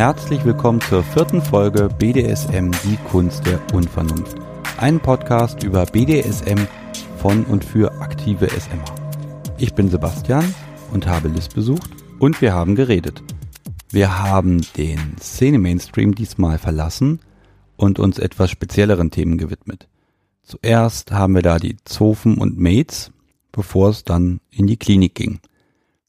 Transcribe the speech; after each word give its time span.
Herzlich 0.00 0.42
willkommen 0.46 0.80
zur 0.80 1.04
vierten 1.04 1.42
Folge 1.42 1.90
BDSM, 1.98 2.70
die 2.84 2.96
Kunst 3.10 3.44
der 3.44 3.60
Unvernunft. 3.74 4.34
Ein 4.78 4.98
Podcast 4.98 5.62
über 5.62 5.84
BDSM 5.84 6.66
von 7.18 7.44
und 7.44 7.62
für 7.62 7.92
aktive 8.00 8.48
SMer. 8.48 8.82
Ich 9.58 9.74
bin 9.74 9.90
Sebastian 9.90 10.54
und 10.90 11.06
habe 11.06 11.28
Liz 11.28 11.48
besucht 11.48 11.90
und 12.18 12.40
wir 12.40 12.54
haben 12.54 12.76
geredet. 12.76 13.22
Wir 13.90 14.18
haben 14.18 14.62
den 14.78 15.18
Szene-Mainstream 15.20 16.14
diesmal 16.14 16.56
verlassen 16.56 17.20
und 17.76 17.98
uns 17.98 18.18
etwas 18.18 18.50
spezielleren 18.50 19.10
Themen 19.10 19.36
gewidmet. 19.36 19.86
Zuerst 20.42 21.12
haben 21.12 21.34
wir 21.34 21.42
da 21.42 21.58
die 21.58 21.76
Zofen 21.84 22.38
und 22.38 22.58
Mates, 22.58 23.12
bevor 23.52 23.90
es 23.90 24.04
dann 24.04 24.40
in 24.50 24.66
die 24.66 24.78
Klinik 24.78 25.14
ging. 25.14 25.40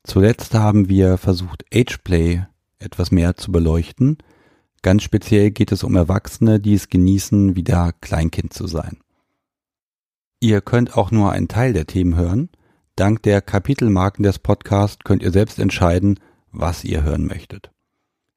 Zuletzt 0.06 0.54
haben 0.54 0.88
wir 0.88 1.18
versucht, 1.18 1.66
Ageplay 1.74 2.44
etwas 2.82 3.12
mehr 3.12 3.36
zu 3.36 3.52
beleuchten. 3.52 4.18
Ganz 4.82 5.04
speziell 5.04 5.52
geht 5.52 5.72
es 5.72 5.84
um 5.84 5.96
Erwachsene, 5.96 6.60
die 6.60 6.74
es 6.74 6.90
genießen, 6.90 7.56
wieder 7.56 7.94
Kleinkind 8.02 8.54
zu 8.54 8.68
sein. 8.68 8.98
Ihr 10.40 10.62
könnt 10.62 10.98
auch 10.98 11.12
nur 11.12 11.32
einen 11.32 11.48
Teil 11.48 11.74
der 11.74 11.86
Themen 11.86 12.16
hören. 12.16 12.50
Dank 12.96 13.22
der 13.24 13.42
Kapitelmarken 13.42 14.24
des 14.24 14.40
Podcasts 14.40 15.04
könnt 15.04 15.22
ihr 15.22 15.32
selbst 15.32 15.60
entscheiden, 15.60 16.20
was 16.52 16.84
ihr 16.84 17.04
hören 17.04 17.26
möchtet. 17.26 17.72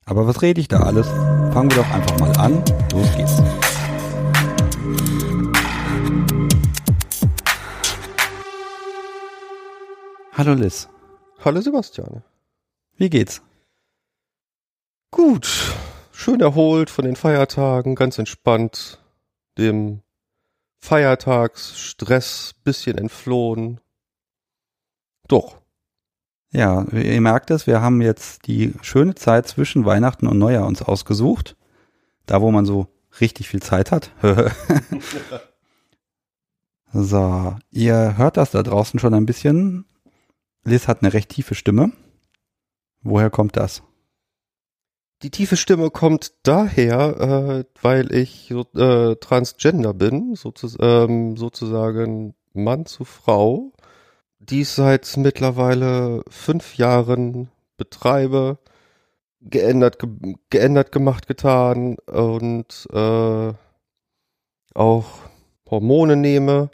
Aber 0.04 0.26
was 0.26 0.42
rede 0.42 0.60
ich 0.60 0.68
da 0.68 0.80
alles? 0.80 1.08
Fangen 1.08 1.70
wir 1.70 1.78
doch 1.78 1.90
einfach 1.90 2.18
mal 2.18 2.32
an. 2.36 2.62
Los 2.92 3.16
geht's. 3.16 3.42
Hallo 10.32 10.52
Liz. 10.54 10.88
Hallo 11.44 11.60
Sebastian. 11.60 12.22
Wie 12.96 13.08
geht's? 13.08 13.40
Gut. 15.14 15.72
Schön 16.10 16.40
erholt 16.40 16.90
von 16.90 17.04
den 17.04 17.14
Feiertagen, 17.14 17.94
ganz 17.94 18.18
entspannt. 18.18 18.98
Dem 19.56 20.02
Feiertagsstress 20.80 22.56
bisschen 22.64 22.98
entflohen. 22.98 23.80
Doch. 25.28 25.60
Ja, 26.50 26.82
ihr 26.90 27.20
merkt 27.20 27.52
es, 27.52 27.68
wir 27.68 27.80
haben 27.80 28.02
jetzt 28.02 28.48
die 28.48 28.74
schöne 28.82 29.14
Zeit 29.14 29.46
zwischen 29.46 29.84
Weihnachten 29.84 30.26
und 30.26 30.36
Neujahr 30.36 30.66
uns 30.66 30.82
ausgesucht. 30.82 31.56
Da, 32.26 32.40
wo 32.40 32.50
man 32.50 32.66
so 32.66 32.88
richtig 33.20 33.48
viel 33.48 33.62
Zeit 33.62 33.92
hat. 33.92 34.10
so, 36.92 37.56
ihr 37.70 38.16
hört 38.16 38.36
das 38.36 38.50
da 38.50 38.64
draußen 38.64 38.98
schon 38.98 39.14
ein 39.14 39.26
bisschen. 39.26 39.84
Liz 40.64 40.88
hat 40.88 41.02
eine 41.02 41.12
recht 41.12 41.28
tiefe 41.28 41.54
Stimme. 41.54 41.92
Woher 43.02 43.30
kommt 43.30 43.56
das? 43.56 43.84
Die 45.24 45.30
tiefe 45.30 45.56
Stimme 45.56 45.90
kommt 45.90 46.34
daher, 46.42 47.64
äh, 47.64 47.64
weil 47.80 48.12
ich 48.12 48.50
so, 48.50 48.66
äh, 48.78 49.16
transgender 49.16 49.94
bin, 49.94 50.34
sozu 50.34 50.68
ähm, 50.80 51.38
sozusagen 51.38 52.34
Mann 52.52 52.84
zu 52.84 53.06
Frau, 53.06 53.72
dies 54.38 54.74
seit 54.76 55.16
mittlerweile 55.16 56.22
fünf 56.28 56.76
Jahren 56.76 57.48
betreibe, 57.78 58.58
geändert, 59.40 59.98
ge 59.98 60.10
geändert 60.50 60.92
gemacht, 60.92 61.26
getan 61.26 61.96
und 62.00 62.86
äh, 62.92 63.52
auch 64.74 65.06
Hormone 65.70 66.16
nehme 66.16 66.70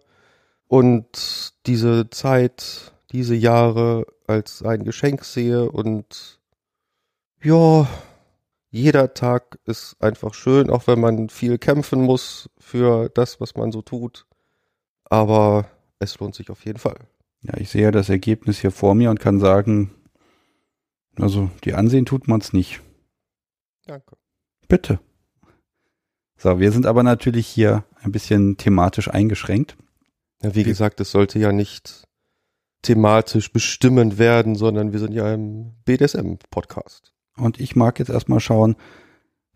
und 0.67 1.53
diese 1.67 2.11
Zeit 2.11 2.95
diese 3.13 3.37
Jahre 3.37 4.07
als 4.27 4.65
ein 4.65 4.83
Geschenk 4.83 5.25
sehe 5.25 5.71
und 5.71 6.41
ja, 7.45 7.87
jeder 8.71 9.15
Tag 9.15 9.59
ist 9.67 9.97
einfach 10.01 10.33
schön, 10.33 10.71
auch 10.71 10.87
wenn 10.87 11.01
man 11.01 11.29
viel 11.29 11.59
kämpfen 11.59 12.03
muss 12.03 12.49
für 12.59 13.09
das, 13.09 13.41
was 13.41 13.57
man 13.57 13.73
so 13.73 13.83
tut. 13.83 14.27
Aber 15.05 15.69
es 15.99 16.19
lohnt 16.19 16.37
sich 16.37 16.51
auf 16.51 16.65
jeden 16.65 16.79
Fall. 16.79 17.09
Ja, 17.43 17.57
ich 17.57 17.71
sehe 17.71 17.91
das 17.91 18.09
Ergebnis 18.09 18.61
hier 18.61 18.71
vor 18.71 18.95
mir 18.95 19.11
und 19.11 19.19
kann 19.19 19.41
sagen, 19.41 19.93
also 21.17 21.51
die 21.65 21.75
ansehen 21.75 22.07
tut 22.07 22.29
man 22.29 22.41
es 22.41 22.53
nicht. 22.53 22.81
Danke. 23.87 24.17
Bitte. 24.69 25.01
So, 26.37 26.61
wir 26.61 26.71
sind 26.71 26.87
aber 26.87 27.03
natürlich 27.03 27.47
hier 27.47 27.85
ein 27.97 28.13
bisschen 28.13 28.57
thematisch 28.57 29.09
eingeschränkt. 29.09 29.77
Ja, 30.43 30.55
wie 30.55 30.63
gesagt, 30.63 31.01
es 31.01 31.11
sollte 31.11 31.39
ja 31.39 31.53
nicht 31.53 32.05
thematisch 32.83 33.53
bestimmend 33.53 34.19
werden, 34.19 34.55
sondern 34.55 34.93
wir 34.93 35.01
sind 35.01 35.13
ja 35.13 35.35
im 35.35 35.75
BDSM-Podcast. 35.85 37.13
Und 37.41 37.61
ich 37.61 37.77
mag 37.77 37.99
jetzt 37.99 38.11
erstmal 38.11 38.41
schauen, 38.41 38.77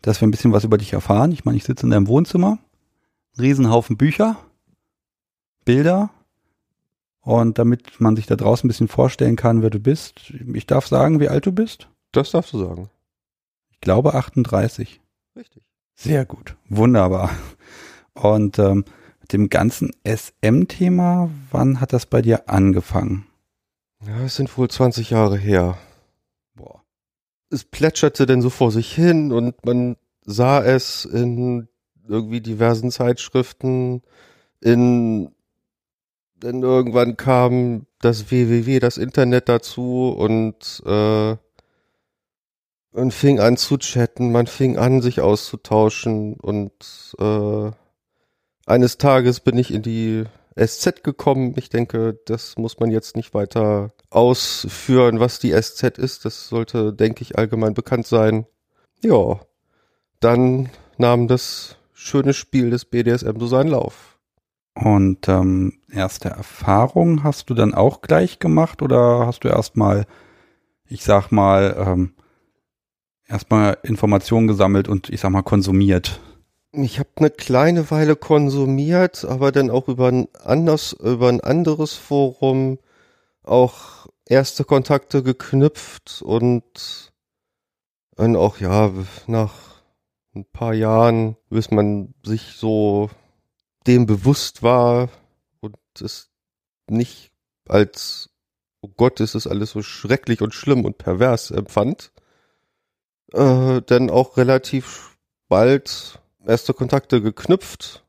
dass 0.01 0.21
wir 0.21 0.27
ein 0.27 0.31
bisschen 0.31 0.51
was 0.51 0.63
über 0.63 0.77
dich 0.77 0.93
erfahren. 0.93 1.31
Ich 1.31 1.45
meine, 1.45 1.57
ich 1.57 1.63
sitze 1.63 1.85
in 1.85 1.91
deinem 1.91 2.07
Wohnzimmer, 2.07 2.59
Riesenhaufen 3.39 3.97
Bücher, 3.97 4.37
Bilder. 5.63 6.09
Und 7.21 7.57
damit 7.57 7.99
man 7.99 8.15
sich 8.15 8.27
da 8.27 8.35
draußen 8.35 8.67
ein 8.67 8.69
bisschen 8.69 8.87
vorstellen 8.87 9.35
kann, 9.35 9.63
wer 9.63 9.71
du 9.71 9.79
bist, 9.79 10.31
ich 10.53 10.67
darf 10.67 10.85
sagen, 10.85 11.19
wie 11.19 11.29
alt 11.29 11.45
du 11.45 11.51
bist? 11.51 11.89
Das 12.11 12.31
darfst 12.31 12.53
du 12.53 12.59
sagen. 12.59 12.89
Ich 13.71 13.81
glaube 13.81 14.13
38. 14.13 15.01
Richtig. 15.35 15.63
Sehr 15.95 16.25
gut. 16.25 16.55
Wunderbar. 16.69 17.31
Und 18.13 18.59
ähm, 18.59 18.85
dem 19.31 19.49
ganzen 19.49 19.91
SM-Thema, 20.05 21.29
wann 21.51 21.81
hat 21.81 21.93
das 21.93 22.05
bei 22.05 22.21
dir 22.21 22.47
angefangen? 22.47 23.25
Ja, 24.05 24.23
es 24.23 24.35
sind 24.35 24.55
wohl 24.57 24.69
20 24.69 25.09
Jahre 25.09 25.37
her. 25.37 25.77
Es 27.55 27.63
plätscherte 27.63 28.25
denn 28.25 28.41
so 28.41 28.49
vor 28.49 28.69
sich 28.69 28.93
hin 28.93 29.31
und 29.31 29.65
man 29.65 29.95
sah 30.25 30.61
es 30.61 31.05
in 31.05 31.69
irgendwie 32.05 32.41
diversen 32.41 32.91
Zeitschriften, 32.91 34.01
in 34.59 35.31
denn 36.35 36.61
irgendwann 36.61 37.15
kam 37.15 37.85
das 38.01 38.29
WWW, 38.29 38.79
das 38.79 38.97
Internet 38.97 39.47
dazu 39.47 40.09
und 40.09 40.83
äh, 40.85 41.37
man 42.91 43.11
fing 43.11 43.39
an 43.39 43.55
zu 43.55 43.77
chatten, 43.77 44.33
man 44.33 44.47
fing 44.47 44.77
an 44.77 45.01
sich 45.01 45.21
auszutauschen 45.21 46.33
und 46.33 47.15
äh, 47.19 47.71
eines 48.65 48.97
Tages 48.97 49.39
bin 49.39 49.57
ich 49.57 49.73
in 49.73 49.81
die 49.81 50.25
SZ 50.57 51.03
gekommen. 51.03 51.53
Ich 51.57 51.69
denke, 51.69 52.19
das 52.25 52.57
muss 52.57 52.79
man 52.79 52.91
jetzt 52.91 53.15
nicht 53.15 53.33
weiter 53.33 53.91
ausführen, 54.09 55.19
was 55.19 55.39
die 55.39 55.51
SZ 55.51 55.97
ist. 55.97 56.25
Das 56.25 56.47
sollte, 56.47 56.93
denke 56.93 57.21
ich, 57.21 57.37
allgemein 57.37 57.73
bekannt 57.73 58.07
sein. 58.07 58.45
Ja, 59.01 59.39
dann 60.19 60.69
nahm 60.97 61.27
das 61.27 61.77
schöne 61.93 62.33
Spiel 62.33 62.69
des 62.69 62.85
BDSM 62.85 63.39
so 63.39 63.47
seinen 63.47 63.69
Lauf. 63.69 64.17
Und 64.75 65.29
ähm, 65.29 65.79
erste 65.89 66.29
Erfahrung 66.29 67.23
hast 67.23 67.49
du 67.49 67.53
dann 67.53 67.73
auch 67.73 68.01
gleich 68.01 68.39
gemacht 68.39 68.81
oder 68.81 69.25
hast 69.25 69.43
du 69.43 69.47
erstmal, 69.47 70.05
ich 70.85 71.03
sag 71.03 71.31
mal, 71.31 71.75
ähm, 71.79 72.13
erstmal 73.25 73.77
Informationen 73.83 74.47
gesammelt 74.47 74.87
und 74.89 75.09
ich 75.09 75.21
sag 75.21 75.31
mal 75.31 75.43
konsumiert? 75.43 76.19
Ich 76.83 76.99
habe 76.99 77.09
eine 77.15 77.29
kleine 77.29 77.89
Weile 77.91 78.15
konsumiert, 78.15 79.25
aber 79.25 79.51
dann 79.51 79.69
auch 79.69 79.87
über 79.87 80.07
ein 80.07 80.27
anders, 80.43 80.93
über 80.93 81.29
ein 81.29 81.41
anderes 81.41 81.93
Forum 81.93 82.79
auch 83.43 84.07
erste 84.25 84.63
Kontakte 84.63 85.23
geknüpft 85.23 86.21
und 86.21 87.13
dann 88.15 88.35
auch 88.35 88.59
ja 88.59 88.91
nach 89.27 89.53
ein 90.35 90.45
paar 90.45 90.73
Jahren, 90.73 91.37
bis 91.49 91.71
man 91.71 92.13
sich 92.23 92.53
so 92.57 93.09
dem 93.87 94.05
bewusst 94.05 94.63
war 94.63 95.09
und 95.61 95.77
es 96.01 96.29
nicht 96.89 97.31
als 97.67 98.29
oh 98.85 98.91
Gott, 98.95 99.19
ist 99.19 99.35
es 99.35 99.47
alles 99.47 99.71
so 99.71 99.81
schrecklich 99.81 100.41
und 100.41 100.53
schlimm 100.53 100.85
und 100.85 100.99
pervers 100.99 101.49
empfand, 101.49 102.11
äh, 103.33 103.81
dann 103.81 104.09
auch 104.11 104.37
relativ 104.37 105.17
bald 105.47 106.21
erste 106.47 106.73
Kontakte 106.73 107.21
geknüpft, 107.21 108.05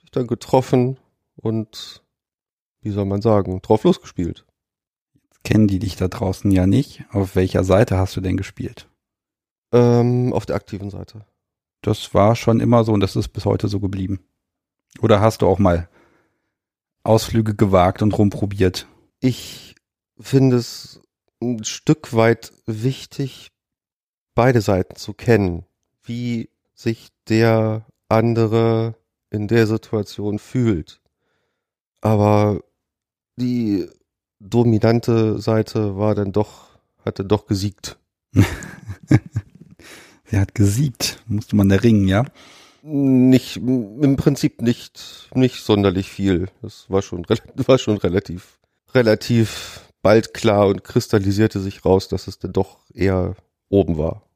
sich 0.00 0.10
dann 0.10 0.26
getroffen 0.26 0.98
und 1.36 2.02
wie 2.80 2.90
soll 2.90 3.04
man 3.04 3.22
sagen, 3.22 3.60
drauf 3.62 3.84
losgespielt. 3.84 4.44
kennen 5.44 5.68
die 5.68 5.78
dich 5.78 5.96
da 5.96 6.08
draußen 6.08 6.50
ja 6.50 6.66
nicht. 6.66 7.04
Auf 7.10 7.36
welcher 7.36 7.64
Seite 7.64 7.96
hast 7.96 8.16
du 8.16 8.20
denn 8.20 8.36
gespielt? 8.36 8.88
Ähm, 9.72 10.32
auf 10.32 10.46
der 10.46 10.56
aktiven 10.56 10.90
Seite. 10.90 11.24
Das 11.82 12.12
war 12.14 12.36
schon 12.36 12.60
immer 12.60 12.84
so 12.84 12.92
und 12.92 13.00
das 13.00 13.16
ist 13.16 13.28
bis 13.28 13.44
heute 13.44 13.68
so 13.68 13.80
geblieben. 13.80 14.20
Oder 15.00 15.20
hast 15.20 15.42
du 15.42 15.46
auch 15.46 15.58
mal 15.58 15.88
Ausflüge 17.02 17.54
gewagt 17.54 18.02
und 18.02 18.16
rumprobiert? 18.16 18.86
Ich 19.20 19.74
finde 20.18 20.56
es 20.56 21.00
ein 21.40 21.64
Stück 21.64 22.14
weit 22.14 22.52
wichtig, 22.66 23.50
beide 24.34 24.60
Seiten 24.60 24.96
zu 24.96 25.14
kennen. 25.14 25.64
Wie 26.02 26.50
sich 26.78 27.08
der 27.28 27.84
andere 28.08 28.94
in 29.30 29.48
der 29.48 29.66
Situation 29.66 30.38
fühlt. 30.38 31.00
Aber 32.00 32.62
die 33.36 33.88
dominante 34.38 35.40
Seite 35.40 35.98
war 35.98 36.14
dann 36.14 36.32
doch, 36.32 36.68
hatte 37.04 37.24
doch 37.24 37.46
gesiegt. 37.46 37.98
Sie 40.24 40.38
hat 40.38 40.54
gesiegt. 40.54 41.22
Musste 41.26 41.56
man 41.56 41.70
erringen, 41.70 42.06
ja? 42.06 42.24
Nicht, 42.82 43.56
im 43.56 44.16
Prinzip 44.16 44.62
nicht, 44.62 45.28
nicht 45.34 45.64
sonderlich 45.64 46.08
viel. 46.08 46.48
Das 46.62 46.88
war 46.88 47.02
schon, 47.02 47.26
war 47.56 47.78
schon 47.78 47.96
relativ, 47.96 48.60
relativ 48.94 49.90
bald 50.00 50.32
klar 50.32 50.68
und 50.68 50.84
kristallisierte 50.84 51.60
sich 51.60 51.84
raus, 51.84 52.08
dass 52.08 52.28
es 52.28 52.38
dann 52.38 52.52
doch 52.52 52.78
eher 52.94 53.34
oben 53.68 53.98
war. 53.98 54.27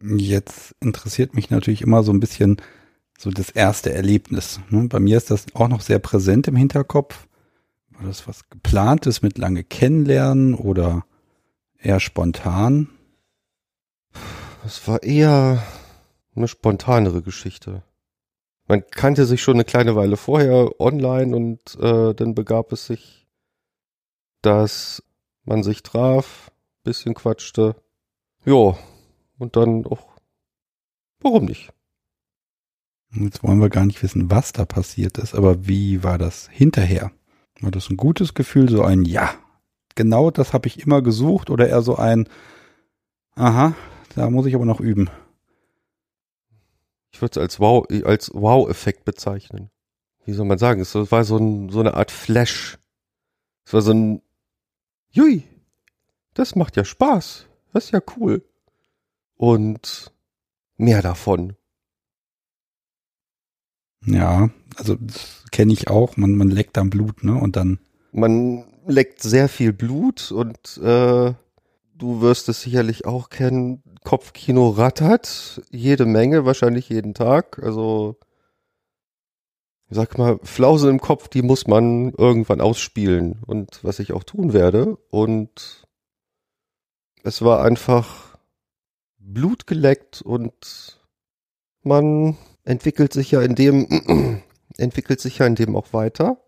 Jetzt 0.00 0.74
interessiert 0.80 1.34
mich 1.34 1.50
natürlich 1.50 1.82
immer 1.82 2.02
so 2.02 2.12
ein 2.12 2.20
bisschen 2.20 2.60
so 3.18 3.30
das 3.30 3.50
erste 3.50 3.92
Erlebnis. 3.92 4.60
Ne? 4.70 4.88
Bei 4.88 5.00
mir 5.00 5.16
ist 5.16 5.30
das 5.30 5.46
auch 5.54 5.68
noch 5.68 5.80
sehr 5.80 5.98
präsent 5.98 6.48
im 6.48 6.56
Hinterkopf. 6.56 7.26
War 7.90 8.06
das 8.06 8.26
was 8.26 8.48
geplantes 8.50 9.22
mit 9.22 9.38
lange 9.38 9.62
Kennenlernen 9.62 10.54
oder 10.54 11.04
eher 11.78 12.00
spontan? 12.00 12.88
Es 14.66 14.86
war 14.88 15.02
eher 15.02 15.62
eine 16.34 16.48
spontanere 16.48 17.22
Geschichte. 17.22 17.82
Man 18.66 18.84
kannte 18.90 19.26
sich 19.26 19.42
schon 19.42 19.54
eine 19.54 19.64
kleine 19.64 19.94
Weile 19.94 20.16
vorher 20.16 20.80
online 20.80 21.36
und 21.36 21.78
äh, 21.78 22.14
dann 22.14 22.34
begab 22.34 22.72
es 22.72 22.86
sich, 22.86 23.28
dass 24.40 25.02
man 25.44 25.62
sich 25.62 25.82
traf, 25.82 26.50
bisschen 26.82 27.14
quatschte. 27.14 27.76
Ja, 28.46 28.76
und 29.44 29.56
dann 29.56 29.86
auch, 29.86 30.08
warum 31.20 31.44
nicht? 31.44 31.72
Jetzt 33.12 33.44
wollen 33.44 33.60
wir 33.60 33.68
gar 33.68 33.86
nicht 33.86 34.02
wissen, 34.02 34.30
was 34.30 34.52
da 34.52 34.64
passiert 34.64 35.18
ist, 35.18 35.34
aber 35.34 35.66
wie 35.66 36.02
war 36.02 36.18
das 36.18 36.48
hinterher? 36.50 37.12
War 37.60 37.70
das 37.70 37.88
ein 37.88 37.96
gutes 37.96 38.34
Gefühl, 38.34 38.68
so 38.68 38.82
ein 38.82 39.04
Ja, 39.04 39.34
genau 39.94 40.30
das 40.30 40.52
habe 40.52 40.66
ich 40.66 40.80
immer 40.80 41.00
gesucht 41.02 41.50
oder 41.50 41.68
eher 41.68 41.82
so 41.82 41.96
ein 41.96 42.28
Aha, 43.36 43.74
da 44.14 44.30
muss 44.30 44.46
ich 44.46 44.54
aber 44.54 44.64
noch 44.64 44.80
üben? 44.80 45.10
Ich 47.12 47.20
würde 47.20 47.32
es 47.32 47.38
als 47.38 47.60
Wow, 47.60 47.86
als 48.04 48.32
Wow-Effekt 48.34 49.04
bezeichnen. 49.04 49.70
Wie 50.24 50.32
soll 50.32 50.46
man 50.46 50.58
sagen? 50.58 50.80
Es 50.80 50.94
war 50.94 51.24
so, 51.24 51.36
ein, 51.36 51.68
so 51.68 51.80
eine 51.80 51.94
Art 51.94 52.10
Flash. 52.10 52.78
Es 53.64 53.72
war 53.72 53.82
so 53.82 53.92
ein 53.92 54.22
Jui, 55.10 55.44
das 56.34 56.56
macht 56.56 56.76
ja 56.76 56.84
Spaß. 56.84 57.46
Das 57.72 57.86
ist 57.86 57.90
ja 57.92 58.00
cool. 58.16 58.42
Und 59.36 60.12
mehr 60.76 61.02
davon. 61.02 61.54
Ja, 64.06 64.50
also 64.76 64.96
das 64.96 65.44
kenne 65.50 65.72
ich 65.72 65.88
auch. 65.88 66.16
Man, 66.16 66.36
man 66.36 66.50
leckt 66.50 66.78
am 66.78 66.90
Blut, 66.90 67.24
ne? 67.24 67.34
Und 67.34 67.56
dann. 67.56 67.78
Man 68.12 68.64
leckt 68.86 69.22
sehr 69.22 69.48
viel 69.48 69.72
Blut 69.72 70.30
und 70.30 70.76
äh, 70.78 71.32
du 71.94 72.20
wirst 72.20 72.48
es 72.48 72.60
sicherlich 72.60 73.06
auch 73.06 73.30
kennen. 73.30 73.82
Kopfkino 74.04 74.70
rattert 74.70 75.62
jede 75.70 76.04
Menge, 76.04 76.44
wahrscheinlich 76.44 76.88
jeden 76.90 77.14
Tag. 77.14 77.58
Also 77.62 78.18
sag 79.88 80.18
mal, 80.18 80.38
Flausen 80.42 80.90
im 80.90 81.00
Kopf, 81.00 81.28
die 81.28 81.42
muss 81.42 81.66
man 81.66 82.12
irgendwann 82.12 82.60
ausspielen. 82.60 83.38
Und 83.46 83.82
was 83.82 83.98
ich 83.98 84.12
auch 84.12 84.24
tun 84.24 84.52
werde. 84.52 84.96
Und 85.10 85.86
es 87.22 87.42
war 87.42 87.62
einfach 87.62 88.33
Blut 89.24 89.66
geleckt 89.66 90.22
und 90.22 91.00
man 91.82 92.36
entwickelt 92.64 93.12
sich 93.12 93.30
ja 93.30 93.42
in 93.42 93.54
dem, 93.54 94.42
entwickelt 94.76 95.20
sich 95.20 95.38
ja 95.38 95.46
in 95.46 95.54
dem 95.54 95.76
auch 95.76 95.92
weiter. 95.92 96.38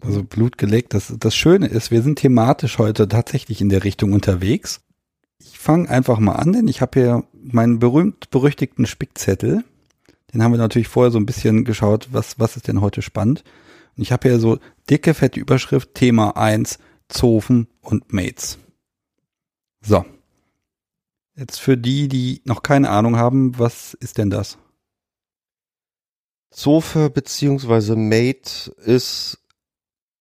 Also 0.00 0.24
Blut 0.24 0.58
geleckt. 0.58 0.94
Das, 0.94 1.14
das 1.18 1.34
Schöne 1.34 1.66
ist, 1.66 1.90
wir 1.90 2.02
sind 2.02 2.18
thematisch 2.18 2.78
heute 2.78 3.06
tatsächlich 3.06 3.60
in 3.60 3.68
der 3.68 3.84
Richtung 3.84 4.12
unterwegs. 4.12 4.80
Ich 5.38 5.58
fange 5.58 5.88
einfach 5.88 6.18
mal 6.18 6.36
an, 6.36 6.52
denn 6.52 6.68
ich 6.68 6.80
habe 6.80 7.00
hier 7.00 7.24
meinen 7.32 7.78
berühmt-berüchtigten 7.78 8.86
Spickzettel. 8.86 9.64
Den 10.32 10.42
haben 10.42 10.52
wir 10.52 10.58
natürlich 10.58 10.88
vorher 10.88 11.10
so 11.10 11.18
ein 11.18 11.26
bisschen 11.26 11.64
geschaut, 11.64 12.08
was, 12.12 12.38
was 12.38 12.56
ist 12.56 12.68
denn 12.68 12.80
heute 12.80 13.02
spannend. 13.02 13.44
Und 13.96 14.02
ich 14.02 14.12
habe 14.12 14.28
hier 14.28 14.38
so 14.38 14.58
dicke, 14.88 15.14
fette 15.14 15.40
Überschrift, 15.40 15.94
Thema 15.94 16.36
1, 16.36 16.78
Zofen 17.08 17.68
und 17.80 18.12
Mates. 18.12 18.58
So, 19.82 20.04
Jetzt 21.40 21.58
für 21.58 21.78
die, 21.78 22.06
die 22.06 22.42
noch 22.44 22.62
keine 22.62 22.90
Ahnung 22.90 23.16
haben, 23.16 23.58
was 23.58 23.94
ist 23.94 24.18
denn 24.18 24.28
das? 24.28 24.58
Zofe 26.50 27.08
beziehungsweise 27.08 27.96
Mate 27.96 28.70
ist 28.84 29.38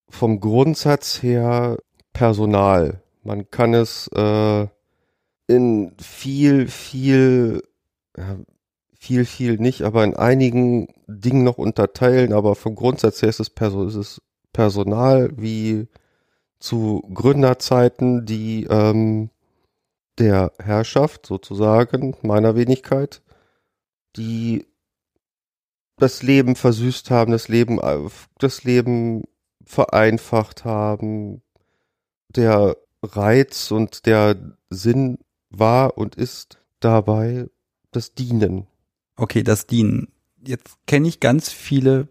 vom 0.08 0.40
Grundsatz 0.40 1.22
her 1.22 1.78
Personal. 2.14 3.04
Man 3.22 3.52
kann 3.52 3.74
es 3.74 4.08
äh, 4.16 4.68
in 5.48 5.92
viel, 6.02 6.70
viel, 6.70 7.64
viel, 8.94 9.26
viel 9.26 9.58
nicht, 9.58 9.82
aber 9.82 10.06
in 10.06 10.16
einigen 10.16 10.88
Dingen 11.08 11.44
noch 11.44 11.58
unterteilen. 11.58 12.32
Aber 12.32 12.56
vom 12.56 12.76
Grundsatz 12.76 13.22
her 13.22 13.28
ist 13.28 13.42
es, 13.42 13.50
Perso 13.50 13.86
ist 13.86 13.96
es 13.96 14.22
Personal 14.54 15.32
wie 15.36 15.90
zu 16.60 17.02
Gründerzeiten, 17.14 18.26
die 18.26 18.68
ähm, 18.70 19.32
der 20.20 20.52
Herrschaft 20.60 21.26
sozusagen, 21.26 22.16
meiner 22.22 22.56
Wenigkeit, 22.56 23.22
die 24.16 24.66
das 25.98 26.24
Leben 26.24 26.56
versüßt 26.56 27.12
haben, 27.12 27.32
das 27.32 27.48
Leben, 27.48 27.80
das 28.38 28.64
Leben 28.64 29.24
vereinfacht 29.64 30.66
haben. 30.66 31.42
Der 32.30 32.78
Reiz 33.02 33.72
und 33.72 34.06
der 34.06 34.36
Sinn 34.70 35.20
war 35.50 35.98
und 35.98 36.16
ist 36.16 36.60
dabei 36.80 37.48
das 37.92 38.14
Dienen. 38.14 38.68
Okay, 39.16 39.44
das 39.44 39.68
Dienen. 39.68 40.12
Jetzt 40.46 40.78
kenne 40.88 41.08
ich 41.08 41.20
ganz 41.20 41.52
viele 41.52 42.08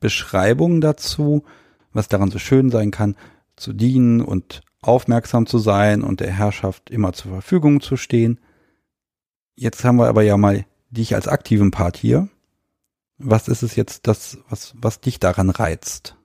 Beschreibungen 0.00 0.80
dazu, 0.80 1.44
was 1.92 2.08
daran 2.08 2.30
so 2.30 2.38
schön 2.38 2.70
sein 2.70 2.90
kann, 2.90 3.16
zu 3.56 3.72
dienen 3.72 4.20
und 4.20 4.62
aufmerksam 4.86 5.46
zu 5.46 5.58
sein 5.58 6.02
und 6.02 6.20
der 6.20 6.30
Herrschaft 6.30 6.90
immer 6.90 7.12
zur 7.12 7.32
Verfügung 7.32 7.80
zu 7.80 7.96
stehen. 7.96 8.40
Jetzt 9.56 9.84
haben 9.84 9.96
wir 9.96 10.08
aber 10.08 10.22
ja 10.22 10.36
mal 10.36 10.64
dich 10.90 11.14
als 11.14 11.28
aktiven 11.28 11.70
Part 11.70 11.96
hier. 11.96 12.28
Was 13.18 13.48
ist 13.48 13.62
es 13.62 13.76
jetzt, 13.76 14.06
das, 14.06 14.38
was, 14.48 14.74
was 14.76 15.00
dich 15.00 15.20
daran 15.20 15.50
reizt? 15.50 16.16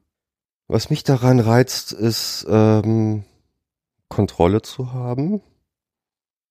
Was 0.67 0.89
mich 0.89 1.03
daran 1.03 1.39
reizt, 1.39 1.91
ist 1.91 2.45
ähm, 2.49 3.23
Kontrolle 4.07 4.61
zu 4.61 4.93
haben, 4.93 5.41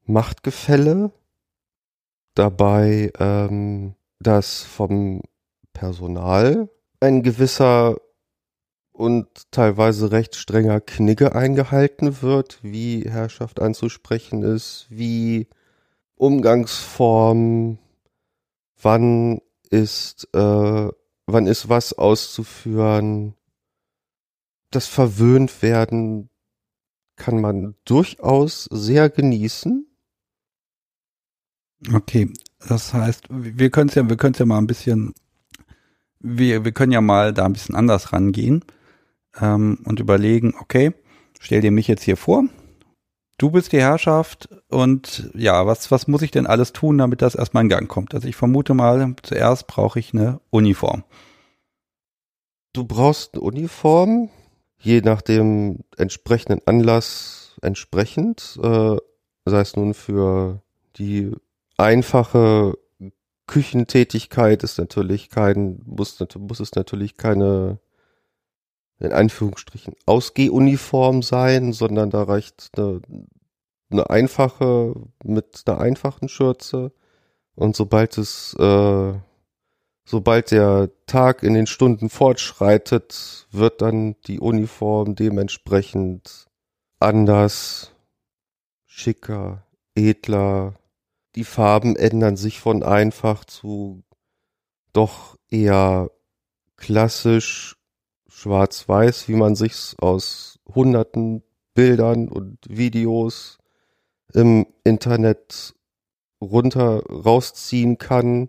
Machtgefälle, 0.05 1.12
dabei 2.35 3.12
ähm, 3.19 3.95
dass 4.21 4.62
vom 4.62 5.23
Personal 5.73 6.69
ein 7.00 7.23
gewisser 7.23 7.97
und 8.99 9.52
teilweise 9.52 10.11
recht 10.11 10.35
strenger 10.35 10.81
Knigge 10.81 11.33
eingehalten 11.33 12.21
wird, 12.21 12.59
wie 12.62 13.05
Herrschaft 13.09 13.61
anzusprechen 13.61 14.43
ist, 14.43 14.87
wie 14.90 15.47
Umgangsform, 16.17 17.78
wann 18.83 19.40
ist, 19.71 20.28
äh, 20.35 20.88
wann 21.26 21.47
ist 21.47 21.69
was 21.69 21.93
auszuführen. 21.93 23.35
Das 24.73 24.88
verwöhnt 24.88 25.62
werden 25.62 26.28
kann 27.14 27.40
man 27.40 27.76
durchaus 27.85 28.64
sehr 28.64 29.11
genießen. 29.11 29.87
Okay, 31.95 32.33
das 32.67 32.93
heißt, 32.93 33.26
wir 33.31 33.71
können 33.71 33.90
es 33.90 33.95
ja, 33.95 34.09
wir 34.09 34.17
können 34.17 34.33
es 34.33 34.40
ja 34.40 34.47
mal 34.47 34.59
ein 34.59 34.67
bisschen, 34.67 35.14
wir, 36.19 36.64
wir 36.64 36.73
können 36.73 36.90
ja 36.90 37.00
mal 37.00 37.33
da 37.33 37.45
ein 37.45 37.52
bisschen 37.52 37.76
anders 37.76 38.12
rangehen 38.12 38.64
ähm, 39.41 39.79
und 39.85 40.01
überlegen, 40.01 40.55
okay, 40.59 40.93
stell 41.41 41.61
dir 41.61 41.71
mich 41.71 41.89
jetzt 41.89 42.03
hier 42.03 42.17
vor, 42.17 42.45
du 43.39 43.51
bist 43.51 43.73
die 43.73 43.81
Herrschaft 43.81 44.49
und 44.69 45.31
ja, 45.35 45.67
was, 45.67 45.91
was 45.91 46.09
muss 46.09 46.23
ich 46.23 46.31
denn 46.31 46.47
alles 46.47 46.73
tun, 46.73 46.99
damit 46.99 47.23
das 47.23 47.35
erstmal 47.35 47.63
in 47.63 47.69
Gang 47.69 47.89
kommt? 47.89 48.15
Also 48.15 48.29
ich 48.29 48.37
vermute 48.37 48.75
mal, 48.75 49.15
zuerst 49.23 49.67
brauche 49.67 49.99
ich 49.99 50.13
eine 50.13 50.41
Uniform. 50.51 51.05
Du 52.73 52.85
brauchst 52.85 53.35
eine 53.35 53.43
Uniform, 53.43 54.31
je 54.79 55.01
nach 55.01 55.23
dem 55.23 55.81
entsprechenden 55.97 56.61
Anlass 56.67 57.57
entsprechend, 57.63 58.59
äh, 58.63 58.97
sei 59.47 59.61
es 59.61 59.77
nun 59.77 59.95
für 59.95 60.63
die 60.97 61.33
einfache 61.77 62.75
Küchentätigkeit 63.47 64.63
ist 64.63 64.79
natürlich 64.79 65.31
kein, 65.31 65.81
muss, 65.87 66.23
muss 66.39 66.61
es 66.61 66.75
natürlich 66.75 67.17
keine 67.17 67.79
in 69.00 69.12
Anführungsstrichen 69.12 69.95
Ausgehuniform 70.07 71.23
sein, 71.23 71.73
sondern 71.73 72.11
da 72.11 72.25
reicht 72.25 72.71
eine, 72.76 73.00
eine 73.90 74.11
einfache 74.11 74.95
mit 75.23 75.62
einer 75.67 75.81
einfachen 75.81 76.28
Schürze. 76.28 76.93
Und 77.55 77.76
sobald 77.76 78.19
es, 78.19 78.55
äh, 78.59 79.14
sobald 80.05 80.50
der 80.50 80.90
Tag 81.07 81.43
in 81.43 81.55
den 81.55 81.67
Stunden 81.67 82.09
fortschreitet, 82.09 83.49
wird 83.50 83.83
dann 83.83 84.17
die 84.26 84.40
Uniform 84.40 85.14
dementsprechend 85.14 86.47
anders, 87.00 87.93
schicker, 88.87 89.64
edler. 89.95 90.75
Die 91.37 91.45
Farben 91.45 91.95
ändern 91.95 92.37
sich 92.37 92.59
von 92.59 92.83
einfach 92.83 93.45
zu 93.45 94.02
doch 94.93 95.37
eher 95.50 96.11
klassisch 96.76 97.78
schwarz-weiß, 98.38 99.28
wie 99.28 99.35
man 99.35 99.54
sich's 99.57 99.97
aus 99.99 100.61
hunderten 100.73 101.42
Bildern 101.75 102.28
und 102.28 102.59
Videos 102.68 103.59
im 104.33 104.66
Internet 104.85 105.75
runter 106.40 107.02
rausziehen 107.07 107.99
kann, 107.99 108.49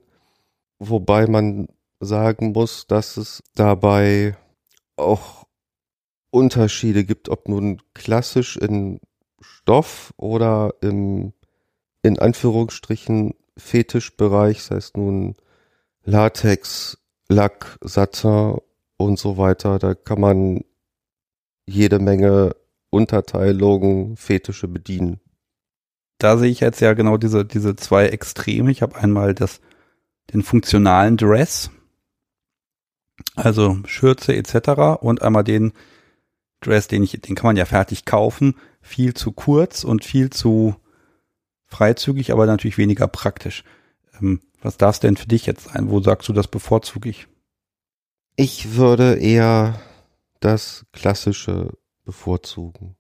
wobei 0.78 1.28
man 1.28 1.68
sagen 2.00 2.52
muss, 2.52 2.88
dass 2.88 3.18
es 3.18 3.44
dabei 3.56 4.38
auch 4.96 5.46
Unterschiede 6.32 7.04
gibt, 7.04 7.30
ob 7.30 7.48
nun 7.48 7.82
klassisch 7.94 8.58
in 8.58 9.00
Stoff 9.42 10.14
oder 10.18 10.76
im 10.82 11.34
in 12.02 12.18
Anführungsstrichen 12.18 13.34
Fetischbereich, 13.58 14.60
das 14.60 14.72
heißt 14.72 14.98
nun 14.98 15.36
Latex, 16.04 16.98
Lack, 17.28 17.78
Satin 17.82 18.58
und 19.00 19.18
so 19.18 19.38
weiter. 19.38 19.80
Da 19.80 19.96
kann 19.96 20.20
man 20.20 20.66
jede 21.66 22.00
Menge 22.00 22.56
Unterteilungen, 22.90 24.18
Fetische 24.18 24.68
bedienen. 24.68 25.20
Da 26.18 26.38
sehe 26.38 26.52
ich 26.52 26.60
jetzt 26.60 26.82
ja 26.82 26.94
genau 26.94 27.18
diese, 27.18 27.46
diese 27.46 27.76
zwei 27.76 28.08
Extreme. 28.08 28.72
Ich 28.72 28.82
habe 28.82 28.98
einmal 28.98 29.34
das, 29.34 29.62
den 30.34 30.44
funktionalen 30.44 31.16
Dress, 31.16 31.72
also 33.36 33.78
Schürze 33.86 34.36
etc. 34.36 35.02
und 35.02 35.22
einmal 35.22 35.44
den 35.44 35.72
Dress, 36.62 36.88
den 36.88 37.04
ich, 37.04 37.12
den 37.22 37.36
kann 37.36 37.48
man 37.48 37.58
ja 37.58 37.66
fertig 37.66 38.04
kaufen, 38.04 38.56
viel 38.82 39.14
zu 39.14 39.32
kurz 39.32 39.86
und 39.86 40.04
viel 40.04 40.30
zu 40.30 40.76
freizügig, 41.68 42.34
aber 42.34 42.46
natürlich 42.48 42.78
weniger 42.78 43.08
praktisch. 43.08 43.64
Ähm, 44.20 44.42
was 44.62 44.76
darf 44.76 44.96
es 44.96 45.00
denn 45.00 45.16
für 45.16 45.28
dich 45.28 45.46
jetzt 45.46 45.70
sein? 45.70 45.90
Wo 45.90 46.02
sagst 46.02 46.28
du 46.28 46.34
das 46.34 46.50
bevorzuge 46.50 47.10
ich? 47.10 47.28
Ich 48.42 48.76
würde 48.76 49.16
eher 49.16 49.82
das 50.40 50.86
klassische 50.94 51.74
bevorzugen. 52.06 52.96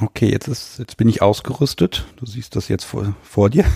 Okay, 0.00 0.30
jetzt 0.30 0.48
ist, 0.48 0.78
jetzt 0.78 0.96
bin 0.96 1.06
ich 1.06 1.20
ausgerüstet. 1.20 2.06
Du 2.16 2.24
siehst 2.24 2.56
das 2.56 2.68
jetzt 2.68 2.84
vor, 2.84 3.14
vor 3.22 3.50
dir. 3.50 3.66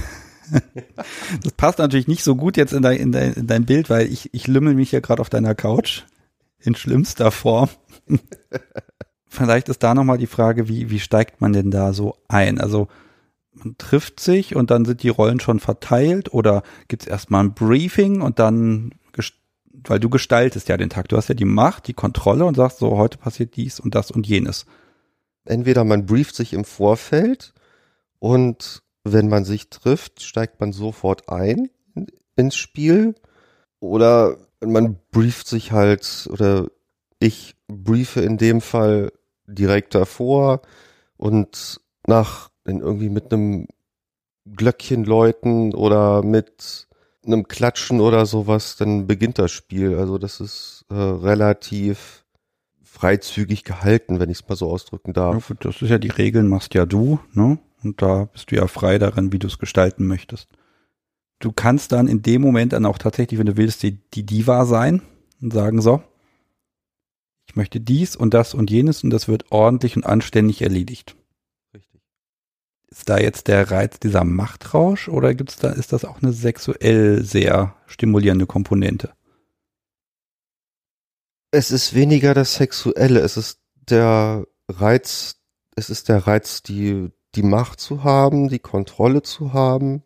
das 1.42 1.52
passt 1.58 1.78
natürlich 1.78 2.08
nicht 2.08 2.24
so 2.24 2.36
gut 2.36 2.56
jetzt 2.56 2.72
in 2.72 2.80
dein, 2.80 2.96
in 2.96 3.12
dein, 3.12 3.34
in 3.34 3.46
dein 3.46 3.66
Bild, 3.66 3.90
weil 3.90 4.10
ich, 4.10 4.32
ich 4.32 4.46
lümmel 4.46 4.72
mich 4.72 4.92
ja 4.92 5.00
gerade 5.00 5.20
auf 5.20 5.28
deiner 5.28 5.54
Couch 5.54 6.04
in 6.58 6.74
schlimmster 6.74 7.30
Form. 7.30 7.68
Vielleicht 9.26 9.68
ist 9.68 9.82
da 9.82 9.92
nochmal 9.92 10.16
die 10.16 10.26
Frage, 10.26 10.68
wie, 10.68 10.88
wie 10.88 11.00
steigt 11.00 11.42
man 11.42 11.52
denn 11.52 11.70
da 11.70 11.92
so 11.92 12.16
ein? 12.28 12.58
Also 12.58 12.88
man 13.52 13.76
trifft 13.76 14.20
sich 14.20 14.56
und 14.56 14.70
dann 14.70 14.86
sind 14.86 15.02
die 15.02 15.10
Rollen 15.10 15.38
schon 15.38 15.60
verteilt 15.60 16.32
oder 16.32 16.62
gibt 16.88 17.02
es 17.02 17.08
erstmal 17.08 17.44
ein 17.44 17.52
Briefing 17.52 18.22
und 18.22 18.38
dann, 18.38 18.94
weil 19.90 20.00
du 20.00 20.08
gestaltest 20.08 20.68
ja 20.68 20.76
den 20.76 20.90
Tag, 20.90 21.08
du 21.08 21.16
hast 21.16 21.28
ja 21.28 21.34
die 21.34 21.44
Macht, 21.44 21.88
die 21.88 21.94
Kontrolle 21.94 22.44
und 22.44 22.54
sagst 22.54 22.78
so, 22.78 22.96
heute 22.96 23.18
passiert 23.18 23.56
dies 23.56 23.80
und 23.80 23.94
das 23.94 24.10
und 24.10 24.26
jenes. 24.26 24.66
Entweder 25.44 25.84
man 25.84 26.06
brieft 26.06 26.34
sich 26.34 26.52
im 26.52 26.64
Vorfeld 26.64 27.54
und 28.18 28.82
wenn 29.04 29.28
man 29.28 29.44
sich 29.44 29.70
trifft, 29.70 30.22
steigt 30.22 30.60
man 30.60 30.72
sofort 30.72 31.28
ein 31.28 31.70
ins 32.34 32.56
Spiel 32.56 33.14
oder 33.80 34.36
man 34.60 34.98
brieft 35.12 35.46
sich 35.46 35.72
halt 35.72 36.28
oder 36.30 36.66
ich 37.18 37.54
briefe 37.68 38.20
in 38.20 38.36
dem 38.36 38.60
Fall 38.60 39.12
direkt 39.46 39.94
davor 39.94 40.62
und 41.16 41.80
nach 42.06 42.50
irgendwie 42.64 43.08
mit 43.08 43.32
einem 43.32 43.68
Glöckchen 44.44 45.04
läuten 45.04 45.74
oder 45.74 46.22
mit 46.22 46.85
einem 47.26 47.48
Klatschen 47.48 48.00
oder 48.00 48.26
sowas, 48.26 48.76
dann 48.76 49.06
beginnt 49.06 49.38
das 49.38 49.52
Spiel. 49.52 49.96
Also 49.96 50.18
das 50.18 50.40
ist 50.40 50.84
äh, 50.90 50.94
relativ 50.94 52.24
freizügig 52.82 53.64
gehalten, 53.64 54.20
wenn 54.20 54.30
ich 54.30 54.40
es 54.40 54.48
mal 54.48 54.56
so 54.56 54.70
ausdrücken 54.70 55.12
darf. 55.12 55.50
Ja, 55.50 55.56
das 55.60 55.82
ist 55.82 55.90
ja 55.90 55.98
die 55.98 56.08
Regeln, 56.08 56.48
machst 56.48 56.74
ja 56.74 56.86
du, 56.86 57.18
ne? 57.32 57.58
Und 57.82 58.00
da 58.02 58.24
bist 58.24 58.50
du 58.50 58.56
ja 58.56 58.66
frei 58.66 58.98
darin, 58.98 59.32
wie 59.32 59.38
du 59.38 59.46
es 59.46 59.58
gestalten 59.58 60.06
möchtest. 60.06 60.48
Du 61.38 61.52
kannst 61.52 61.92
dann 61.92 62.08
in 62.08 62.22
dem 62.22 62.40
Moment 62.40 62.72
dann 62.72 62.86
auch 62.86 62.98
tatsächlich, 62.98 63.38
wenn 63.38 63.46
du 63.46 63.56
willst, 63.56 63.82
die, 63.82 63.98
die 64.14 64.24
Diva 64.24 64.64
sein 64.64 65.02
und 65.42 65.52
sagen 65.52 65.82
so, 65.82 66.02
ich 67.48 67.54
möchte 67.54 67.80
dies 67.80 68.16
und 68.16 68.32
das 68.34 68.54
und 68.54 68.70
jenes 68.70 69.04
und 69.04 69.10
das 69.10 69.28
wird 69.28 69.52
ordentlich 69.52 69.96
und 69.96 70.06
anständig 70.06 70.62
erledigt 70.62 71.16
ist 72.96 73.10
da 73.10 73.18
jetzt 73.18 73.48
der 73.48 73.70
Reiz 73.70 74.00
dieser 74.00 74.24
Machtrausch 74.24 75.08
oder 75.08 75.34
gibt's 75.34 75.56
da, 75.56 75.70
ist 75.70 75.92
das 75.92 76.06
auch 76.06 76.22
eine 76.22 76.32
sexuell 76.32 77.22
sehr 77.22 77.76
stimulierende 77.86 78.46
Komponente? 78.46 79.12
Es 81.50 81.70
ist 81.70 81.94
weniger 81.94 82.32
das 82.32 82.54
Sexuelle, 82.54 83.20
es 83.20 83.36
ist 83.36 83.60
der 83.74 84.46
Reiz, 84.68 85.36
es 85.76 85.90
ist 85.90 86.08
der 86.08 86.26
Reiz, 86.26 86.62
die, 86.62 87.10
die 87.34 87.42
Macht 87.42 87.80
zu 87.80 88.02
haben, 88.02 88.48
die 88.48 88.58
Kontrolle 88.60 89.22
zu 89.22 89.52
haben, 89.52 90.02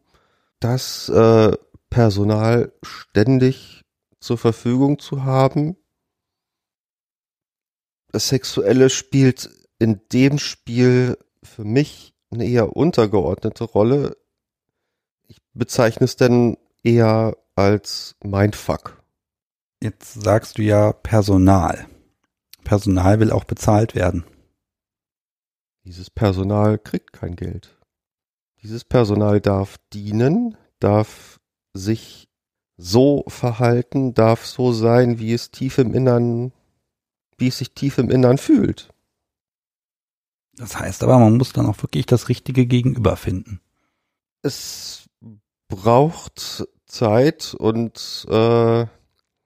das 0.59 1.09
äh, 1.09 1.53
Personal 1.91 2.73
ständig 2.83 3.85
zur 4.19 4.37
Verfügung 4.37 4.99
zu 4.99 5.23
haben. 5.23 5.77
Das 8.09 8.29
Sexuelle 8.29 8.91
spielt 8.91 9.49
in 9.79 10.01
dem 10.13 10.39
Spiel 10.39 11.17
für 11.43 11.65
mich 11.65 12.15
eine 12.31 12.47
eher 12.47 12.77
untergeordnete 12.77 13.65
Rolle. 13.65 14.17
Ich 15.27 15.39
bezeichne 15.53 16.05
es 16.05 16.17
denn 16.17 16.57
eher 16.83 17.37
als 17.55 18.17
Mindfuck. 18.23 19.03
Jetzt 19.83 20.15
sagst 20.15 20.59
du 20.59 20.63
ja 20.63 20.93
Personal. 20.93 21.87
Personal 22.65 23.21
will 23.21 23.33
auch 23.33 23.45
bezahlt 23.45 23.95
werden. 23.95 24.25
Dieses 25.85 26.11
Personal 26.11 26.79
kriegt 26.79 27.13
kein 27.13 27.37
Geld. 27.37 27.77
Dieses 28.63 28.85
Personal 28.85 29.41
darf 29.41 29.79
dienen, 29.93 30.57
darf 30.79 31.41
sich 31.73 32.29
so 32.77 33.25
verhalten, 33.29 34.15
darf 34.15 34.47
so 34.47 34.73
sein, 34.73 35.19
wie 35.19 35.33
es 35.33 35.51
tief 35.51 35.79
im 35.79 35.95
Innern, 35.95 36.53
wie 37.39 37.49
es 37.49 37.59
sich 37.59 37.73
tief 37.73 37.99
im 37.99 38.11
Innern 38.11 38.39
fühlt. 38.39 38.90
Das 40.61 40.79
heißt 40.79 41.03
aber, 41.03 41.19
man 41.19 41.39
muss 41.39 41.55
dann 41.55 41.65
auch 41.65 41.83
wirklich 41.83 42.05
das 42.05 42.29
richtige 42.29 42.67
Gegenüber 42.67 43.17
finden. 43.17 43.61
Es 44.43 45.09
braucht 45.69 46.67
Zeit 46.85 47.55
und 47.59 48.27
äh, 48.29 48.83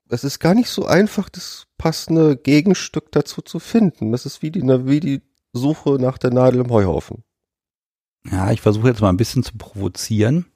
es 0.08 0.24
ist 0.24 0.40
gar 0.40 0.54
nicht 0.54 0.68
so 0.70 0.86
einfach, 0.86 1.28
das 1.28 1.66
passende 1.78 2.36
Gegenstück 2.36 3.12
dazu 3.12 3.42
zu 3.42 3.60
finden. 3.60 4.10
Das 4.10 4.26
ist 4.26 4.42
wie 4.42 4.50
die, 4.50 4.62
wie 4.62 4.98
die 4.98 5.22
Suche 5.52 5.98
nach 6.00 6.18
der 6.18 6.32
Nadel 6.32 6.62
im 6.62 6.70
Heuhaufen. 6.70 7.22
Ja, 8.28 8.50
ich 8.50 8.60
versuche 8.60 8.88
jetzt 8.88 9.00
mal 9.00 9.10
ein 9.10 9.16
bisschen 9.16 9.44
zu 9.44 9.56
provozieren. 9.56 10.46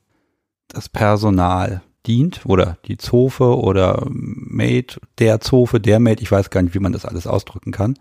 Das 0.66 0.88
Personal 0.88 1.82
dient 2.04 2.46
oder 2.46 2.78
die 2.86 2.96
Zofe 2.96 3.56
oder 3.56 4.04
Maid, 4.08 4.98
der 5.18 5.40
Zofe, 5.40 5.78
der 5.78 6.00
Maid, 6.00 6.20
ich 6.20 6.32
weiß 6.32 6.50
gar 6.50 6.62
nicht, 6.62 6.74
wie 6.74 6.80
man 6.80 6.92
das 6.92 7.04
alles 7.04 7.28
ausdrücken 7.28 7.70
kann 7.70 7.96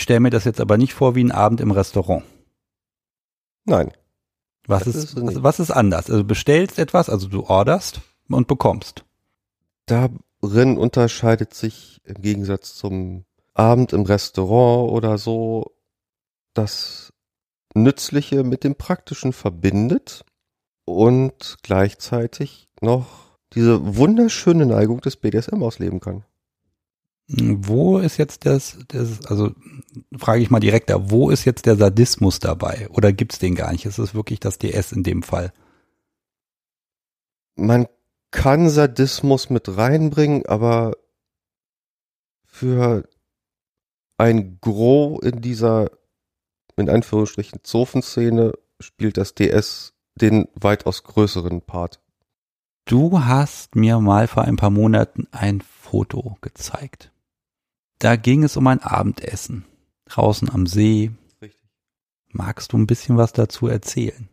ich 0.00 0.04
stelle 0.04 0.20
mir 0.20 0.30
das 0.30 0.44
jetzt 0.44 0.62
aber 0.62 0.78
nicht 0.78 0.94
vor 0.94 1.14
wie 1.14 1.22
ein 1.22 1.30
Abend 1.30 1.60
im 1.60 1.72
Restaurant. 1.72 2.24
Nein. 3.66 3.92
Was 4.66 4.86
ist, 4.86 4.96
ist 4.96 5.16
was, 5.20 5.42
was 5.42 5.60
ist 5.60 5.70
anders? 5.70 6.08
Also 6.08 6.22
du 6.22 6.26
bestellst 6.26 6.78
etwas, 6.78 7.10
also 7.10 7.28
du 7.28 7.44
orderst 7.44 8.00
und 8.30 8.48
bekommst. 8.48 9.04
Darin 9.84 10.78
unterscheidet 10.78 11.52
sich 11.52 12.00
im 12.04 12.22
Gegensatz 12.22 12.76
zum 12.76 13.26
Abend 13.52 13.92
im 13.92 14.04
Restaurant 14.04 14.90
oder 14.90 15.18
so 15.18 15.70
das 16.54 17.12
Nützliche 17.74 18.42
mit 18.42 18.64
dem 18.64 18.76
Praktischen 18.76 19.34
verbindet 19.34 20.24
und 20.86 21.58
gleichzeitig 21.62 22.70
noch 22.80 23.36
diese 23.52 23.98
wunderschöne 23.98 24.64
Neigung 24.64 25.02
des 25.02 25.16
BDSM 25.16 25.62
ausleben 25.62 26.00
kann. 26.00 26.24
Wo 27.32 27.98
ist 27.98 28.16
jetzt 28.16 28.44
das, 28.44 28.78
das 28.88 29.24
also 29.26 29.54
frage 30.18 30.42
ich 30.42 30.50
mal 30.50 30.58
direkter, 30.58 31.12
wo 31.12 31.30
ist 31.30 31.44
jetzt 31.44 31.64
der 31.64 31.76
Sadismus 31.76 32.40
dabei? 32.40 32.88
Oder 32.90 33.12
gibt's 33.12 33.38
den 33.38 33.54
gar 33.54 33.70
nicht? 33.70 33.86
Ist 33.86 33.98
es 33.98 34.14
wirklich 34.14 34.40
das 34.40 34.58
DS 34.58 34.90
in 34.90 35.04
dem 35.04 35.22
Fall? 35.22 35.52
Man 37.54 37.86
kann 38.32 38.68
Sadismus 38.68 39.48
mit 39.48 39.76
reinbringen, 39.76 40.44
aber 40.46 40.96
für 42.46 43.08
ein 44.18 44.58
Gros 44.60 45.22
in 45.22 45.40
dieser, 45.40 45.92
in 46.76 46.90
Anführungsstrichen, 46.90 47.60
Zofenszene 47.62 48.54
spielt 48.80 49.16
das 49.18 49.36
DS 49.36 49.94
den 50.16 50.48
weitaus 50.54 51.04
größeren 51.04 51.62
Part. 51.62 52.00
Du 52.86 53.20
hast 53.20 53.76
mir 53.76 54.00
mal 54.00 54.26
vor 54.26 54.42
ein 54.42 54.56
paar 54.56 54.70
Monaten 54.70 55.28
ein 55.30 55.60
Foto 55.60 56.36
gezeigt. 56.40 57.12
Da 58.00 58.16
ging 58.16 58.42
es 58.42 58.56
um 58.56 58.66
ein 58.66 58.80
Abendessen. 58.82 59.66
Draußen 60.06 60.50
am 60.50 60.66
See. 60.66 61.12
Richtig. 61.40 61.62
Magst 62.28 62.72
du 62.72 62.78
ein 62.78 62.86
bisschen 62.86 63.16
was 63.16 63.32
dazu 63.32 63.68
erzählen? 63.68 64.28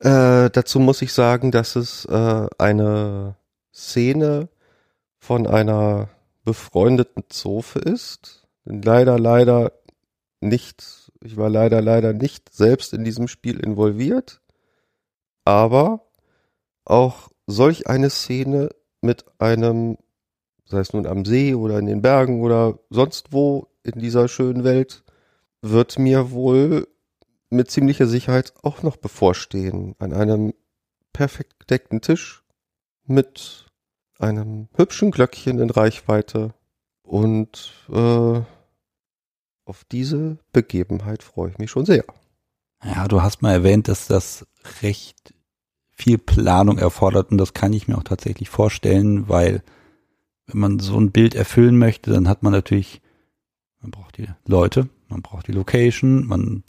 Äh, 0.00 0.50
dazu 0.50 0.80
muss 0.80 1.02
ich 1.02 1.12
sagen, 1.12 1.52
dass 1.52 1.76
es 1.76 2.06
äh, 2.06 2.46
eine 2.58 3.36
Szene 3.72 4.48
von 5.18 5.46
einer 5.46 6.08
befreundeten 6.44 7.24
Zofe 7.28 7.78
ist. 7.80 8.46
Leider, 8.64 9.18
leider 9.18 9.72
nicht, 10.40 11.10
ich 11.22 11.36
war 11.36 11.50
leider, 11.50 11.82
leider 11.82 12.12
nicht 12.12 12.52
selbst 12.52 12.94
in 12.94 13.04
diesem 13.04 13.28
Spiel 13.28 13.60
involviert, 13.60 14.40
aber 15.44 16.06
auch 16.84 17.30
solch 17.46 17.88
eine 17.88 18.10
Szene 18.10 18.70
mit 19.02 19.24
einem, 19.38 19.98
sei 20.64 20.78
es 20.78 20.92
nun 20.92 21.06
am 21.06 21.24
See 21.24 21.54
oder 21.54 21.78
in 21.78 21.86
den 21.86 22.02
Bergen 22.02 22.42
oder 22.42 22.78
sonst 22.90 23.32
wo 23.32 23.68
in 23.82 24.00
dieser 24.00 24.28
schönen 24.28 24.64
Welt, 24.64 25.04
wird 25.60 25.98
mir 25.98 26.30
wohl 26.30 26.88
mit 27.50 27.70
ziemlicher 27.70 28.06
Sicherheit 28.06 28.52
auch 28.62 28.82
noch 28.82 28.96
bevorstehen. 28.96 29.94
An 29.98 30.12
einem 30.12 30.54
perfekt 31.12 31.60
gedeckten 31.60 32.00
Tisch 32.00 32.42
mit 33.06 33.66
einem 34.18 34.68
hübschen 34.74 35.10
Glöckchen 35.10 35.58
in 35.58 35.70
Reichweite 35.70 36.54
und 37.02 37.72
äh, 37.90 38.40
auf 39.66 39.84
diese 39.90 40.38
Begebenheit 40.52 41.22
freue 41.22 41.50
ich 41.50 41.58
mich 41.58 41.70
schon 41.70 41.86
sehr. 41.86 42.04
Ja, 42.82 43.08
du 43.08 43.22
hast 43.22 43.42
mal 43.42 43.52
erwähnt, 43.52 43.88
dass 43.88 44.06
das 44.06 44.46
recht 44.82 45.34
viel 45.90 46.18
Planung 46.18 46.78
erfordert 46.78 47.30
und 47.30 47.38
das 47.38 47.54
kann 47.54 47.72
ich 47.72 47.88
mir 47.88 47.96
auch 47.96 48.04
tatsächlich 48.04 48.50
vorstellen, 48.50 49.28
weil 49.28 49.62
wenn 50.46 50.60
man 50.60 50.78
so 50.78 50.98
ein 50.98 51.10
Bild 51.10 51.34
erfüllen 51.34 51.78
möchte, 51.78 52.10
dann 52.10 52.28
hat 52.28 52.42
man 52.42 52.52
natürlich, 52.52 53.00
man 53.80 53.90
braucht 53.90 54.18
die 54.18 54.28
Leute, 54.46 54.88
man 55.08 55.22
braucht 55.22 55.46
die 55.48 55.52
Location, 55.52 56.26
man 56.26 56.64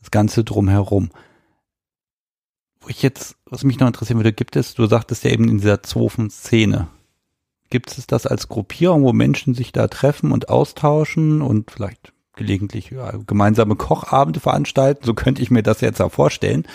das 0.00 0.10
Ganze 0.10 0.44
drumherum. 0.44 1.10
Wo 2.80 2.88
ich 2.88 3.02
jetzt, 3.02 3.36
was 3.46 3.64
mich 3.64 3.78
noch 3.78 3.86
interessieren 3.86 4.18
würde, 4.18 4.32
gibt 4.32 4.56
es, 4.56 4.74
du 4.74 4.86
sagtest 4.86 5.24
ja 5.24 5.30
eben 5.30 5.48
in 5.48 5.58
dieser 5.58 5.82
Zofen-Szene, 5.82 6.88
gibt 7.70 7.96
es 7.96 8.06
das 8.06 8.26
als 8.26 8.48
Gruppierung, 8.48 9.02
wo 9.02 9.12
Menschen 9.12 9.54
sich 9.54 9.72
da 9.72 9.88
treffen 9.88 10.32
und 10.32 10.48
austauschen 10.48 11.42
und 11.42 11.70
vielleicht 11.70 12.12
gelegentlich 12.34 12.90
ja, 12.90 13.12
gemeinsame 13.26 13.76
Kochabende 13.76 14.40
veranstalten? 14.40 15.04
So 15.04 15.12
könnte 15.12 15.42
ich 15.42 15.50
mir 15.50 15.62
das 15.62 15.80
jetzt 15.80 16.00
auch 16.00 16.12
vorstellen. 16.12 16.66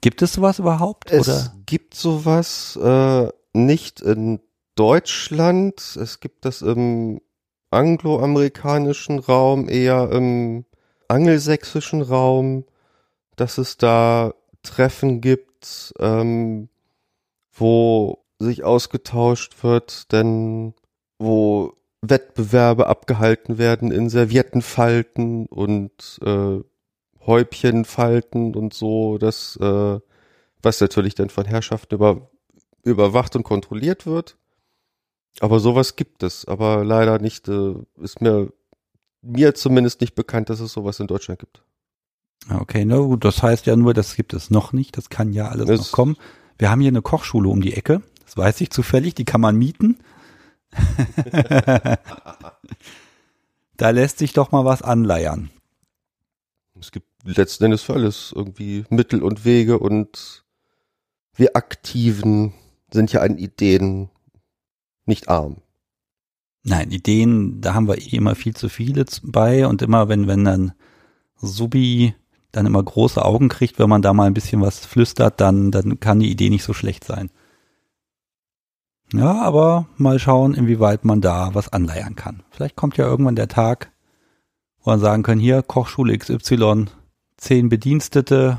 Gibt 0.00 0.22
es 0.22 0.34
sowas 0.34 0.58
überhaupt? 0.58 1.10
Es 1.10 1.28
oder? 1.28 1.52
gibt 1.66 1.94
sowas 1.94 2.76
äh, 2.76 3.28
nicht 3.52 4.00
in 4.00 4.40
Deutschland. 4.80 5.78
Es 6.00 6.20
gibt 6.20 6.46
das 6.46 6.62
im 6.62 7.20
angloamerikanischen 7.70 9.18
Raum, 9.18 9.68
eher 9.68 10.10
im 10.10 10.64
angelsächsischen 11.06 12.00
Raum, 12.00 12.64
dass 13.36 13.58
es 13.58 13.76
da 13.76 14.32
Treffen 14.62 15.20
gibt, 15.20 15.92
ähm, 15.98 16.70
wo 17.52 18.24
sich 18.38 18.64
ausgetauscht 18.64 19.62
wird, 19.62 20.12
denn 20.12 20.72
wo 21.18 21.74
Wettbewerbe 22.00 22.86
abgehalten 22.86 23.58
werden 23.58 23.92
in 23.92 24.08
Serviettenfalten 24.08 25.44
und 25.44 26.20
äh, 26.24 26.60
Häubchenfalten 27.26 28.56
und 28.56 28.72
so, 28.72 29.18
das, 29.18 29.58
äh, 29.60 30.00
was 30.62 30.80
natürlich 30.80 31.16
dann 31.16 31.28
von 31.28 31.44
Herrschaften 31.44 31.96
über, 31.96 32.30
überwacht 32.82 33.36
und 33.36 33.42
kontrolliert 33.42 34.06
wird. 34.06 34.38
Aber 35.38 35.60
sowas 35.60 35.96
gibt 35.96 36.22
es, 36.22 36.44
aber 36.44 36.84
leider 36.84 37.18
nicht, 37.18 37.48
äh, 37.48 37.74
ist 38.00 38.20
mir, 38.20 38.52
mir 39.22 39.54
zumindest 39.54 40.00
nicht 40.00 40.14
bekannt, 40.14 40.50
dass 40.50 40.60
es 40.60 40.72
sowas 40.72 40.98
in 40.98 41.06
Deutschland 41.06 41.40
gibt. 41.40 41.62
Okay, 42.48 42.84
na 42.84 42.98
gut, 42.98 43.24
das 43.24 43.42
heißt 43.42 43.66
ja 43.66 43.76
nur, 43.76 43.94
das 43.94 44.16
gibt 44.16 44.32
es 44.32 44.50
noch 44.50 44.72
nicht, 44.72 44.96
das 44.96 45.08
kann 45.08 45.32
ja 45.32 45.48
alles 45.48 45.68
es 45.68 45.80
noch 45.80 45.92
kommen. 45.92 46.16
Wir 46.58 46.70
haben 46.70 46.80
hier 46.80 46.88
eine 46.88 47.02
Kochschule 47.02 47.48
um 47.48 47.60
die 47.60 47.74
Ecke, 47.74 48.02
das 48.24 48.36
weiß 48.36 48.60
ich 48.60 48.70
zufällig, 48.70 49.14
die 49.14 49.24
kann 49.24 49.40
man 49.40 49.56
mieten. 49.56 49.98
da 53.76 53.90
lässt 53.90 54.18
sich 54.18 54.32
doch 54.32 54.52
mal 54.52 54.64
was 54.64 54.82
anleiern. 54.82 55.50
Es 56.78 56.92
gibt 56.92 57.06
letzten 57.24 57.64
Endes 57.64 57.82
für 57.82 57.94
alles 57.94 58.32
irgendwie 58.34 58.84
Mittel 58.88 59.22
und 59.22 59.44
Wege 59.44 59.78
und 59.78 60.44
wir 61.34 61.56
Aktiven 61.56 62.54
sind 62.92 63.12
ja 63.12 63.20
an 63.20 63.36
Ideen 63.38 64.10
nicht 65.06 65.28
arm. 65.28 65.56
Nein, 66.62 66.90
Ideen, 66.90 67.60
da 67.60 67.74
haben 67.74 67.88
wir 67.88 67.98
eh 67.98 68.16
immer 68.16 68.34
viel 68.34 68.54
zu 68.54 68.68
viele 68.68 69.06
bei 69.22 69.66
und 69.66 69.80
immer 69.82 70.08
wenn, 70.08 70.26
wenn 70.26 70.44
dann 70.44 70.72
Subi 71.36 72.14
dann 72.52 72.66
immer 72.66 72.82
große 72.82 73.24
Augen 73.24 73.48
kriegt, 73.48 73.78
wenn 73.78 73.88
man 73.88 74.02
da 74.02 74.12
mal 74.12 74.26
ein 74.26 74.34
bisschen 74.34 74.60
was 74.60 74.84
flüstert, 74.84 75.40
dann, 75.40 75.70
dann 75.70 76.00
kann 76.00 76.20
die 76.20 76.30
Idee 76.30 76.50
nicht 76.50 76.64
so 76.64 76.74
schlecht 76.74 77.04
sein. 77.04 77.30
Ja, 79.12 79.40
aber 79.40 79.86
mal 79.96 80.18
schauen, 80.18 80.54
inwieweit 80.54 81.04
man 81.04 81.20
da 81.20 81.54
was 81.54 81.72
anleiern 81.72 82.14
kann. 82.14 82.42
Vielleicht 82.50 82.76
kommt 82.76 82.96
ja 82.96 83.06
irgendwann 83.06 83.36
der 83.36 83.48
Tag, 83.48 83.90
wo 84.82 84.90
man 84.90 85.00
sagen 85.00 85.22
können, 85.22 85.40
hier 85.40 85.62
Kochschule 85.62 86.16
XY, 86.16 86.86
zehn 87.36 87.68
Bedienstete, 87.68 88.58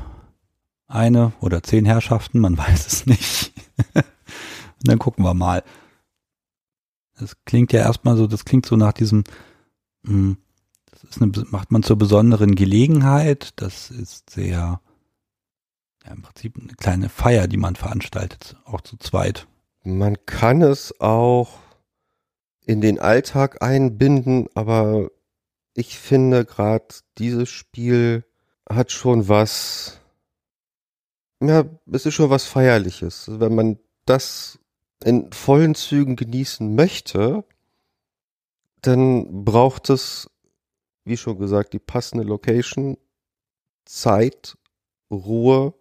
eine 0.88 1.32
oder 1.40 1.62
zehn 1.62 1.84
Herrschaften, 1.86 2.38
man 2.38 2.58
weiß 2.58 2.86
es 2.86 3.06
nicht. 3.06 3.52
Und 3.94 4.88
dann 4.88 4.98
gucken 4.98 5.24
wir 5.24 5.34
mal. 5.34 5.62
Das 7.22 7.36
klingt 7.44 7.72
ja 7.72 7.80
erstmal 7.80 8.16
so, 8.16 8.26
das 8.26 8.44
klingt 8.44 8.66
so 8.66 8.74
nach 8.74 8.92
diesem, 8.92 9.22
hm, 10.04 10.38
das 10.90 11.04
ist 11.04 11.22
eine, 11.22 11.30
macht 11.50 11.70
man 11.70 11.84
zur 11.84 11.96
besonderen 11.96 12.56
Gelegenheit, 12.56 13.52
das 13.56 13.92
ist 13.92 14.30
sehr, 14.30 14.80
ja, 16.04 16.12
im 16.12 16.22
Prinzip 16.22 16.58
eine 16.58 16.74
kleine 16.74 17.08
Feier, 17.08 17.46
die 17.46 17.58
man 17.58 17.76
veranstaltet, 17.76 18.56
auch 18.64 18.80
zu 18.80 18.96
zweit. 18.96 19.46
Man 19.84 20.16
kann 20.26 20.62
es 20.62 21.00
auch 21.00 21.60
in 22.66 22.80
den 22.80 22.98
Alltag 22.98 23.62
einbinden, 23.62 24.48
aber 24.54 25.08
ich 25.74 25.98
finde 25.98 26.44
gerade 26.44 26.86
dieses 27.18 27.48
Spiel 27.48 28.24
hat 28.68 28.90
schon 28.90 29.28
was, 29.28 30.00
ja, 31.40 31.64
es 31.92 32.04
ist 32.04 32.14
schon 32.14 32.30
was 32.30 32.46
Feierliches. 32.46 33.30
Wenn 33.38 33.54
man 33.54 33.78
das 34.06 34.58
in 35.02 35.32
vollen 35.32 35.74
Zügen 35.74 36.16
genießen 36.16 36.74
möchte, 36.74 37.44
dann 38.80 39.44
braucht 39.44 39.90
es, 39.90 40.30
wie 41.04 41.16
schon 41.16 41.38
gesagt, 41.38 41.72
die 41.72 41.78
passende 41.78 42.24
Location, 42.24 42.96
Zeit, 43.84 44.56
Ruhe. 45.10 45.74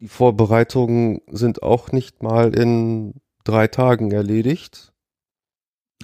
Die 0.00 0.08
Vorbereitungen 0.08 1.20
sind 1.30 1.62
auch 1.62 1.92
nicht 1.92 2.22
mal 2.22 2.54
in 2.54 3.14
drei 3.44 3.68
Tagen 3.68 4.10
erledigt. 4.10 4.92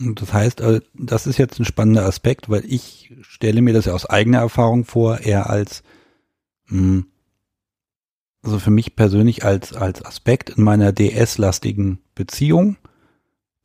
Das 0.00 0.32
heißt, 0.32 0.60
äh, 0.60 0.80
das 0.94 1.26
ist 1.26 1.38
jetzt 1.38 1.58
ein 1.58 1.64
spannender 1.64 2.04
Aspekt, 2.04 2.48
weil 2.48 2.64
ich 2.64 3.12
stelle 3.22 3.62
mir 3.62 3.74
das 3.74 3.86
ja 3.86 3.94
aus 3.94 4.06
eigener 4.06 4.38
Erfahrung 4.38 4.84
vor, 4.84 5.20
eher 5.20 5.50
als, 5.50 5.82
hm, 6.66 7.06
also 8.48 8.58
für 8.58 8.70
mich 8.70 8.96
persönlich 8.96 9.44
als, 9.44 9.74
als 9.74 10.02
Aspekt 10.02 10.48
in 10.48 10.64
meiner 10.64 10.90
DS-lastigen 10.90 11.98
Beziehung, 12.14 12.78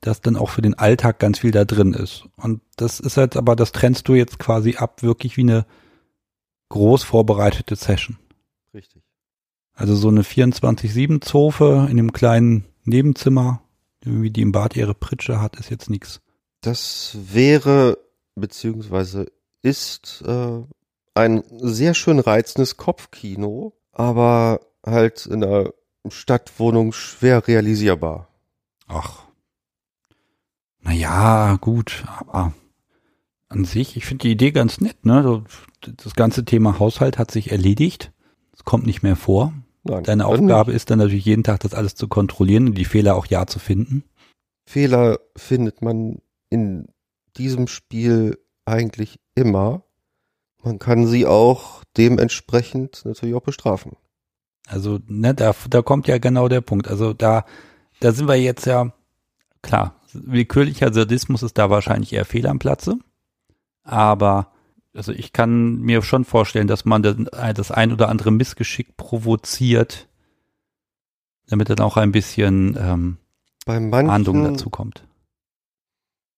dass 0.01 0.19
dann 0.19 0.35
auch 0.35 0.49
für 0.49 0.61
den 0.61 0.73
Alltag 0.73 1.19
ganz 1.19 1.39
viel 1.39 1.51
da 1.51 1.63
drin 1.63 1.93
ist. 1.93 2.25
Und 2.35 2.59
das 2.75 2.99
ist 2.99 3.15
jetzt 3.15 3.37
aber, 3.37 3.55
das 3.55 3.71
trennst 3.71 4.09
du 4.09 4.13
jetzt 4.15 4.39
quasi 4.39 4.75
ab, 4.75 5.01
wirklich 5.01 5.37
wie 5.37 5.43
eine 5.43 5.65
groß 6.67 7.03
vorbereitete 7.03 7.77
Session. 7.77 8.17
Richtig. 8.73 9.03
Also 9.73 9.95
so 9.95 10.09
eine 10.09 10.23
24-7-Zofe 10.23 11.87
in 11.89 11.95
dem 11.95 12.11
kleinen 12.11 12.65
Nebenzimmer, 12.83 13.61
wie 14.01 14.31
die 14.31 14.41
im 14.41 14.51
Bad 14.51 14.75
ihre 14.75 14.93
Pritsche 14.93 15.39
hat, 15.39 15.55
ist 15.55 15.69
jetzt 15.69 15.89
nichts. 15.89 16.19
Das 16.59 17.17
wäre 17.31 17.97
beziehungsweise 18.35 19.31
ist 19.61 20.21
äh, 20.27 20.61
ein 21.13 21.43
sehr 21.59 21.93
schön 21.93 22.19
reizendes 22.19 22.75
Kopfkino, 22.75 23.73
aber 23.93 24.59
halt 24.85 25.25
in 25.25 25.43
einer 25.43 25.71
Stadtwohnung 26.09 26.93
schwer 26.93 27.47
realisierbar. 27.47 28.27
Ach. 28.87 29.23
Naja, 30.81 31.57
gut, 31.61 32.03
aber 32.07 32.53
an 33.47 33.65
sich, 33.65 33.95
ich 33.95 34.05
finde 34.05 34.23
die 34.23 34.31
Idee 34.31 34.51
ganz 34.51 34.81
nett, 34.81 35.05
ne? 35.05 35.43
Das 35.81 36.15
ganze 36.15 36.43
Thema 36.43 36.79
Haushalt 36.79 37.17
hat 37.17 37.31
sich 37.31 37.51
erledigt. 37.51 38.11
Es 38.53 38.63
kommt 38.63 38.85
nicht 38.85 39.03
mehr 39.03 39.15
vor. 39.15 39.53
Nein, 39.83 40.03
Deine 40.03 40.25
Aufgabe 40.25 40.71
nicht. 40.71 40.77
ist 40.77 40.89
dann 40.89 40.99
natürlich 40.99 41.25
jeden 41.25 41.43
Tag 41.43 41.59
das 41.61 41.73
alles 41.73 41.95
zu 41.95 42.07
kontrollieren 42.07 42.67
und 42.67 42.77
die 42.77 42.85
Fehler 42.85 43.15
auch 43.15 43.25
ja 43.25 43.45
zu 43.47 43.59
finden. 43.59 44.03
Fehler 44.65 45.19
findet 45.35 45.81
man 45.81 46.19
in 46.49 46.87
diesem 47.37 47.67
Spiel 47.67 48.37
eigentlich 48.65 49.19
immer. 49.35 49.83
Man 50.63 50.79
kann 50.79 51.05
sie 51.07 51.25
auch 51.25 51.83
dementsprechend 51.97 53.03
natürlich 53.05 53.35
auch 53.35 53.41
bestrafen. 53.41 53.97
Also, 54.67 54.99
ne, 55.07 55.33
da, 55.33 55.53
da 55.69 55.81
kommt 55.81 56.07
ja 56.07 56.17
genau 56.17 56.47
der 56.47 56.61
Punkt. 56.61 56.87
Also 56.87 57.13
da, 57.13 57.45
da 57.99 58.11
sind 58.11 58.27
wir 58.27 58.35
jetzt 58.35 58.65
ja, 58.65 58.93
klar, 59.61 59.99
willkürlicher 60.13 60.93
Sadismus 60.93 61.43
ist 61.43 61.57
da 61.57 61.69
wahrscheinlich 61.69 62.13
eher 62.13 62.25
fehl 62.25 62.47
am 62.47 62.59
Platze. 62.59 62.97
Aber 63.83 64.53
Also 64.95 65.11
ich 65.11 65.33
kann 65.33 65.79
mir 65.79 66.01
schon 66.03 66.23
vorstellen, 66.23 66.67
dass 66.67 66.85
man 66.85 67.01
das 67.01 67.71
ein 67.71 67.91
oder 67.91 68.09
andere 68.09 68.31
Missgeschick 68.31 68.95
provoziert, 68.95 70.07
damit 71.47 71.69
dann 71.69 71.79
auch 71.79 71.97
ein 71.97 72.11
bisschen 72.11 72.77
ähm, 72.79 73.17
bei 73.65 73.79
manchen, 73.79 74.09
Ahndung 74.09 74.43
dazu 74.43 74.69
kommt. 74.69 75.03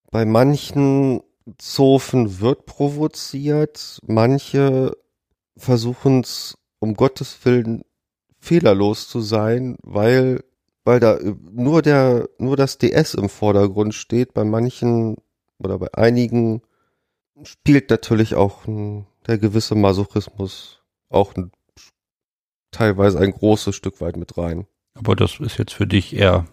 Bei 0.10 0.26
manchen 0.26 1.22
Zofen 1.58 2.40
wird 2.40 2.66
provoziert, 2.66 4.00
manche 4.08 4.96
versuchen 5.58 6.22
es 6.22 6.58
um 6.80 6.96
Gottes 6.96 7.38
Willen 7.44 7.84
fehlerlos 8.46 9.08
zu 9.10 9.22
sein, 9.22 9.78
weil 9.84 10.44
weil 10.86 11.00
da 11.00 11.18
nur 11.52 11.82
der 11.82 12.30
nur 12.38 12.56
das 12.56 12.78
DS 12.78 13.16
im 13.16 13.28
Vordergrund 13.28 13.96
steht. 13.96 14.34
Bei 14.34 14.44
manchen 14.44 15.18
oder 15.58 15.80
bei 15.80 15.94
einigen 15.94 16.62
spielt 17.44 17.90
natürlich 17.90 18.36
auch 18.36 18.66
ein, 18.68 19.08
der 19.26 19.38
gewisse 19.40 19.76
Masochismus 19.76 20.84
auch 21.10 21.36
ein, 21.36 21.52
teilweise 22.72 23.20
ein 23.20 23.32
großes 23.32 23.76
Stück 23.76 24.00
weit 24.00 24.16
mit 24.16 24.38
rein. 24.38 24.68
Aber 24.94 25.16
das 25.16 25.40
ist 25.40 25.58
jetzt 25.58 25.74
für 25.74 25.88
dich 25.88 26.16
eher 26.16 26.46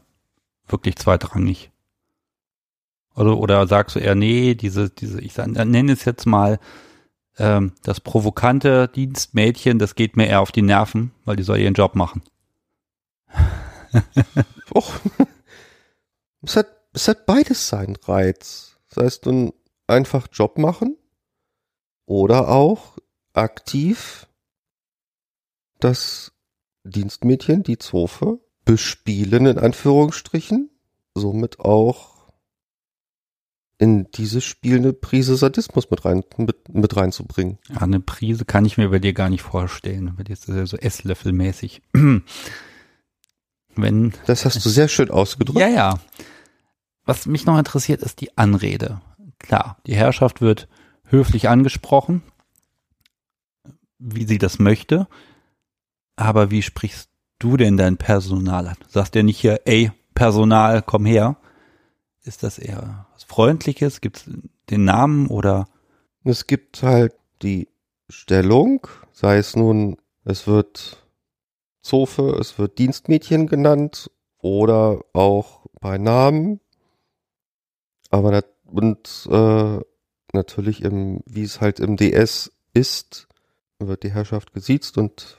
wirklich 0.67 0.97
zweitrangig. 0.97 1.71
Oder, 3.15 3.37
oder 3.37 3.67
sagst 3.67 3.97
du 3.97 4.01
eher, 4.01 4.15
nee, 4.15 4.55
diese, 4.55 4.89
diese, 4.89 5.21
ich 5.21 5.37
nenne 5.37 5.93
es 5.93 6.07
jetzt 6.07 6.27
mal 6.27 6.59
ähm, 7.39 7.73
das 7.83 8.01
provokante 8.01 8.89
Dienstmädchen, 8.89 9.79
das 9.79 9.95
geht 9.95 10.17
mir 10.17 10.27
eher 10.27 10.41
auf 10.41 10.53
die 10.53 10.63
Nerven, 10.63 11.13
weil 11.25 11.37
die 11.37 11.43
soll 11.43 11.59
ihren 11.59 11.75
Job 11.75 11.95
machen. 11.95 12.23
Och. 14.75 15.01
Es 16.43 16.57
hat, 16.57 16.67
es 16.93 17.09
hat 17.09 17.27
beides 17.27 17.69
seinen 17.69 17.97
Reiz. 17.97 18.77
Das 18.89 19.05
heißt, 19.05 19.27
nun 19.27 19.53
einfach 19.87 20.29
Job 20.33 20.59
machen 20.59 20.97
oder 22.07 22.49
auch 22.49 22.99
aktiv 23.33 24.27
das 25.79 26.33
Dienstmädchen, 26.85 27.63
die 27.63 27.79
Zofe, 27.79 28.41
bespielen 28.65 29.47
in 29.47 29.59
Anführungsstrichen, 29.59 30.71
somit 31.15 31.61
auch 31.61 32.12
in 33.83 34.09
dieses 34.13 34.45
Spiel 34.45 34.77
eine 34.77 34.93
Prise 34.93 35.35
Sadismus 35.35 35.91
mit 35.91 36.05
rein 36.05 36.23
mit, 36.37 36.73
mit 36.73 36.97
reinzubringen. 36.97 37.59
Ja, 37.69 37.79
eine 37.79 37.99
Prise 37.99 38.45
kann 38.45 38.65
ich 38.65 38.79
mir 38.79 38.91
bei 38.91 39.01
dir 39.01 39.13
gar 39.13 39.29
nicht 39.29 39.43
vorstellen. 39.43 40.15
Bei 40.17 40.23
dir 40.23 40.35
ist 40.35 40.49
das 40.49 40.55
ja 40.55 40.67
so 40.67 40.77
Esslöffelmäßig. 40.77 41.83
Wenn 43.75 44.13
das 44.27 44.45
hast 44.45 44.65
du 44.65 44.69
sehr 44.69 44.87
schön 44.87 45.11
ausgedrückt. 45.11 45.59
Ja, 45.59 45.67
ja. 45.67 45.99
Was 47.05 47.27
mich 47.27 47.45
noch 47.45 47.59
interessiert, 47.59 48.03
ist 48.03 48.21
die 48.21 48.39
Anrede. 48.39 49.01
Klar, 49.41 49.79
die 49.89 49.97
Herrschaft 49.97 50.41
wird 50.41 50.69
höflich 51.03 51.49
angesprochen, 51.49 52.23
wie 53.99 54.27
sie 54.27 54.39
das 54.39 54.61
möchte. 54.61 55.09
Aber 56.15 56.53
wie 56.53 56.63
sprichst 56.63 57.11
du 57.41 57.57
denn 57.57 57.77
dein 57.77 57.97
Personal 57.97 58.69
an? 58.69 58.77
Sagst 58.87 59.17
du 59.17 59.25
nicht 59.25 59.41
hier, 59.41 59.63
ey, 59.65 59.91
Personal, 60.15 60.83
komm 60.83 61.05
her? 61.05 61.37
Ist 62.23 62.45
das 62.45 62.61
eher 62.61 63.09
Freundliches? 63.23 64.01
Gibt 64.01 64.19
es 64.19 64.31
den 64.71 64.85
Namen 64.85 65.29
oder? 65.29 65.69
Es 66.25 66.47
gibt 66.47 66.83
halt 66.83 67.15
die 67.43 67.69
Stellung, 68.09 68.87
sei 69.13 69.39
es 69.39 69.57
nun, 69.57 69.97
es 70.25 70.47
wird 70.47 71.05
Zofe, 71.83 72.37
es 72.41 72.59
wird 72.59 72.79
Dienstmädchen 72.79 73.47
genannt 73.47 74.11
oder 74.39 75.01
auch 75.13 75.67
bei 75.81 75.99
Namen. 75.99 76.61
Aber 78.11 78.43
und 78.65 79.29
äh, 79.31 79.81
natürlich 80.33 80.83
im, 80.83 81.21
wie 81.27 81.43
es 81.43 81.61
halt 81.61 81.81
im 81.81 81.97
DS 81.97 82.53
ist, 82.73 83.29
wird 83.79 84.03
die 84.03 84.13
Herrschaft 84.13 84.53
gesiezt 84.53 84.97
und 84.97 85.39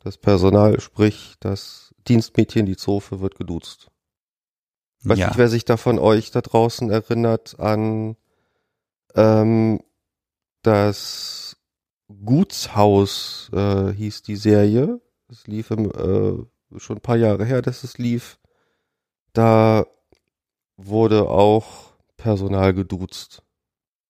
das 0.00 0.18
Personal, 0.18 0.80
sprich 0.80 1.34
das 1.40 1.94
Dienstmädchen, 2.06 2.66
die 2.66 2.76
Zofe, 2.76 3.20
wird 3.20 3.36
geduzt. 3.36 3.90
Weiß 5.04 5.18
ja. 5.18 5.28
nicht, 5.28 5.38
wer 5.38 5.48
sich 5.48 5.64
da 5.64 5.76
von 5.76 5.98
euch 5.98 6.30
da 6.30 6.40
draußen 6.40 6.90
erinnert 6.90 7.60
an 7.60 8.16
ähm, 9.14 9.80
das 10.62 11.56
Gutshaus 12.24 13.50
äh, 13.52 13.92
hieß 13.92 14.22
die 14.22 14.36
Serie. 14.36 15.00
Es 15.30 15.46
lief 15.46 15.70
im, 15.70 15.90
äh, 15.90 16.78
schon 16.78 16.96
ein 16.96 17.02
paar 17.02 17.16
Jahre 17.16 17.44
her, 17.44 17.62
dass 17.62 17.84
es 17.84 17.98
lief. 17.98 18.38
Da 19.32 19.86
wurde 20.76 21.28
auch 21.28 21.92
Personal 22.16 22.72
geduzt. 22.74 23.42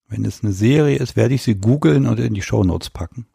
Wenn 0.07 0.25
es 0.25 0.43
eine 0.43 0.53
Serie 0.53 0.99
ist, 0.99 1.17
werde 1.17 1.35
ich 1.35 1.43
sie 1.43 1.57
googeln 1.57 2.07
und 2.07 2.21
in 2.21 2.35
die 2.35 2.43
Shownotes 2.43 2.91
packen. 2.91 3.27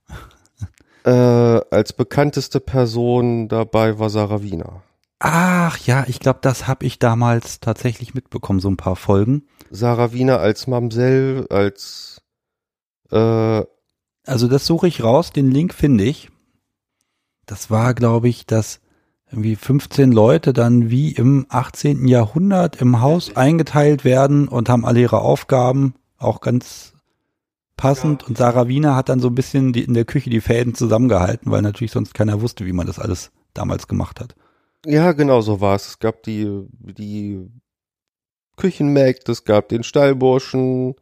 Äh, 1.06 1.12
als 1.12 1.93
bekannteste 1.93 2.60
Person 2.60 3.48
dabei 3.48 4.00
war 4.00 4.10
Sarah 4.10 4.43
Wiener. 4.43 4.84
Ach 5.20 5.78
ja, 5.80 6.06
ich 6.08 6.20
glaube, 6.20 6.40
das 6.42 6.68
habe 6.68 6.86
ich 6.86 6.98
damals 6.98 7.60
tatsächlich 7.60 8.14
mitbekommen, 8.14 8.62
so 8.62 8.70
ein 8.70 8.78
paar 8.78 8.96
Folgen. 8.96 9.44
Sarah 9.70 10.14
Wiener 10.14 10.40
als 10.40 10.66
Mamsell, 10.68 11.46
als 11.50 12.22
äh 13.12 13.64
Also 14.26 14.48
das 14.48 14.66
suche 14.66 14.88
ich 14.88 15.04
raus, 15.04 15.32
den 15.32 15.52
Link 15.52 15.74
finde 15.74 16.06
ich. 16.06 16.30
Das 17.46 17.70
war, 17.70 17.94
glaube 17.94 18.30
ich, 18.30 18.46
dass 18.46 18.80
irgendwie 19.30 19.56
15 19.56 20.12
Leute 20.12 20.54
dann 20.54 20.90
wie 20.90 21.12
im 21.12 21.46
18. 21.50 22.08
Jahrhundert 22.08 22.82
im 22.82 23.02
Haus 23.02 23.36
eingeteilt 23.36 24.06
werden 24.06 24.48
und 24.48 24.70
haben 24.70 24.86
alle 24.86 25.02
ihre 25.02 25.20
Aufgaben 25.20 25.96
auch 26.18 26.42
ganz 26.42 26.94
passend. 27.76 28.28
Und 28.28 28.38
Sarah 28.38 28.68
Wiener 28.68 28.96
hat 28.96 29.10
dann 29.10 29.20
so 29.20 29.28
ein 29.28 29.36
bisschen 29.36 29.74
die, 29.74 29.84
in 29.84 29.94
der 29.94 30.06
Küche 30.06 30.30
die 30.30 30.42
Fäden 30.42 30.74
zusammengehalten, 30.74 31.52
weil 31.52 31.62
natürlich 31.62 31.92
sonst 31.92 32.14
keiner 32.14 32.42
wusste, 32.42 32.66
wie 32.66 32.74
man 32.74 32.88
das 32.88 33.00
alles 33.00 33.32
damals 33.54 33.88
gemacht 33.88 34.20
hat. 34.20 34.36
Ja, 34.86 35.12
genau 35.12 35.42
so 35.42 35.60
war 35.62 35.76
es. 35.76 35.88
Es 35.88 36.00
gab 36.00 36.24
die, 36.24 36.68
die 36.72 37.50
Küchenmägd, 38.56 39.28
es 39.30 39.44
gab 39.44 39.70
den 39.70 39.84
Stallburschen, 39.84 40.96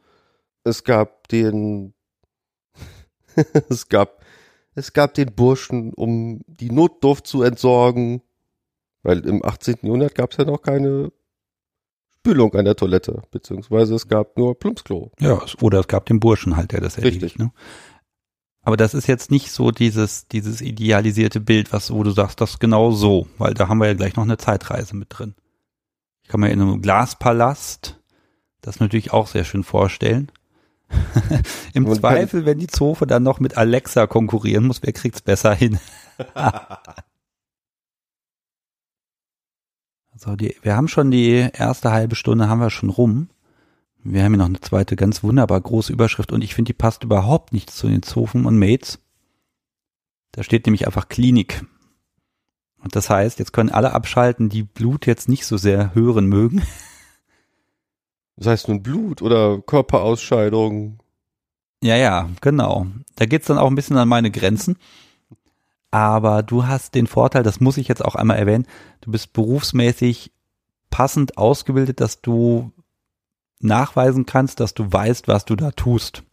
es 0.63 0.83
gab 0.83 1.27
den, 1.27 1.93
es 3.69 3.87
gab, 3.89 4.23
es 4.75 4.93
gab 4.93 5.13
den 5.13 5.33
Burschen, 5.33 5.93
um 5.93 6.41
die 6.47 6.71
Notdurft 6.71 7.27
zu 7.27 7.43
entsorgen, 7.43 8.21
weil 9.03 9.25
im 9.25 9.43
18. 9.43 9.77
Jahrhundert 9.81 10.15
gab 10.15 10.31
es 10.31 10.37
ja 10.37 10.45
noch 10.45 10.61
keine 10.61 11.11
Spülung 12.27 12.53
an 12.55 12.65
der 12.65 12.75
Toilette, 12.75 13.21
beziehungsweise 13.31 13.95
es 13.95 14.07
gab 14.07 14.37
nur 14.37 14.59
Plumpsklo. 14.59 15.11
Ja, 15.19 15.41
oder 15.61 15.79
es 15.79 15.87
gab 15.87 16.05
den 16.07 16.19
Burschen 16.19 16.57
halt, 16.57 16.73
der 16.73 16.81
das 16.81 16.97
erledigt. 16.97 17.23
Richtig. 17.23 17.39
Ne? 17.39 17.51
Aber 18.67 18.75
das 18.75 18.93
ist 18.93 19.07
jetzt 19.07 19.31
nicht 19.31 19.49
so 19.53 19.71
dieses, 19.71 20.27
dieses 20.27 20.59
idealisierte 20.59 21.39
Bild, 21.39 21.71
was, 21.71 21.89
wo 21.89 22.03
du 22.03 22.11
sagst, 22.11 22.41
das 22.41 22.59
genau 22.59 22.91
so, 22.91 23.25
weil 23.37 23.53
da 23.53 23.69
haben 23.69 23.77
wir 23.77 23.87
ja 23.87 23.93
gleich 23.93 24.17
noch 24.17 24.25
eine 24.25 24.35
Zeitreise 24.35 24.93
mit 24.93 25.07
drin. 25.09 25.35
Ich 26.21 26.27
kann 26.27 26.41
mir 26.41 26.51
in 26.51 26.61
einem 26.61 26.81
Glaspalast 26.81 27.97
das 28.59 28.81
natürlich 28.81 29.13
auch 29.13 29.27
sehr 29.27 29.45
schön 29.45 29.63
vorstellen. 29.63 30.33
Im 31.73 31.85
Und 31.85 31.95
Zweifel, 31.95 32.45
wenn 32.45 32.59
die 32.59 32.67
Zofe 32.67 33.07
dann 33.07 33.23
noch 33.23 33.39
mit 33.39 33.55
Alexa 33.55 34.05
konkurrieren 34.05 34.67
muss, 34.67 34.83
wer 34.83 34.91
kriegt's 34.91 35.21
besser 35.21 35.55
hin? 35.55 35.79
also 40.11 40.35
die, 40.35 40.57
wir 40.61 40.75
haben 40.75 40.89
schon 40.89 41.09
die 41.09 41.47
erste 41.53 41.93
halbe 41.93 42.15
Stunde 42.15 42.49
haben 42.49 42.59
wir 42.59 42.69
schon 42.69 42.89
rum. 42.89 43.29
Wir 44.09 44.23
haben 44.23 44.31
hier 44.31 44.37
noch 44.37 44.45
eine 44.45 44.61
zweite 44.61 44.95
ganz 44.95 45.21
wunderbar 45.21 45.59
große 45.59 45.91
Überschrift 45.91 46.31
und 46.31 46.41
ich 46.41 46.55
finde, 46.55 46.69
die 46.69 46.77
passt 46.77 47.03
überhaupt 47.03 47.51
nicht 47.51 47.69
zu 47.69 47.89
den 47.89 48.03
Zofen 48.03 48.45
und 48.45 48.57
Mates. 48.57 48.99
Da 50.31 50.43
steht 50.43 50.65
nämlich 50.65 50.85
einfach 50.85 51.09
Klinik. 51.09 51.65
Und 52.81 52.95
das 52.95 53.09
heißt, 53.09 53.37
jetzt 53.37 53.51
können 53.51 53.69
alle 53.69 53.91
abschalten, 53.91 54.47
die 54.47 54.63
Blut 54.63 55.07
jetzt 55.07 55.27
nicht 55.27 55.45
so 55.45 55.57
sehr 55.57 55.93
hören 55.93 56.27
mögen. 56.27 56.61
Das 58.39 58.45
heißt 58.45 58.67
nun 58.67 58.83
Blut 58.83 59.23
oder 59.23 59.59
Körperausscheidung. 59.63 60.99
Ja, 61.81 61.95
ja, 61.95 62.29
genau. 62.39 62.85
Da 63.15 63.25
geht's 63.25 63.47
dann 63.47 63.57
auch 63.57 63.65
ein 63.65 63.73
bisschen 63.73 63.97
an 63.97 64.07
meine 64.07 64.29
Grenzen. 64.29 64.77
Aber 65.89 66.43
du 66.43 66.67
hast 66.67 66.93
den 66.93 67.07
Vorteil, 67.07 67.41
das 67.41 67.59
muss 67.59 67.77
ich 67.77 67.87
jetzt 67.87 68.05
auch 68.05 68.13
einmal 68.13 68.37
erwähnen, 68.37 68.67
du 69.01 69.09
bist 69.09 69.33
berufsmäßig 69.33 70.31
passend 70.91 71.39
ausgebildet, 71.39 71.99
dass 71.99 72.21
du 72.21 72.71
nachweisen 73.59 74.25
kannst, 74.25 74.59
dass 74.59 74.73
du 74.73 74.91
weißt, 74.91 75.27
was 75.27 75.45
du 75.45 75.55
da 75.55 75.71
tust. 75.71 76.23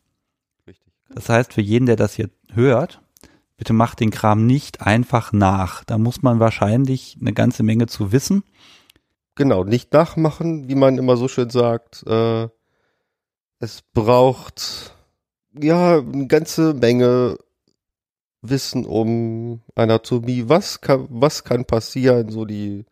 Richtig. 0.66 0.92
Das 1.08 1.28
heißt, 1.28 1.52
für 1.52 1.60
jeden, 1.60 1.86
der 1.86 1.96
das 1.96 2.14
hier 2.14 2.30
hört, 2.52 3.00
bitte 3.56 3.72
mach 3.72 3.94
den 3.94 4.10
Kram 4.10 4.46
nicht 4.46 4.80
einfach 4.80 5.32
nach. 5.32 5.84
Da 5.84 5.98
muss 5.98 6.22
man 6.22 6.40
wahrscheinlich 6.40 7.16
eine 7.20 7.32
ganze 7.32 7.62
Menge 7.62 7.86
zu 7.86 8.12
wissen. 8.12 8.44
Genau, 9.36 9.64
nicht 9.64 9.92
nachmachen, 9.92 10.68
wie 10.68 10.74
man 10.74 10.98
immer 10.98 11.16
so 11.16 11.28
schön 11.28 11.50
sagt. 11.50 12.04
Äh, 12.06 12.48
es 13.58 13.82
braucht 13.92 14.94
ja 15.58 15.98
eine 15.98 16.26
ganze 16.26 16.74
Menge 16.74 17.38
Wissen 18.42 18.84
um 18.84 19.62
Anatomie. 19.74 20.48
Was 20.48 20.80
kann, 20.80 21.06
was 21.10 21.44
kann 21.44 21.64
passieren? 21.64 22.28
So 22.28 22.44
die 22.44 22.84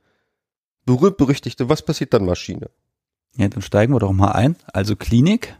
berühmt-berüchtigte, 0.87 1.69
was 1.69 1.83
passiert 1.83 2.15
dann 2.15 2.25
Maschine? 2.25 2.71
Ja, 3.37 3.49
dann 3.49 3.63
steigen 3.63 3.95
wir 3.95 4.01
doch 4.01 4.13
mal 4.13 4.33
ein. 4.33 4.57
Also 4.73 4.97
Klinik 4.97 5.57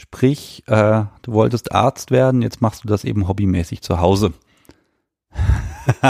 Sprich, 0.00 0.62
äh, 0.68 1.06
du 1.22 1.32
wolltest 1.32 1.72
Arzt 1.72 2.12
werden, 2.12 2.40
jetzt 2.40 2.60
machst 2.60 2.84
du 2.84 2.88
das 2.88 3.02
eben 3.02 3.26
hobbymäßig 3.26 3.82
zu 3.82 3.98
Hause. 3.98 4.32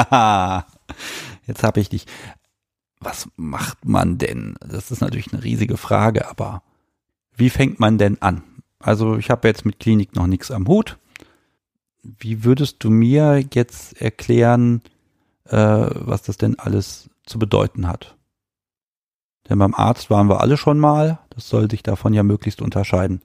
jetzt 1.47 1.63
habe 1.63 1.81
ich 1.81 1.89
dich. 1.89 2.05
Was 3.01 3.31
macht 3.37 3.87
man 3.87 4.19
denn? 4.19 4.57
Das 4.61 4.91
ist 4.91 5.01
natürlich 5.01 5.33
eine 5.33 5.43
riesige 5.43 5.79
Frage, 5.79 6.29
aber 6.29 6.63
wie 7.35 7.49
fängt 7.49 7.81
man 7.81 7.97
denn 7.97 8.21
an? 8.21 8.43
Also 8.79 9.17
ich 9.17 9.31
habe 9.31 9.49
jetzt 9.49 9.65
mit 9.65 9.81
Klinik 9.81 10.15
noch 10.15 10.27
nichts 10.27 10.51
am 10.51 10.69
Hut. 10.69 10.99
Wie 12.03 12.45
würdest 12.45 12.85
du 12.85 12.91
mir 12.91 13.43
jetzt 13.55 13.99
erklären, 14.03 14.83
äh, 15.47 15.57
was 15.57 16.21
das 16.25 16.37
denn 16.37 16.59
alles 16.59 17.09
zu 17.25 17.39
bedeuten 17.39 17.89
hat? 17.89 18.18
Denn 19.49 19.59
beim 19.59 19.75
Arzt 19.75 20.11
waren 20.11 20.29
wir 20.29 20.41
alle 20.41 20.57
schon 20.57 20.79
mal. 20.79 21.21
Das 21.31 21.49
soll 21.49 21.71
sich 21.71 21.83
davon 21.83 22.13
ja 22.13 22.23
möglichst 22.23 22.61
unterscheiden. 22.61 23.23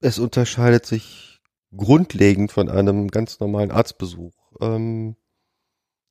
Es 0.00 0.18
unterscheidet 0.18 0.86
sich 0.86 1.40
grundlegend 1.76 2.52
von 2.52 2.68
einem 2.68 3.08
ganz 3.08 3.40
normalen 3.40 3.70
Arztbesuch. 3.70 4.32
Ähm, 4.60 5.16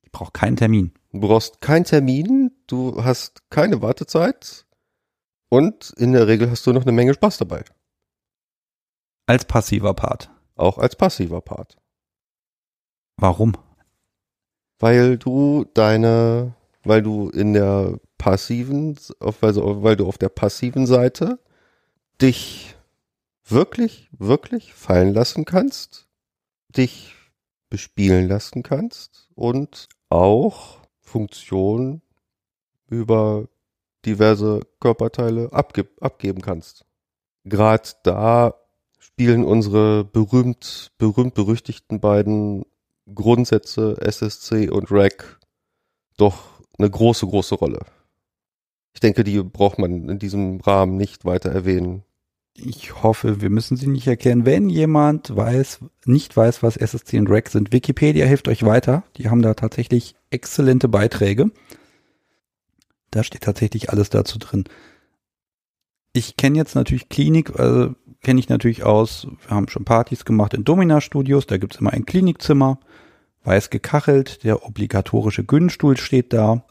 ich 0.03 0.11
brauche 0.11 0.31
keinen 0.31 0.57
Termin. 0.57 0.93
Du 1.11 1.21
brauchst 1.21 1.61
keinen 1.61 1.85
Termin, 1.85 2.51
du 2.67 3.03
hast 3.03 3.49
keine 3.49 3.81
Wartezeit 3.81 4.67
und 5.49 5.93
in 5.97 6.11
der 6.11 6.27
Regel 6.27 6.51
hast 6.51 6.67
du 6.67 6.73
noch 6.73 6.83
eine 6.83 6.91
Menge 6.91 7.13
Spaß 7.13 7.37
dabei. 7.37 7.63
Als 9.25 9.45
passiver 9.45 9.93
Part. 9.93 10.29
Auch 10.55 10.77
als 10.77 10.95
passiver 10.95 11.41
Part. 11.41 11.77
Warum? 13.17 13.53
Weil 14.79 15.17
du 15.17 15.65
deine, 15.73 16.53
weil 16.83 17.01
du 17.01 17.29
in 17.29 17.53
der 17.53 17.99
passiven, 18.17 18.97
also 19.19 19.83
weil 19.83 19.95
du 19.95 20.07
auf 20.07 20.17
der 20.17 20.29
passiven 20.29 20.85
Seite 20.85 21.39
dich 22.21 22.75
wirklich, 23.45 24.09
wirklich 24.11 24.73
fallen 24.73 25.13
lassen 25.13 25.45
kannst, 25.45 26.07
dich 26.69 27.13
bespielen 27.69 28.27
lassen 28.27 28.63
kannst 28.63 29.29
und 29.35 29.87
auch 30.09 30.79
Funktionen 30.99 32.01
über 32.87 33.47
diverse 34.05 34.61
Körperteile 34.79 35.51
abge 35.51 35.87
abgeben 35.99 36.41
kannst. 36.41 36.85
Gerade 37.43 37.89
da 38.03 38.55
spielen 38.99 39.43
unsere 39.43 40.03
berühmt, 40.03 40.91
berühmt 40.97 41.33
berüchtigten 41.33 41.99
beiden 41.99 42.65
Grundsätze 43.13 43.97
SSC 43.99 44.69
und 44.69 44.91
RAC 44.91 45.39
doch 46.17 46.61
eine 46.77 46.89
große, 46.89 47.25
große 47.25 47.55
Rolle. 47.55 47.79
Ich 48.97 48.99
denke, 48.99 49.23
die 49.23 49.43
braucht 49.43 49.77
man 49.77 50.09
in 50.09 50.17
diesem 50.17 50.59
Rahmen 50.59 50.97
nicht 50.97 51.23
weiter 51.23 51.51
erwähnen. 51.51 52.01
Ich 52.55 53.03
hoffe, 53.03 53.41
wir 53.41 53.51
müssen 53.51 53.77
sie 53.77 53.85
nicht 53.85 54.07
erklären. 54.07 54.43
Wenn 54.43 54.69
jemand 54.69 55.35
weiß, 55.35 55.81
nicht 56.05 56.35
weiß, 56.35 56.63
was 56.63 56.77
SSC 56.77 57.19
und 57.19 57.29
RAC 57.29 57.47
sind, 57.49 57.71
Wikipedia 57.71 58.25
hilft 58.25 58.47
euch 58.47 58.65
weiter. 58.65 59.03
Die 59.17 59.29
haben 59.29 59.43
da 59.43 59.53
tatsächlich 59.53 60.15
exzellente 60.31 60.87
Beiträge. 60.87 61.51
Da 63.11 63.23
steht 63.23 63.43
tatsächlich 63.43 63.91
alles 63.91 64.09
dazu 64.09 64.39
drin. 64.39 64.63
Ich 66.11 66.35
kenne 66.35 66.57
jetzt 66.57 66.73
natürlich 66.73 67.07
Klinik, 67.07 67.59
also 67.59 67.93
kenne 68.23 68.39
ich 68.39 68.49
natürlich 68.49 68.83
aus, 68.83 69.27
wir 69.45 69.55
haben 69.55 69.69
schon 69.69 69.85
Partys 69.85 70.25
gemacht 70.25 70.55
in 70.55 70.63
Domina-Studios, 70.63 71.45
da 71.45 71.57
gibt's 71.57 71.77
immer 71.77 71.93
ein 71.93 72.07
Klinikzimmer, 72.07 72.79
weiß 73.43 73.69
gekachelt, 73.69 74.43
der 74.43 74.65
obligatorische 74.65 75.43
Günnstuhl 75.43 75.97
steht 75.97 76.33
da. 76.33 76.65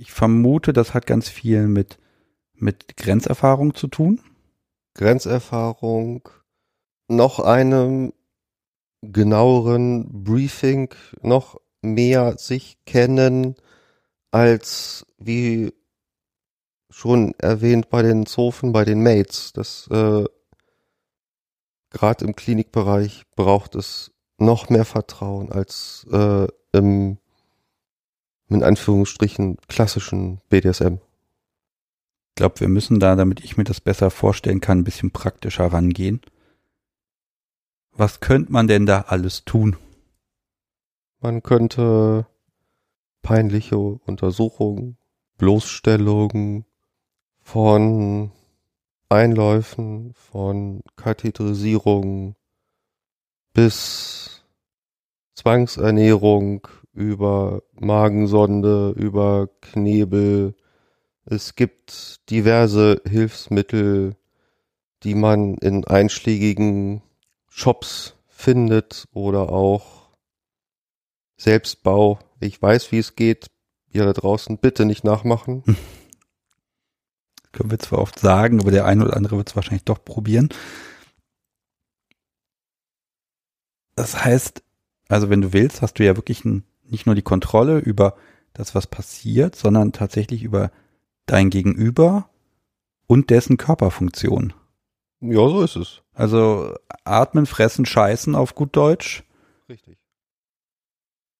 Ich 0.00 0.12
vermute, 0.12 0.72
das 0.72 0.94
hat 0.94 1.06
ganz 1.06 1.28
viel 1.28 1.66
mit, 1.66 1.98
mit 2.54 2.96
Grenzerfahrung 2.96 3.74
zu 3.74 3.88
tun. 3.88 4.20
Grenzerfahrung, 4.94 6.28
noch 7.08 7.40
einem 7.40 8.12
genaueren 9.02 10.22
Briefing, 10.22 10.94
noch 11.20 11.60
mehr 11.82 12.38
sich 12.38 12.78
kennen, 12.86 13.56
als 14.30 15.04
wie 15.18 15.72
schon 16.90 17.34
erwähnt 17.38 17.90
bei 17.90 18.02
den 18.02 18.24
Zofen, 18.24 18.72
bei 18.72 18.84
den 18.84 19.02
Mates. 19.02 19.52
Das 19.52 19.88
äh, 19.90 20.24
gerade 21.90 22.24
im 22.24 22.36
Klinikbereich 22.36 23.24
braucht 23.34 23.74
es 23.74 24.12
noch 24.38 24.68
mehr 24.68 24.84
Vertrauen 24.84 25.50
als 25.50 26.06
äh, 26.12 26.46
im 26.72 27.18
in 28.48 28.62
Anführungsstrichen 28.62 29.58
klassischen 29.68 30.40
BDSM. 30.48 30.94
Ich 32.30 32.34
glaube, 32.36 32.60
wir 32.60 32.68
müssen 32.68 33.00
da, 33.00 33.16
damit 33.16 33.40
ich 33.40 33.56
mir 33.56 33.64
das 33.64 33.80
besser 33.80 34.10
vorstellen 34.10 34.60
kann, 34.60 34.78
ein 34.78 34.84
bisschen 34.84 35.10
praktischer 35.10 35.66
rangehen. 35.66 36.20
Was 37.92 38.20
könnte 38.20 38.52
man 38.52 38.68
denn 38.68 38.86
da 38.86 39.02
alles 39.08 39.44
tun? 39.44 39.76
Man 41.20 41.42
könnte 41.42 42.26
peinliche 43.22 43.76
Untersuchungen, 43.76 44.96
Bloßstellungen 45.36 46.64
von 47.40 48.30
Einläufen, 49.08 50.14
von 50.14 50.82
Katheterisierung 50.96 52.36
bis 53.52 54.44
Zwangsernährung 55.34 56.68
über 56.98 57.62
Magensonde, 57.74 58.92
über 58.96 59.48
Knebel. 59.60 60.56
Es 61.24 61.54
gibt 61.54 62.28
diverse 62.28 63.00
Hilfsmittel, 63.08 64.16
die 65.04 65.14
man 65.14 65.54
in 65.58 65.84
einschlägigen 65.84 67.02
Shops 67.48 68.16
findet 68.26 69.06
oder 69.12 69.52
auch 69.52 70.10
Selbstbau. 71.36 72.18
Ich 72.40 72.60
weiß, 72.60 72.90
wie 72.90 72.98
es 72.98 73.14
geht. 73.14 73.46
Ihr 73.90 74.04
da 74.04 74.12
draußen 74.12 74.58
bitte 74.58 74.84
nicht 74.84 75.04
nachmachen. 75.04 75.62
Können 77.52 77.70
wir 77.70 77.78
zwar 77.78 78.00
oft 78.00 78.18
sagen, 78.18 78.60
aber 78.60 78.72
der 78.72 78.86
eine 78.86 79.04
oder 79.04 79.16
andere 79.16 79.36
wird 79.36 79.48
es 79.48 79.56
wahrscheinlich 79.56 79.84
doch 79.84 80.04
probieren. 80.04 80.48
Das 83.94 84.24
heißt, 84.24 84.62
also 85.08 85.30
wenn 85.30 85.40
du 85.40 85.52
willst, 85.52 85.80
hast 85.80 85.94
du 85.98 86.04
ja 86.04 86.16
wirklich 86.16 86.44
ein, 86.44 86.64
nicht 86.90 87.06
nur 87.06 87.14
die 87.14 87.22
Kontrolle 87.22 87.78
über 87.78 88.14
das, 88.52 88.74
was 88.74 88.86
passiert, 88.86 89.56
sondern 89.56 89.92
tatsächlich 89.92 90.42
über 90.42 90.70
dein 91.26 91.50
Gegenüber 91.50 92.28
und 93.06 93.30
dessen 93.30 93.56
Körperfunktion. 93.56 94.52
Ja, 95.20 95.48
so 95.48 95.62
ist 95.62 95.76
es. 95.76 96.02
Also 96.14 96.74
atmen, 97.04 97.46
fressen, 97.46 97.86
scheißen 97.86 98.34
auf 98.34 98.54
gut 98.54 98.76
Deutsch. 98.76 99.24
Richtig. 99.68 99.98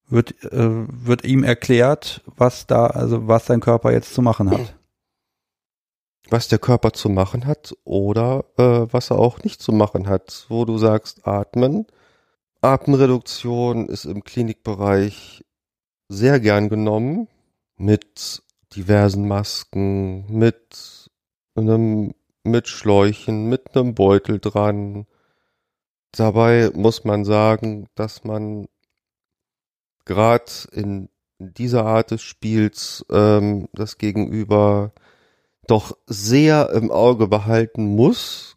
Wird, 0.08 0.42
äh, 0.44 0.86
wird 1.06 1.24
ihm 1.24 1.44
erklärt, 1.44 2.22
was 2.26 2.66
da, 2.66 2.86
also 2.86 3.28
was 3.28 3.44
dein 3.44 3.60
Körper 3.60 3.92
jetzt 3.92 4.14
zu 4.14 4.22
machen 4.22 4.50
hat. 4.50 4.74
Was 6.30 6.48
der 6.48 6.58
Körper 6.58 6.92
zu 6.92 7.08
machen 7.08 7.46
hat 7.46 7.74
oder 7.84 8.44
äh, 8.56 8.86
was 8.92 9.10
er 9.10 9.18
auch 9.18 9.42
nicht 9.44 9.62
zu 9.62 9.72
machen 9.72 10.08
hat. 10.08 10.46
Wo 10.48 10.64
du 10.64 10.78
sagst, 10.78 11.26
atmen. 11.26 11.86
Atemreduktion 12.60 13.88
ist 13.88 14.04
im 14.04 14.24
Klinikbereich 14.24 15.44
sehr 16.08 16.40
gern 16.40 16.68
genommen 16.68 17.28
mit 17.76 18.42
diversen 18.74 19.28
Masken, 19.28 20.26
mit 20.32 21.08
einem 21.54 22.14
mit 22.42 22.66
Schläuchen, 22.66 23.48
mit 23.48 23.76
einem 23.76 23.94
Beutel 23.94 24.40
dran. 24.40 25.06
Dabei 26.12 26.70
muss 26.74 27.04
man 27.04 27.24
sagen, 27.24 27.88
dass 27.94 28.24
man 28.24 28.66
gerade 30.04 30.50
in 30.72 31.10
dieser 31.38 31.84
Art 31.84 32.10
des 32.10 32.22
Spiels 32.22 33.04
ähm, 33.10 33.68
das 33.72 33.98
Gegenüber 33.98 34.92
doch 35.68 35.96
sehr 36.06 36.70
im 36.70 36.90
Auge 36.90 37.28
behalten 37.28 37.84
muss. 37.94 38.56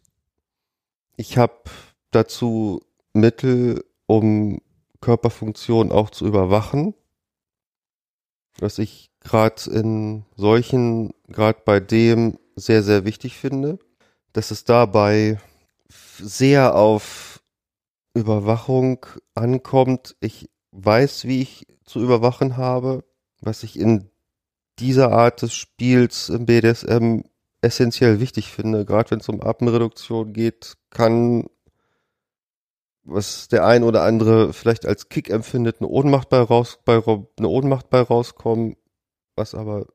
Ich 1.16 1.38
habe 1.38 1.62
dazu 2.10 2.80
Mittel, 3.12 3.84
um 4.12 4.60
Körperfunktion 5.00 5.90
auch 5.90 6.10
zu 6.10 6.26
überwachen, 6.26 6.94
was 8.58 8.78
ich 8.78 9.10
gerade 9.20 9.70
in 9.70 10.26
solchen, 10.36 11.14
gerade 11.28 11.60
bei 11.64 11.80
dem 11.80 12.38
sehr, 12.54 12.82
sehr 12.82 13.06
wichtig 13.06 13.38
finde, 13.38 13.78
dass 14.34 14.50
es 14.50 14.64
dabei 14.64 15.40
sehr 16.18 16.74
auf 16.74 17.42
Überwachung 18.14 19.06
ankommt. 19.34 20.14
Ich 20.20 20.50
weiß, 20.72 21.24
wie 21.24 21.40
ich 21.40 21.66
zu 21.84 22.00
überwachen 22.00 22.58
habe, 22.58 23.04
was 23.40 23.62
ich 23.62 23.78
in 23.78 24.10
dieser 24.78 25.10
Art 25.10 25.40
des 25.40 25.54
Spiels 25.54 26.28
im 26.28 26.44
BDSM 26.44 27.22
essentiell 27.62 28.20
wichtig 28.20 28.52
finde. 28.52 28.84
Gerade 28.84 29.12
wenn 29.12 29.20
es 29.20 29.28
um 29.30 29.42
Atemreduktion 29.42 30.34
geht, 30.34 30.76
kann 30.90 31.46
was 33.04 33.48
der 33.48 33.66
ein 33.66 33.82
oder 33.82 34.02
andere 34.02 34.52
vielleicht 34.52 34.86
als 34.86 35.08
Kick 35.08 35.30
empfindet, 35.30 35.76
eine 35.80 35.88
Ohnmacht 35.88 36.28
bei 36.28 36.40
raus, 36.40 36.78
bei, 36.84 37.02
eine 37.38 37.48
Ohnmacht 37.48 37.90
bei 37.90 38.00
rauskommen, 38.00 38.76
was 39.34 39.54
aber 39.54 39.86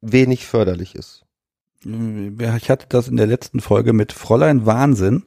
wenig 0.00 0.46
förderlich 0.46 0.94
ist. 0.94 1.24
Ich 1.82 2.70
hatte 2.70 2.86
das 2.88 3.08
in 3.08 3.16
der 3.16 3.26
letzten 3.26 3.60
Folge 3.60 3.92
mit 3.92 4.12
Fräulein 4.12 4.66
Wahnsinn. 4.66 5.24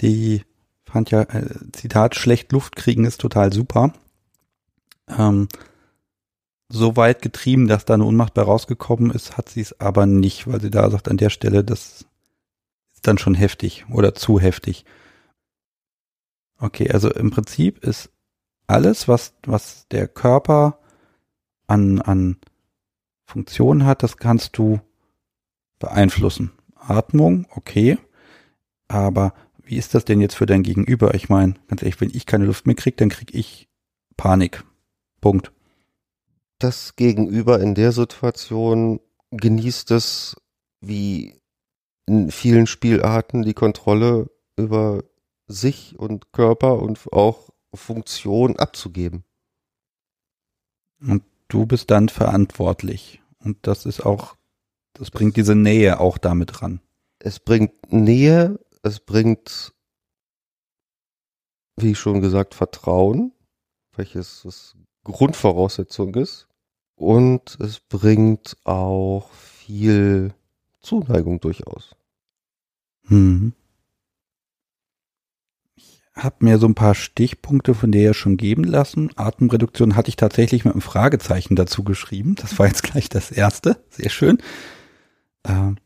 Die 0.00 0.44
fand 0.84 1.10
ja, 1.10 1.22
äh, 1.22 1.46
Zitat, 1.72 2.14
schlecht 2.14 2.52
Luft 2.52 2.76
kriegen 2.76 3.04
ist 3.04 3.20
total 3.20 3.52
super. 3.52 3.92
Ähm, 5.08 5.48
so 6.68 6.96
weit 6.96 7.20
getrieben, 7.20 7.66
dass 7.66 7.84
da 7.84 7.94
eine 7.94 8.04
Ohnmacht 8.04 8.34
bei 8.34 8.42
rausgekommen 8.42 9.10
ist, 9.10 9.36
hat 9.36 9.48
sie 9.48 9.60
es 9.60 9.78
aber 9.80 10.06
nicht, 10.06 10.46
weil 10.46 10.60
sie 10.60 10.70
da 10.70 10.88
sagt, 10.88 11.08
an 11.08 11.16
der 11.16 11.30
Stelle, 11.30 11.64
das 11.64 12.06
ist 12.94 13.06
dann 13.06 13.18
schon 13.18 13.34
heftig 13.34 13.84
oder 13.90 14.14
zu 14.14 14.38
heftig. 14.38 14.84
Okay, 16.62 16.88
also 16.92 17.12
im 17.12 17.30
Prinzip 17.30 17.82
ist 17.84 18.08
alles, 18.68 19.08
was, 19.08 19.34
was 19.42 19.88
der 19.88 20.06
Körper 20.06 20.78
an, 21.66 22.00
an 22.00 22.36
Funktionen 23.24 23.84
hat, 23.84 24.04
das 24.04 24.16
kannst 24.16 24.56
du 24.58 24.80
beeinflussen. 25.80 26.52
Atmung, 26.76 27.46
okay. 27.50 27.98
Aber 28.86 29.34
wie 29.64 29.76
ist 29.76 29.92
das 29.96 30.04
denn 30.04 30.20
jetzt 30.20 30.36
für 30.36 30.46
dein 30.46 30.62
Gegenüber? 30.62 31.14
Ich 31.14 31.28
meine, 31.28 31.54
ganz 31.66 31.82
ehrlich, 31.82 32.00
wenn 32.00 32.10
ich 32.14 32.26
keine 32.26 32.44
Luft 32.44 32.64
mehr 32.64 32.76
kriege, 32.76 32.96
dann 32.96 33.08
kriege 33.08 33.36
ich 33.36 33.68
Panik. 34.16 34.62
Punkt. 35.20 35.50
Das 36.60 36.94
Gegenüber 36.94 37.58
in 37.58 37.74
der 37.74 37.90
Situation 37.90 39.00
genießt 39.32 39.90
es 39.90 40.36
wie 40.80 41.40
in 42.06 42.30
vielen 42.30 42.68
Spielarten 42.68 43.42
die 43.42 43.54
Kontrolle 43.54 44.30
über 44.56 45.02
sich 45.52 45.98
und 45.98 46.32
Körper 46.32 46.80
und 46.80 47.12
auch 47.12 47.50
Funktion 47.74 48.56
abzugeben. 48.56 49.24
Und 51.00 51.24
du 51.48 51.66
bist 51.66 51.90
dann 51.90 52.08
verantwortlich. 52.08 53.22
Und 53.38 53.66
das 53.66 53.86
ist 53.86 54.04
auch, 54.04 54.36
das 54.94 55.10
bringt 55.10 55.36
diese 55.36 55.54
Nähe 55.54 56.00
auch 56.00 56.18
damit 56.18 56.62
ran. 56.62 56.80
Es 57.18 57.40
bringt 57.40 57.92
Nähe, 57.92 58.58
es 58.82 59.00
bringt, 59.00 59.72
wie 61.76 61.94
schon 61.94 62.20
gesagt, 62.20 62.54
Vertrauen, 62.54 63.32
welches 63.96 64.42
das 64.42 64.76
Grundvoraussetzung 65.04 66.14
ist. 66.14 66.48
Und 66.94 67.58
es 67.60 67.80
bringt 67.80 68.56
auch 68.64 69.32
viel 69.32 70.34
Zuneigung 70.80 71.40
durchaus. 71.40 71.96
Mhm 73.04 73.54
habe 76.14 76.44
mir 76.44 76.58
so 76.58 76.66
ein 76.66 76.74
paar 76.74 76.94
Stichpunkte 76.94 77.74
von 77.74 77.90
dir 77.90 78.02
ja 78.02 78.14
schon 78.14 78.36
geben 78.36 78.64
lassen. 78.64 79.10
Atemreduktion 79.16 79.96
hatte 79.96 80.10
ich 80.10 80.16
tatsächlich 80.16 80.64
mit 80.64 80.74
einem 80.74 80.82
Fragezeichen 80.82 81.56
dazu 81.56 81.84
geschrieben. 81.84 82.34
Das 82.34 82.58
war 82.58 82.66
jetzt 82.66 82.82
gleich 82.82 83.08
das 83.08 83.30
erste. 83.30 83.82
Sehr 83.88 84.10
schön. 84.10 84.38
Ähm, 85.46 85.76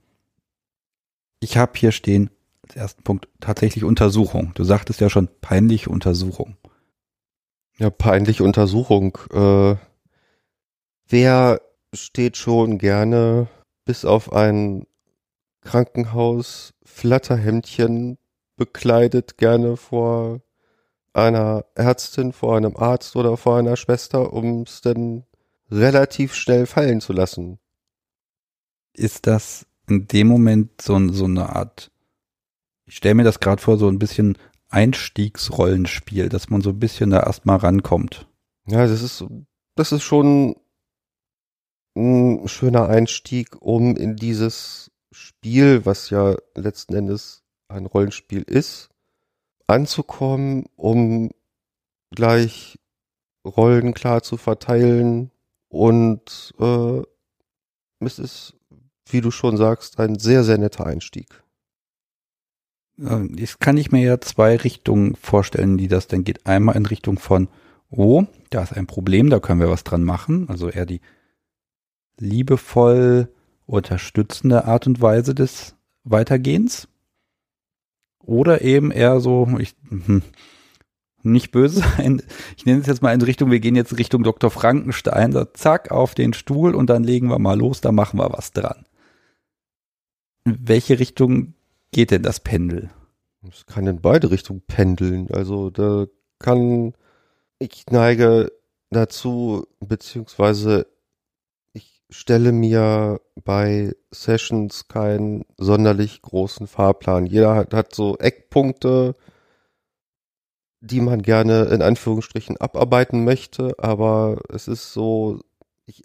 ich 1.40 1.56
habe 1.56 1.72
hier 1.76 1.92
stehen, 1.92 2.30
als 2.62 2.76
ersten 2.76 3.02
Punkt, 3.04 3.28
tatsächlich 3.40 3.84
Untersuchung. 3.84 4.52
Du 4.54 4.64
sagtest 4.64 5.00
ja 5.00 5.08
schon 5.08 5.28
peinliche 5.40 5.90
Untersuchung. 5.90 6.56
Ja, 7.78 7.90
peinliche 7.90 8.42
Untersuchung. 8.42 9.18
Äh, 9.32 9.76
wer 11.08 11.60
steht 11.94 12.36
schon 12.36 12.78
gerne 12.78 13.46
bis 13.84 14.04
auf 14.04 14.32
ein 14.32 14.86
Krankenhaus 15.60 16.74
Flatterhemdchen 16.84 18.18
bekleidet 18.56 19.38
gerne 19.38 19.76
vor 19.76 20.40
einer 21.12 21.64
Ärztin, 21.74 22.32
vor 22.32 22.56
einem 22.56 22.76
Arzt 22.76 23.16
oder 23.16 23.36
vor 23.36 23.58
einer 23.58 23.76
Schwester, 23.76 24.32
um 24.32 24.62
es 24.62 24.82
dann 24.82 25.24
relativ 25.70 26.34
schnell 26.34 26.66
fallen 26.66 27.00
zu 27.00 27.12
lassen. 27.12 27.58
Ist 28.92 29.26
das 29.26 29.66
in 29.88 30.06
dem 30.08 30.26
Moment 30.26 30.82
so, 30.82 31.08
so 31.12 31.24
eine 31.24 31.54
Art, 31.54 31.90
ich 32.86 32.96
stelle 32.96 33.14
mir 33.14 33.24
das 33.24 33.40
gerade 33.40 33.62
vor, 33.62 33.78
so 33.78 33.88
ein 33.88 33.98
bisschen 33.98 34.36
Einstiegsrollenspiel, 34.68 36.28
dass 36.28 36.50
man 36.50 36.60
so 36.60 36.70
ein 36.70 36.78
bisschen 36.78 37.10
da 37.10 37.20
erstmal 37.20 37.58
rankommt. 37.58 38.28
Ja, 38.66 38.86
das 38.86 39.02
ist, 39.02 39.24
das 39.74 39.92
ist 39.92 40.02
schon 40.02 40.56
ein 41.96 42.46
schöner 42.46 42.88
Einstieg, 42.88 43.56
um 43.60 43.96
in 43.96 44.16
dieses 44.16 44.90
Spiel, 45.12 45.86
was 45.86 46.10
ja 46.10 46.36
letzten 46.54 46.94
Endes 46.94 47.45
ein 47.68 47.86
Rollenspiel 47.86 48.42
ist, 48.42 48.90
anzukommen, 49.66 50.66
um 50.76 51.30
gleich 52.14 52.78
Rollen 53.44 53.94
klar 53.94 54.22
zu 54.22 54.36
verteilen 54.36 55.30
und 55.68 56.54
äh, 56.58 57.02
es 58.00 58.18
ist, 58.18 58.56
wie 59.08 59.20
du 59.20 59.30
schon 59.30 59.56
sagst, 59.56 59.98
ein 60.00 60.18
sehr, 60.18 60.44
sehr 60.44 60.58
netter 60.58 60.86
Einstieg. 60.86 61.42
Jetzt 62.98 63.60
kann 63.60 63.76
ich 63.76 63.92
mir 63.92 64.02
ja 64.02 64.20
zwei 64.22 64.56
Richtungen 64.56 65.16
vorstellen, 65.16 65.76
die 65.76 65.88
das 65.88 66.06
dann 66.06 66.24
geht. 66.24 66.46
Einmal 66.46 66.76
in 66.76 66.86
Richtung 66.86 67.18
von, 67.18 67.48
oh, 67.90 68.24
da 68.48 68.62
ist 68.62 68.72
ein 68.72 68.86
Problem, 68.86 69.28
da 69.28 69.38
können 69.38 69.60
wir 69.60 69.68
was 69.68 69.84
dran 69.84 70.02
machen. 70.02 70.48
Also 70.48 70.70
eher 70.70 70.86
die 70.86 71.02
liebevoll 72.18 73.28
unterstützende 73.66 74.64
Art 74.64 74.86
und 74.86 75.02
Weise 75.02 75.34
des 75.34 75.76
Weitergehens. 76.04 76.88
Oder 78.26 78.62
eben 78.62 78.90
eher 78.90 79.20
so, 79.20 79.48
ich, 79.58 79.74
hm, 79.88 80.22
nicht 81.22 81.50
böse 81.50 81.80
sein. 81.96 82.22
Ich 82.56 82.66
nenne 82.66 82.80
es 82.80 82.86
jetzt 82.86 83.02
mal 83.02 83.14
in 83.14 83.22
Richtung, 83.22 83.50
wir 83.50 83.60
gehen 83.60 83.76
jetzt 83.76 83.98
Richtung 83.98 84.22
Dr. 84.22 84.50
Frankenstein, 84.50 85.32
so 85.32 85.44
zack, 85.44 85.90
auf 85.90 86.14
den 86.14 86.32
Stuhl 86.32 86.74
und 86.74 86.90
dann 86.90 87.04
legen 87.04 87.28
wir 87.28 87.38
mal 87.38 87.58
los, 87.58 87.80
da 87.80 87.92
machen 87.92 88.18
wir 88.18 88.32
was 88.32 88.52
dran. 88.52 88.84
In 90.44 90.58
welche 90.68 90.98
Richtung 90.98 91.54
geht 91.92 92.10
denn 92.10 92.22
das 92.22 92.40
Pendel? 92.40 92.90
Es 93.48 93.66
kann 93.66 93.86
in 93.86 94.00
beide 94.00 94.30
Richtungen 94.30 94.62
pendeln. 94.66 95.28
Also 95.30 95.70
da 95.70 96.06
kann, 96.38 96.94
ich 97.58 97.84
neige 97.90 98.52
dazu, 98.90 99.66
beziehungsweise 99.80 100.86
stelle 102.10 102.52
mir 102.52 103.20
bei 103.44 103.94
Sessions 104.10 104.88
keinen 104.88 105.44
sonderlich 105.56 106.22
großen 106.22 106.66
Fahrplan. 106.66 107.26
Jeder 107.26 107.54
hat, 107.54 107.74
hat 107.74 107.94
so 107.94 108.16
Eckpunkte, 108.18 109.14
die 110.80 111.00
man 111.00 111.22
gerne 111.22 111.64
in 111.64 111.82
Anführungsstrichen 111.82 112.56
abarbeiten 112.58 113.24
möchte, 113.24 113.74
aber 113.78 114.40
es 114.48 114.68
ist 114.68 114.92
so, 114.92 115.40
ich 115.86 116.04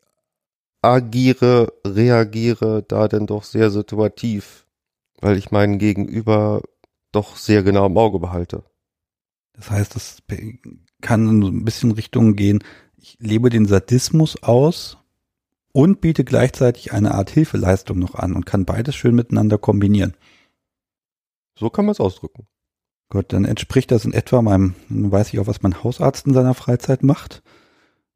agiere, 0.81 1.73
reagiere 1.85 2.83
da 2.83 3.07
denn 3.07 3.27
doch 3.27 3.43
sehr 3.43 3.69
situativ, 3.69 4.65
weil 5.19 5.37
ich 5.37 5.51
meinen 5.51 5.77
Gegenüber 5.77 6.63
doch 7.11 7.35
sehr 7.35 7.63
genau 7.63 7.85
im 7.85 7.97
Auge 7.97 8.19
behalte. 8.19 8.63
Das 9.53 9.69
heißt, 9.69 9.95
das 9.95 10.23
kann 11.01 11.41
ein 11.41 11.65
bisschen 11.65 11.91
Richtung 11.91 12.35
gehen, 12.35 12.63
ich 12.97 13.17
lebe 13.19 13.49
den 13.49 13.65
Sadismus 13.65 14.41
aus 14.43 14.97
und 15.73 16.01
biete 16.01 16.23
gleichzeitig 16.23 16.93
eine 16.93 17.13
Art 17.13 17.29
Hilfeleistung 17.29 17.99
noch 17.99 18.15
an 18.15 18.33
und 18.33 18.45
kann 18.45 18.65
beides 18.65 18.95
schön 18.95 19.15
miteinander 19.15 19.57
kombinieren. 19.57 20.15
So 21.57 21.69
kann 21.69 21.85
man 21.85 21.93
es 21.93 21.99
ausdrücken. 21.99 22.47
Gut, 23.09 23.33
dann 23.33 23.45
entspricht 23.45 23.91
das 23.91 24.05
in 24.05 24.13
etwa 24.13 24.41
meinem, 24.41 24.75
dann 24.89 25.11
weiß 25.11 25.33
ich 25.33 25.39
auch, 25.39 25.47
was 25.47 25.61
mein 25.61 25.83
Hausarzt 25.83 26.27
in 26.27 26.33
seiner 26.33 26.53
Freizeit 26.53 27.03
macht. 27.03 27.43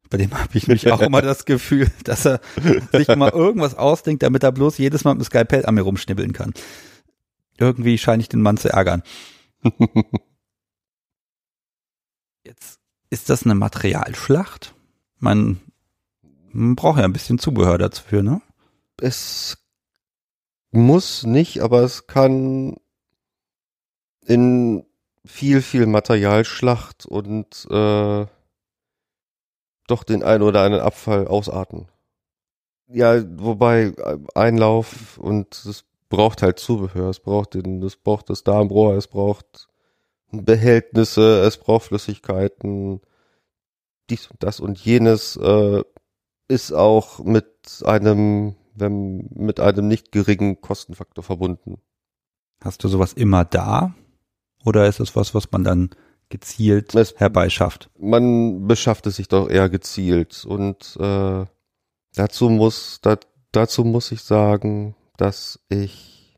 Bei 0.08 0.16
dem 0.16 0.32
habe 0.32 0.56
ich 0.56 0.68
mich 0.68 0.90
auch 0.92 1.02
immer 1.02 1.20
das 1.22 1.44
Gefühl, 1.44 1.90
dass 2.04 2.24
er 2.24 2.40
sich 2.92 3.08
mal 3.08 3.30
irgendwas 3.30 3.74
ausdenkt, 3.74 4.22
damit 4.22 4.42
er 4.42 4.52
bloß 4.52 4.78
jedes 4.78 5.04
Mal 5.04 5.14
mit 5.14 5.22
dem 5.22 5.26
Skalpell 5.26 5.66
an 5.66 5.74
mir 5.74 5.82
rumschnibbeln 5.82 6.32
kann. 6.32 6.54
Irgendwie 7.58 7.98
scheine 7.98 8.22
ich 8.22 8.28
den 8.28 8.42
Mann 8.42 8.56
zu 8.56 8.70
ärgern. 8.70 9.02
Jetzt 12.44 12.80
ist 13.10 13.28
das 13.28 13.44
eine 13.44 13.54
Materialschlacht. 13.54 14.74
Man 15.18 15.60
man 16.56 16.74
braucht 16.76 16.98
ja 16.98 17.04
ein 17.04 17.12
bisschen 17.12 17.38
Zubehör 17.38 17.78
dafür, 17.78 18.22
ne? 18.22 18.40
Es 19.00 19.58
muss 20.70 21.24
nicht, 21.24 21.60
aber 21.60 21.82
es 21.82 22.06
kann 22.06 22.76
in 24.24 24.84
viel, 25.24 25.60
viel 25.60 25.86
Materialschlacht 25.86 27.06
und 27.06 27.66
äh, 27.70 28.26
doch 29.86 30.02
den 30.02 30.22
ein 30.22 30.42
oder 30.42 30.62
anderen 30.62 30.84
Abfall 30.84 31.28
ausarten. 31.28 31.88
Ja, 32.88 33.22
wobei 33.38 33.94
äh, 33.96 34.18
Einlauf 34.34 35.18
und 35.18 35.52
es 35.52 35.84
braucht 36.08 36.42
halt 36.42 36.58
Zubehör. 36.58 37.10
Es 37.10 37.20
braucht 37.20 37.54
den, 37.54 37.82
es 37.82 37.96
braucht 37.96 38.30
das 38.30 38.44
Darmrohr, 38.44 38.94
es 38.94 39.08
braucht 39.08 39.68
Behältnisse, 40.30 41.42
es 41.42 41.58
braucht 41.58 41.86
Flüssigkeiten, 41.86 43.00
dies 44.08 44.28
und 44.28 44.42
das 44.42 44.60
und 44.60 44.78
jenes. 44.78 45.36
Äh, 45.36 45.82
ist 46.48 46.72
auch 46.72 47.18
mit 47.24 47.46
einem, 47.84 48.56
wenn, 48.74 49.28
mit 49.34 49.60
einem 49.60 49.88
nicht 49.88 50.12
geringen 50.12 50.60
Kostenfaktor 50.60 51.24
verbunden. 51.24 51.78
Hast 52.62 52.82
du 52.84 52.88
sowas 52.88 53.12
immer 53.12 53.44
da? 53.44 53.94
Oder 54.64 54.86
ist 54.86 55.00
es 55.00 55.14
was, 55.14 55.34
was 55.34 55.50
man 55.52 55.64
dann 55.64 55.90
gezielt 56.28 56.94
es, 56.94 57.14
herbeischafft? 57.16 57.90
Man 57.98 58.66
beschafft 58.66 59.06
es 59.06 59.16
sich 59.16 59.28
doch 59.28 59.48
eher 59.48 59.68
gezielt 59.68 60.44
und 60.44 60.96
äh, 61.00 61.44
dazu 62.14 62.50
muss, 62.50 63.00
da, 63.02 63.16
dazu 63.52 63.84
muss 63.84 64.10
ich 64.12 64.22
sagen, 64.22 64.96
dass 65.16 65.60
ich 65.68 66.36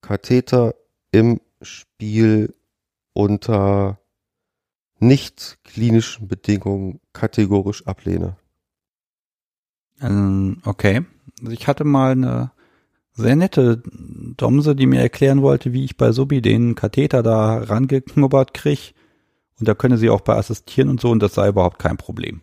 Katheter 0.00 0.74
im 1.12 1.40
Spiel 1.62 2.54
unter 3.12 4.00
nicht 4.98 5.58
klinischen 5.64 6.28
Bedingungen 6.28 7.00
kategorisch 7.12 7.86
ablehne. 7.86 8.36
Ähm, 10.00 10.58
okay. 10.64 11.04
Also 11.40 11.52
ich 11.52 11.66
hatte 11.66 11.84
mal 11.84 12.12
eine 12.12 12.52
sehr 13.12 13.36
nette 13.36 13.82
Domse, 14.36 14.74
die 14.74 14.86
mir 14.86 15.00
erklären 15.00 15.42
wollte, 15.42 15.72
wie 15.72 15.84
ich 15.84 15.96
bei 15.96 16.12
Subi 16.12 16.40
den 16.40 16.74
Katheter 16.74 17.22
da 17.22 17.58
rangeknubbert 17.58 18.54
krieg. 18.54 18.94
Und 19.58 19.68
da 19.68 19.74
könne 19.74 19.98
sie 19.98 20.10
auch 20.10 20.22
bei 20.22 20.36
assistieren 20.36 20.88
und 20.88 21.00
so 21.00 21.10
und 21.10 21.22
das 21.22 21.34
sei 21.34 21.48
überhaupt 21.48 21.78
kein 21.78 21.98
Problem. 21.98 22.40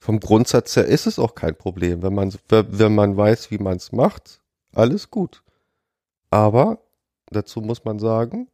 Vom 0.00 0.18
Grundsatz 0.18 0.74
her 0.74 0.86
ist 0.86 1.06
es 1.06 1.18
auch 1.18 1.34
kein 1.34 1.54
Problem, 1.54 2.02
wenn 2.02 2.14
man, 2.14 2.34
wenn 2.48 2.94
man 2.94 3.16
weiß, 3.16 3.50
wie 3.50 3.58
man 3.58 3.76
es 3.76 3.92
macht, 3.92 4.40
alles 4.74 5.10
gut. 5.10 5.42
Aber 6.30 6.78
dazu 7.30 7.60
muss 7.60 7.84
man 7.84 7.98
sagen, 7.98 8.48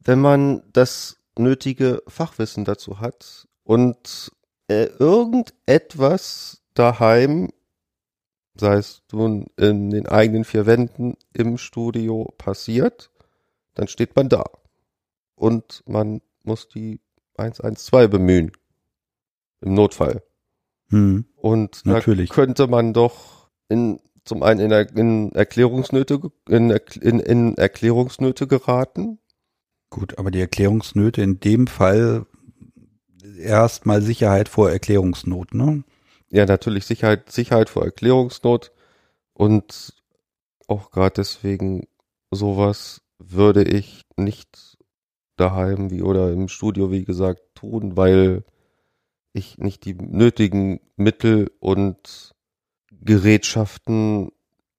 wenn 0.00 0.20
man 0.20 0.62
das 0.72 1.18
nötige 1.38 2.02
Fachwissen 2.08 2.64
dazu 2.64 3.00
hat 3.00 3.48
und 3.64 4.32
äh, 4.68 4.86
irgendetwas 4.98 6.57
daheim, 6.78 7.50
sei 8.58 8.74
es 8.74 9.02
nun 9.12 9.46
in 9.56 9.90
den 9.90 10.06
eigenen 10.06 10.44
vier 10.44 10.66
Wänden 10.66 11.16
im 11.32 11.58
Studio 11.58 12.32
passiert, 12.38 13.10
dann 13.74 13.88
steht 13.88 14.16
man 14.16 14.28
da. 14.28 14.44
Und 15.34 15.82
man 15.86 16.20
muss 16.42 16.68
die 16.68 17.00
112 17.36 18.10
bemühen. 18.10 18.52
Im 19.60 19.74
Notfall. 19.74 20.22
Hm, 20.90 21.26
Und 21.36 21.84
natürlich. 21.84 22.30
könnte 22.30 22.66
man 22.66 22.92
doch 22.92 23.50
in, 23.68 24.00
zum 24.24 24.42
einen 24.42 24.60
in, 24.60 24.70
in 24.96 25.32
Erklärungsnöte, 25.32 26.20
in, 26.48 26.70
in, 26.70 27.20
in 27.20 27.56
Erklärungsnöte 27.56 28.46
geraten. 28.46 29.18
Gut, 29.90 30.18
aber 30.18 30.30
die 30.30 30.40
Erklärungsnöte 30.40 31.22
in 31.22 31.40
dem 31.40 31.66
Fall 31.66 32.26
erstmal 33.38 34.02
Sicherheit 34.02 34.48
vor 34.48 34.70
Erklärungsnot, 34.70 35.54
ne? 35.54 35.84
Ja, 36.30 36.44
natürlich 36.44 36.84
Sicherheit, 36.84 37.30
Sicherheit 37.30 37.70
vor 37.70 37.84
Erklärungsnot 37.84 38.72
und 39.32 39.94
auch 40.66 40.90
gerade 40.90 41.14
deswegen 41.16 41.86
sowas 42.30 43.00
würde 43.18 43.64
ich 43.64 44.04
nicht 44.16 44.78
daheim 45.36 45.90
wie 45.90 46.02
oder 46.02 46.32
im 46.32 46.48
Studio, 46.48 46.90
wie 46.90 47.04
gesagt, 47.04 47.40
tun, 47.54 47.96
weil 47.96 48.44
ich 49.32 49.58
nicht 49.58 49.84
die 49.84 49.94
nötigen 49.94 50.80
Mittel 50.96 51.50
und 51.60 52.34
Gerätschaften, 52.90 54.32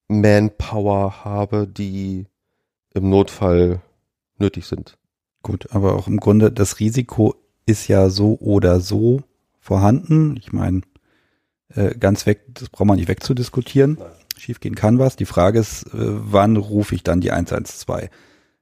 Manpower 0.07 1.23
habe, 1.23 1.67
die 1.67 2.27
im 2.93 3.09
Notfall 3.09 3.81
nötig 4.37 4.65
sind. 4.65 4.97
Gut, 5.43 5.71
aber 5.71 5.95
auch 5.95 6.07
im 6.07 6.17
Grunde 6.17 6.51
das 6.51 6.79
Risiko 6.79 7.35
ist 7.65 7.87
ja 7.87 8.09
so 8.09 8.37
oder 8.39 8.79
so 8.79 9.21
vorhanden. 9.59 10.35
Ich 10.37 10.51
meine, 10.51 10.81
äh, 11.75 11.95
ganz 11.97 12.25
weg, 12.25 12.41
das 12.53 12.69
braucht 12.69 12.87
man 12.87 12.97
nicht 12.97 13.07
wegzudiskutieren. 13.07 13.97
Nein. 13.99 14.07
Schiefgehen 14.37 14.75
kann 14.75 14.99
was. 14.99 15.15
Die 15.15 15.25
Frage 15.25 15.59
ist, 15.59 15.83
äh, 15.87 15.89
wann 15.93 16.57
rufe 16.57 16.95
ich 16.95 17.03
dann 17.03 17.21
die 17.21 17.31
112? 17.31 18.09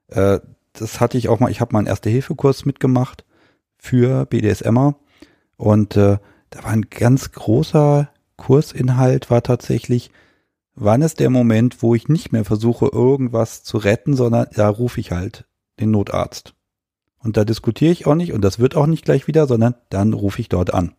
Äh, 0.08 0.40
das 0.72 1.00
hatte 1.00 1.18
ich 1.18 1.28
auch 1.28 1.40
mal, 1.40 1.50
ich 1.50 1.60
habe 1.60 1.72
mal 1.72 1.80
einen 1.80 1.88
Erste-Hilfe-Kurs 1.88 2.64
mitgemacht 2.64 3.24
für 3.78 4.26
BDSMer 4.26 4.96
und 5.56 5.96
äh, 5.96 6.18
da 6.50 6.64
war 6.64 6.70
ein 6.70 6.88
ganz 6.90 7.32
großer 7.32 8.10
Kursinhalt, 8.36 9.30
war 9.30 9.42
tatsächlich, 9.42 10.10
wann 10.74 11.02
ist 11.02 11.20
der 11.20 11.30
Moment, 11.30 11.82
wo 11.82 11.94
ich 11.94 12.08
nicht 12.08 12.32
mehr 12.32 12.44
versuche, 12.44 12.88
irgendwas 12.92 13.62
zu 13.64 13.78
retten, 13.78 14.14
sondern 14.14 14.46
da 14.54 14.68
rufe 14.68 15.00
ich 15.00 15.12
halt 15.12 15.46
den 15.80 15.90
Notarzt. 15.90 16.54
Und 17.18 17.36
da 17.36 17.44
diskutiere 17.44 17.92
ich 17.92 18.06
auch 18.06 18.14
nicht 18.14 18.32
und 18.32 18.42
das 18.42 18.58
wird 18.58 18.76
auch 18.76 18.86
nicht 18.86 19.04
gleich 19.04 19.26
wieder, 19.26 19.46
sondern 19.46 19.74
dann 19.90 20.12
rufe 20.12 20.40
ich 20.40 20.48
dort 20.48 20.72
an. 20.72 20.94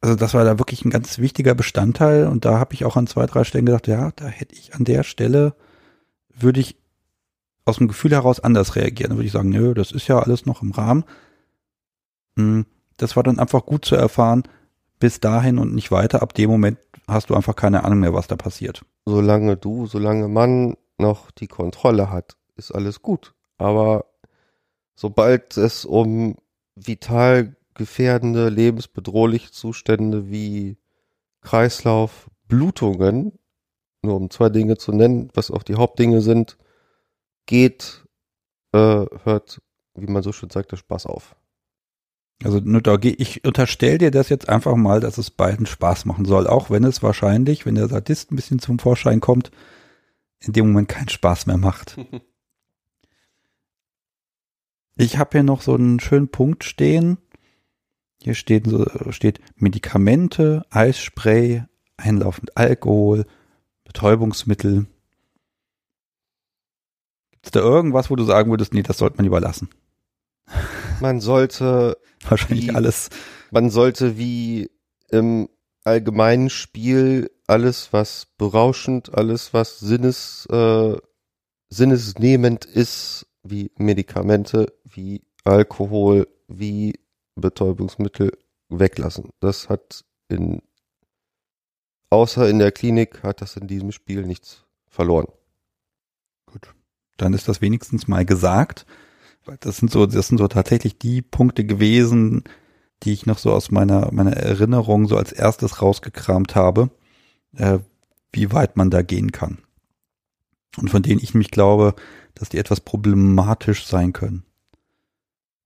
Also 0.00 0.14
das 0.14 0.32
war 0.32 0.44
da 0.44 0.58
wirklich 0.58 0.84
ein 0.84 0.90
ganz 0.90 1.18
wichtiger 1.18 1.54
Bestandteil 1.54 2.26
und 2.26 2.44
da 2.44 2.58
habe 2.58 2.72
ich 2.74 2.84
auch 2.84 2.96
an 2.96 3.06
zwei, 3.06 3.26
drei 3.26 3.44
Stellen 3.44 3.66
gedacht, 3.66 3.86
ja, 3.86 4.12
da 4.16 4.26
hätte 4.26 4.54
ich 4.54 4.74
an 4.74 4.84
der 4.84 5.02
Stelle, 5.02 5.54
würde 6.34 6.60
ich 6.60 6.76
aus 7.66 7.76
dem 7.76 7.88
Gefühl 7.88 8.12
heraus 8.12 8.40
anders 8.40 8.76
reagieren. 8.76 9.10
Dann 9.10 9.18
würde 9.18 9.26
ich 9.26 9.32
sagen, 9.32 9.50
nö, 9.50 9.74
das 9.74 9.92
ist 9.92 10.08
ja 10.08 10.18
alles 10.18 10.46
noch 10.46 10.62
im 10.62 10.72
Rahmen. 10.72 11.04
Hm, 12.36 12.64
das 12.96 13.16
war 13.16 13.22
dann 13.22 13.38
einfach 13.38 13.66
gut 13.66 13.84
zu 13.84 13.94
erfahren, 13.94 14.44
bis 14.98 15.20
dahin 15.20 15.58
und 15.58 15.74
nicht 15.74 15.90
weiter. 15.90 16.22
Ab 16.22 16.34
dem 16.34 16.50
Moment 16.50 16.78
hast 17.06 17.30
du 17.30 17.34
einfach 17.34 17.56
keine 17.56 17.84
Ahnung 17.84 18.00
mehr, 18.00 18.14
was 18.14 18.26
da 18.26 18.36
passiert. 18.36 18.84
Solange 19.06 19.56
du, 19.56 19.86
solange 19.86 20.28
man 20.28 20.76
noch 20.98 21.30
die 21.30 21.48
Kontrolle 21.48 22.10
hat, 22.10 22.36
ist 22.56 22.72
alles 22.72 23.02
gut. 23.02 23.34
Aber 23.58 24.06
sobald 24.94 25.56
es 25.56 25.84
um 25.84 26.36
vital 26.74 27.56
gefährdende, 27.74 28.48
lebensbedrohliche 28.48 29.50
Zustände 29.50 30.30
wie 30.30 30.76
Kreislauf, 31.40 32.30
Blutungen, 32.48 33.38
nur 34.02 34.16
um 34.16 34.30
zwei 34.30 34.48
Dinge 34.48 34.76
zu 34.76 34.92
nennen, 34.92 35.30
was 35.34 35.50
auch 35.50 35.62
die 35.62 35.76
Hauptdinge 35.76 36.20
sind, 36.20 36.58
geht, 37.46 38.04
äh, 38.72 39.06
hört, 39.24 39.60
wie 39.94 40.06
man 40.06 40.22
so 40.22 40.32
schön 40.32 40.50
sagt, 40.50 40.72
der 40.72 40.76
Spaß 40.76 41.06
auf. 41.06 41.36
Also 42.42 42.58
nur 42.58 42.80
da 42.80 42.96
gehe 42.96 43.12
ich 43.12 43.44
unterstelle 43.44 43.98
dir 43.98 44.10
das 44.10 44.30
jetzt 44.30 44.48
einfach 44.48 44.74
mal, 44.74 45.00
dass 45.00 45.18
es 45.18 45.30
beiden 45.30 45.66
Spaß 45.66 46.06
machen 46.06 46.24
soll, 46.24 46.46
auch 46.46 46.70
wenn 46.70 46.84
es 46.84 47.02
wahrscheinlich, 47.02 47.66
wenn 47.66 47.74
der 47.74 47.88
Sadist 47.88 48.32
ein 48.32 48.36
bisschen 48.36 48.60
zum 48.60 48.78
Vorschein 48.78 49.20
kommt, 49.20 49.50
in 50.38 50.54
dem 50.54 50.68
Moment 50.68 50.88
keinen 50.88 51.10
Spaß 51.10 51.46
mehr 51.46 51.58
macht. 51.58 51.98
Ich 54.96 55.16
habe 55.16 55.30
hier 55.32 55.42
noch 55.42 55.62
so 55.62 55.74
einen 55.74 55.98
schönen 55.98 56.28
Punkt 56.28 56.62
stehen. 56.62 57.16
Hier 58.22 58.34
steht, 58.34 58.66
steht 59.10 59.40
Medikamente, 59.56 60.66
Eisspray, 60.70 61.64
einlaufend 61.96 62.56
Alkohol, 62.56 63.24
Betäubungsmittel. 63.84 64.86
Gibt 67.30 67.46
es 67.46 67.50
da 67.50 67.60
irgendwas, 67.60 68.10
wo 68.10 68.16
du 68.16 68.24
sagen 68.24 68.50
würdest, 68.50 68.74
nee, 68.74 68.82
das 68.82 68.98
sollte 68.98 69.16
man 69.16 69.26
überlassen? 69.26 69.70
Man 71.00 71.20
sollte 71.20 71.96
wahrscheinlich 72.28 72.68
wie, 72.68 72.74
alles. 72.74 73.08
Man 73.50 73.70
sollte 73.70 74.18
wie 74.18 74.70
im 75.08 75.48
allgemeinen 75.84 76.50
Spiel 76.50 77.30
alles, 77.46 77.92
was 77.92 78.26
berauschend, 78.36 79.14
alles, 79.14 79.54
was 79.54 79.80
sinnes, 79.80 80.46
äh, 80.50 80.96
sinnesnehmend 81.70 82.66
ist, 82.66 83.26
wie 83.42 83.72
Medikamente, 83.78 84.74
wie 84.84 85.22
Alkohol, 85.44 86.28
wie 86.48 86.99
Betäubungsmittel 87.40 88.32
weglassen. 88.68 89.30
Das 89.40 89.68
hat 89.68 90.04
in, 90.28 90.62
außer 92.10 92.48
in 92.48 92.58
der 92.58 92.72
Klinik 92.72 93.22
hat 93.22 93.40
das 93.40 93.56
in 93.56 93.66
diesem 93.66 93.92
Spiel 93.92 94.26
nichts 94.26 94.64
verloren. 94.88 95.28
Gut. 96.46 96.74
Dann 97.16 97.34
ist 97.34 97.48
das 97.48 97.60
wenigstens 97.60 98.08
mal 98.08 98.24
gesagt. 98.24 98.86
Weil 99.44 99.56
das 99.60 99.78
sind 99.78 99.90
so, 99.90 100.06
das 100.06 100.28
sind 100.28 100.38
so 100.38 100.48
tatsächlich 100.48 100.98
die 100.98 101.22
Punkte 101.22 101.64
gewesen, 101.64 102.44
die 103.02 103.12
ich 103.12 103.26
noch 103.26 103.38
so 103.38 103.52
aus 103.52 103.70
meiner, 103.70 104.12
meiner 104.12 104.36
Erinnerung 104.36 105.08
so 105.08 105.16
als 105.16 105.32
erstes 105.32 105.80
rausgekramt 105.80 106.54
habe, 106.54 106.90
äh, 107.56 107.78
wie 108.32 108.52
weit 108.52 108.76
man 108.76 108.90
da 108.90 109.02
gehen 109.02 109.32
kann. 109.32 109.58
Und 110.76 110.90
von 110.90 111.02
denen 111.02 111.20
ich 111.20 111.34
mich 111.34 111.50
glaube, 111.50 111.94
dass 112.34 112.50
die 112.50 112.58
etwas 112.58 112.80
problematisch 112.80 113.86
sein 113.86 114.12
können. 114.12 114.44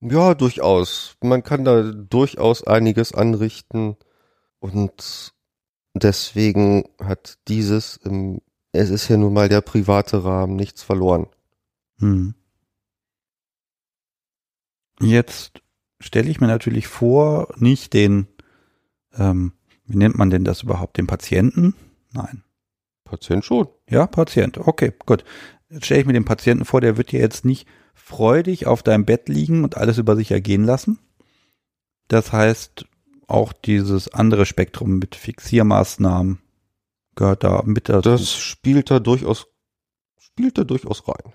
Ja, 0.07 0.35
durchaus. 0.35 1.17
Man 1.23 1.43
kann 1.43 1.65
da 1.65 1.83
durchaus 1.83 2.63
einiges 2.67 3.15
anrichten 3.15 3.97
und 4.59 5.33
deswegen 5.95 6.85
hat 7.03 7.39
dieses 7.49 7.97
im, 7.97 8.43
es 8.73 8.91
ist 8.91 9.09
ja 9.09 9.17
nun 9.17 9.33
mal 9.33 9.49
der 9.49 9.63
private 9.63 10.23
Rahmen, 10.23 10.57
nichts 10.57 10.83
verloren. 10.83 11.29
Hm. 12.01 12.35
Jetzt 15.01 15.63
stelle 16.01 16.29
ich 16.29 16.39
mir 16.39 16.49
natürlich 16.49 16.87
vor, 16.87 17.55
nicht 17.57 17.95
den, 17.95 18.27
ähm, 19.15 19.55
wie 19.87 19.97
nennt 19.97 20.19
man 20.19 20.29
denn 20.29 20.45
das 20.45 20.65
überhaupt, 20.65 20.99
den 20.99 21.07
Patienten? 21.07 21.75
Nein. 22.13 22.45
Patient 23.05 23.43
schon. 23.43 23.69
Ja, 23.89 24.07
Patient. 24.07 24.59
Okay, 24.59 24.93
gut. 25.07 25.25
Jetzt 25.71 25.87
stelle 25.87 26.01
ich 26.01 26.07
mir 26.07 26.13
den 26.13 26.27
Patienten 26.27 26.67
vor, 26.67 26.83
der 26.83 26.99
wird 26.99 27.11
dir 27.11 27.21
jetzt 27.21 27.47
nicht 27.47 27.67
freudig 27.95 28.67
auf 28.67 28.83
deinem 28.83 29.05
Bett 29.05 29.29
liegen 29.29 29.65
und 29.65 29.77
alles 29.77 29.99
über 29.99 30.17
sich 30.17 30.31
ergehen 30.31 30.65
lassen. 30.65 30.99
Das 32.09 32.33
heißt, 32.33 32.87
auch 33.27 33.53
dieses 33.53 34.09
andere 34.09 34.45
Spektrum 34.45 34.99
mit 34.99 35.15
Fixiermaßnahmen 35.15 36.39
gehört 37.15 37.45
da 37.45 37.63
mit 37.65 37.89
dazu. 37.89 38.11
Das 38.11 38.35
spielt 38.35 38.91
da 38.91 38.99
durchaus, 38.99 39.47
spielt 40.19 40.59
da 40.59 40.65
durchaus 40.65 41.09
rein. 41.09 41.33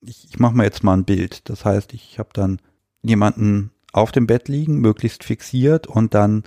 Ich, 0.00 0.24
ich 0.30 0.38
mache 0.38 0.54
mal 0.54 0.64
jetzt 0.64 0.84
mal 0.84 0.94
ein 0.94 1.04
Bild. 1.04 1.48
Das 1.48 1.64
heißt, 1.64 1.92
ich 1.94 2.18
habe 2.18 2.30
dann 2.32 2.60
jemanden 3.02 3.72
auf 3.92 4.12
dem 4.12 4.26
Bett 4.26 4.48
liegen, 4.48 4.80
möglichst 4.80 5.24
fixiert 5.24 5.86
und 5.86 6.14
dann 6.14 6.44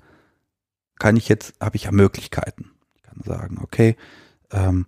kann 0.97 1.17
ich 1.17 1.27
jetzt, 1.27 1.53
habe 1.59 1.75
ich 1.75 1.83
ja 1.83 1.91
Möglichkeiten 1.91 2.71
kann 3.15 3.23
sagen, 3.23 3.59
okay, 3.61 3.95
ähm, 4.51 4.87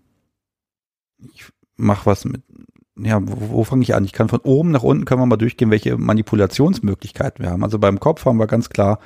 ich 1.33 1.45
mach 1.75 2.05
was 2.05 2.25
mit, 2.25 2.43
ja, 2.99 3.19
wo, 3.21 3.57
wo 3.57 3.63
fange 3.63 3.83
ich 3.83 3.95
an? 3.95 4.05
Ich 4.05 4.13
kann 4.13 4.29
von 4.29 4.39
oben 4.41 4.71
nach 4.71 4.83
unten 4.83 5.05
können 5.05 5.21
wir 5.21 5.25
mal 5.25 5.37
durchgehen, 5.37 5.71
welche 5.71 5.97
Manipulationsmöglichkeiten 5.97 7.43
wir 7.43 7.51
haben. 7.51 7.63
Also 7.63 7.79
beim 7.79 7.99
Kopf 7.99 8.25
haben 8.25 8.37
wir 8.37 8.47
ganz 8.47 8.69
klar 8.69 8.99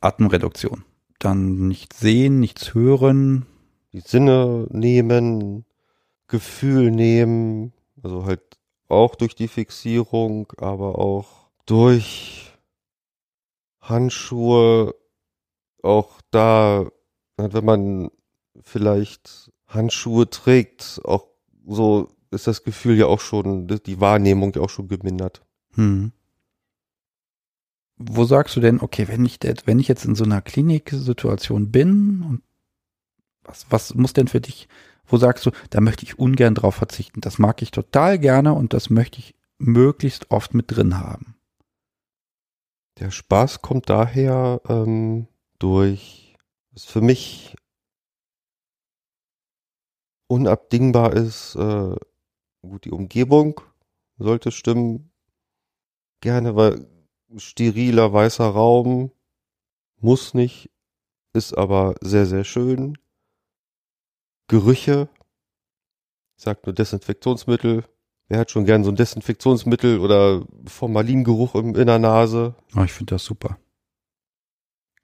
Atemreduktion. 0.00 0.84
Dann 1.18 1.68
nichts 1.68 2.00
sehen, 2.00 2.40
nichts 2.40 2.74
hören. 2.74 3.46
Die 3.92 4.00
Sinne 4.00 4.66
nehmen, 4.70 5.64
Gefühl 6.28 6.90
nehmen, 6.90 7.72
also 8.02 8.24
halt 8.24 8.40
auch 8.88 9.14
durch 9.14 9.34
die 9.34 9.48
Fixierung, 9.48 10.52
aber 10.56 10.98
auch 10.98 11.50
durch 11.66 12.52
Handschuhe, 13.80 14.94
auch 15.82 16.20
da, 16.30 16.86
wenn 17.36 17.64
man 17.64 18.10
vielleicht 18.62 19.52
Handschuhe 19.66 20.28
trägt, 20.28 21.00
auch 21.04 21.26
so 21.66 22.08
ist 22.30 22.46
das 22.46 22.62
Gefühl 22.62 22.96
ja 22.96 23.06
auch 23.06 23.20
schon, 23.20 23.66
die 23.66 24.00
Wahrnehmung 24.00 24.52
ja 24.54 24.62
auch 24.62 24.70
schon 24.70 24.88
gemindert. 24.88 25.44
Hm. 25.74 26.12
Wo 27.96 28.24
sagst 28.24 28.56
du 28.56 28.60
denn, 28.60 28.80
okay, 28.80 29.08
wenn 29.08 29.24
ich, 29.24 29.38
wenn 29.66 29.78
ich 29.78 29.88
jetzt 29.88 30.04
in 30.04 30.14
so 30.14 30.24
einer 30.24 30.40
Kliniksituation 30.40 31.70
bin 31.70 32.22
und 32.22 32.42
was, 33.42 33.66
was 33.70 33.94
muss 33.94 34.12
denn 34.12 34.28
für 34.28 34.40
dich, 34.40 34.68
wo 35.06 35.16
sagst 35.16 35.44
du, 35.44 35.50
da 35.70 35.80
möchte 35.80 36.04
ich 36.04 36.18
ungern 36.18 36.54
drauf 36.54 36.76
verzichten. 36.76 37.20
Das 37.20 37.38
mag 37.38 37.60
ich 37.62 37.72
total 37.72 38.18
gerne 38.18 38.54
und 38.54 38.72
das 38.72 38.90
möchte 38.90 39.18
ich 39.18 39.34
möglichst 39.58 40.30
oft 40.30 40.54
mit 40.54 40.70
drin 40.70 40.98
haben. 40.98 41.34
Der 42.98 43.10
Spaß 43.10 43.60
kommt 43.62 43.88
daher 43.90 44.60
ähm, 44.68 45.26
durch, 45.58 46.36
was 46.72 46.84
für 46.84 47.00
mich 47.00 47.56
unabdingbar 50.26 51.14
ist, 51.14 51.56
äh, 51.56 51.96
Gut, 52.62 52.84
die 52.84 52.90
Umgebung 52.90 53.60
sollte 54.18 54.52
stimmen. 54.52 55.10
Gerne, 56.20 56.56
weil 56.56 56.86
steriler 57.36 58.12
weißer 58.12 58.46
Raum 58.46 59.12
muss 59.96 60.34
nicht, 60.34 60.70
ist 61.32 61.56
aber 61.56 61.94
sehr, 62.00 62.26
sehr 62.26 62.44
schön. 62.44 62.98
Gerüche, 64.48 65.08
ich 66.36 66.44
sag 66.44 66.66
nur 66.66 66.74
Desinfektionsmittel. 66.74 67.84
Wer 68.28 68.38
hat 68.38 68.50
schon 68.50 68.64
gern 68.64 68.84
so 68.84 68.90
ein 68.90 68.96
Desinfektionsmittel 68.96 69.98
oder 69.98 70.46
Formalingeruch 70.66 71.54
in 71.54 71.74
der 71.74 71.98
Nase? 71.98 72.54
Oh, 72.76 72.82
ich 72.82 72.92
finde 72.92 73.14
das 73.14 73.24
super. 73.24 73.58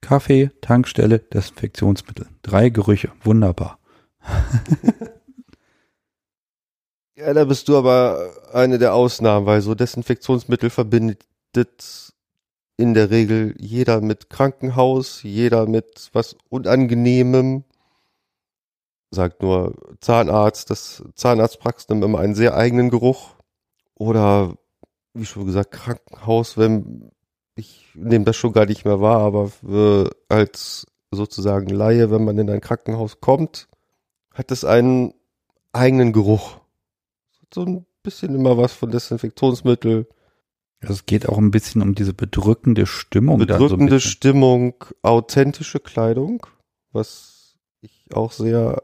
Kaffee, 0.01 0.51
Tankstelle, 0.61 1.19
Desinfektionsmittel. 1.19 2.29
Drei 2.43 2.69
Gerüche. 2.69 3.13
Wunderbar. 3.23 3.79
Ja, 7.19 7.33
da 7.33 7.45
bist 7.45 7.69
du 7.69 7.79
aber 7.79 8.31
eine 8.53 8.79
der 8.79 8.93
Ausnahmen, 8.95 9.47
weil 9.47 9.62
so 9.62 9.75
Desinfektionsmittel 9.75 10.69
verbindet 10.69 11.25
in 12.77 12.93
der 12.93 13.11
Regel 13.11 13.55
jeder 13.59 14.03
mit 14.03 14.29
Krankenhaus, 14.29 15.23
jeder 15.23 15.67
mit 15.67 16.11
was 16.12 16.37
Unangenehmem. 16.51 17.64
Sagt 19.11 19.41
nur 19.41 19.75
Zahnarzt, 20.01 20.69
das 20.69 21.03
Zahnarztpraxis 21.14 21.89
nimmt 21.89 22.05
immer 22.05 22.19
einen 22.19 22.35
sehr 22.35 22.55
eigenen 22.55 22.91
Geruch. 22.91 23.31
Oder, 23.95 24.55
wie 25.14 25.25
schon 25.25 25.47
gesagt, 25.47 25.71
Krankenhaus, 25.71 26.59
wenn 26.59 27.12
ich 27.55 27.89
nehme 27.95 28.27
das 28.27 28.37
schon 28.37 28.53
gar 28.53 28.67
nicht 28.67 28.85
mehr 28.85 29.01
wahr, 29.01 29.21
aber 29.21 30.11
als 30.29 30.87
sozusagen 31.11 31.71
Laie, 31.71 32.11
wenn 32.11 32.27
man 32.27 32.37
in 32.37 32.51
ein 32.51 32.61
Krankenhaus 32.61 33.21
kommt, 33.21 33.69
hat 34.35 34.51
es 34.51 34.67
einen 34.67 35.14
eigenen 35.73 36.12
Geruch 36.12 36.61
so 37.53 37.65
ein 37.65 37.87
bisschen 38.03 38.35
immer 38.35 38.57
was 38.57 38.73
von 38.73 38.91
Desinfektionsmittel. 38.91 40.07
Also 40.81 40.95
es 40.95 41.07
geht 41.07 41.29
auch 41.29 41.39
ein 41.39 41.51
bisschen 41.51 41.83
um 41.83 41.95
diese 41.95 42.15
bedrückende 42.15 42.87
Stimmung. 42.87 43.39
Bedrückende 43.39 43.99
so 43.99 44.09
Stimmung, 44.09 44.75
authentische 45.03 45.81
Kleidung, 45.81 46.47
was 46.93 47.57
ich 47.81 48.15
auch 48.15 48.33
sehr 48.33 48.83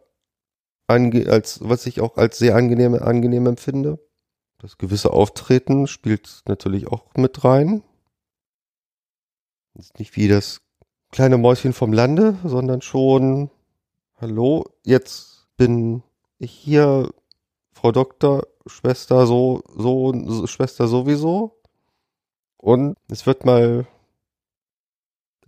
ange 0.86 1.28
als 1.28 1.60
was 1.62 1.86
ich 1.86 2.00
auch 2.00 2.16
als 2.16 2.38
sehr 2.38 2.56
angenehm 2.56 2.94
angenehm 2.94 3.46
empfinde. 3.46 3.98
Das 4.58 4.78
gewisse 4.78 5.12
Auftreten 5.12 5.86
spielt 5.86 6.42
natürlich 6.46 6.86
auch 6.86 7.14
mit 7.16 7.44
rein. 7.44 7.82
Ist 9.74 9.98
nicht 9.98 10.16
wie 10.16 10.28
das 10.28 10.60
kleine 11.10 11.38
Mäuschen 11.38 11.72
vom 11.72 11.92
Lande, 11.92 12.36
sondern 12.44 12.82
schon 12.82 13.50
hallo, 14.20 14.66
jetzt 14.84 15.48
bin 15.56 16.02
ich 16.38 16.52
hier 16.52 17.10
Frau 17.82 17.90
Doktor, 17.90 18.46
Schwester 18.64 19.26
so, 19.26 19.64
so, 19.76 20.46
Schwester 20.46 20.86
sowieso. 20.86 21.60
Und 22.56 22.96
es 23.08 23.26
wird 23.26 23.44
mal 23.44 23.88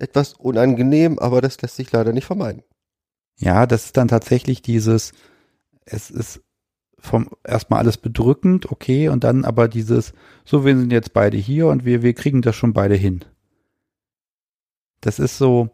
etwas 0.01 0.33
unangenehm, 0.33 1.21
aber 1.21 1.41
das 1.41 1.63
lässt 1.63 1.77
sich 1.77 1.93
leider 1.93 2.13
nicht 2.13 2.25
vermeiden. 2.25 2.65
Ja, 3.39 3.67
das 3.67 3.85
ist 3.85 3.97
dann 3.97 4.09
tatsächlich 4.09 4.63
dieses, 4.63 5.13
es 5.85 6.11
ist 6.11 6.43
vom 6.99 7.31
erstmal 7.45 7.79
alles 7.79 7.99
bedrückend, 7.99 8.73
okay, 8.73 9.09
und 9.11 9.23
dann 9.23 9.45
aber 9.45 9.69
dieses, 9.69 10.13
so 10.45 10.65
wir 10.65 10.77
sind 10.77 10.91
jetzt 10.91 11.13
beide 11.13 11.37
hier 11.37 11.69
und 11.69 11.85
wir, 11.85 12.03
wir 12.03 12.15
kriegen 12.15 12.43
das 12.43 12.57
schon 12.57 12.73
beide 12.73 12.97
hin. 12.97 13.25
Das 15.01 15.21
ist 15.21 15.39
so, 15.39 15.71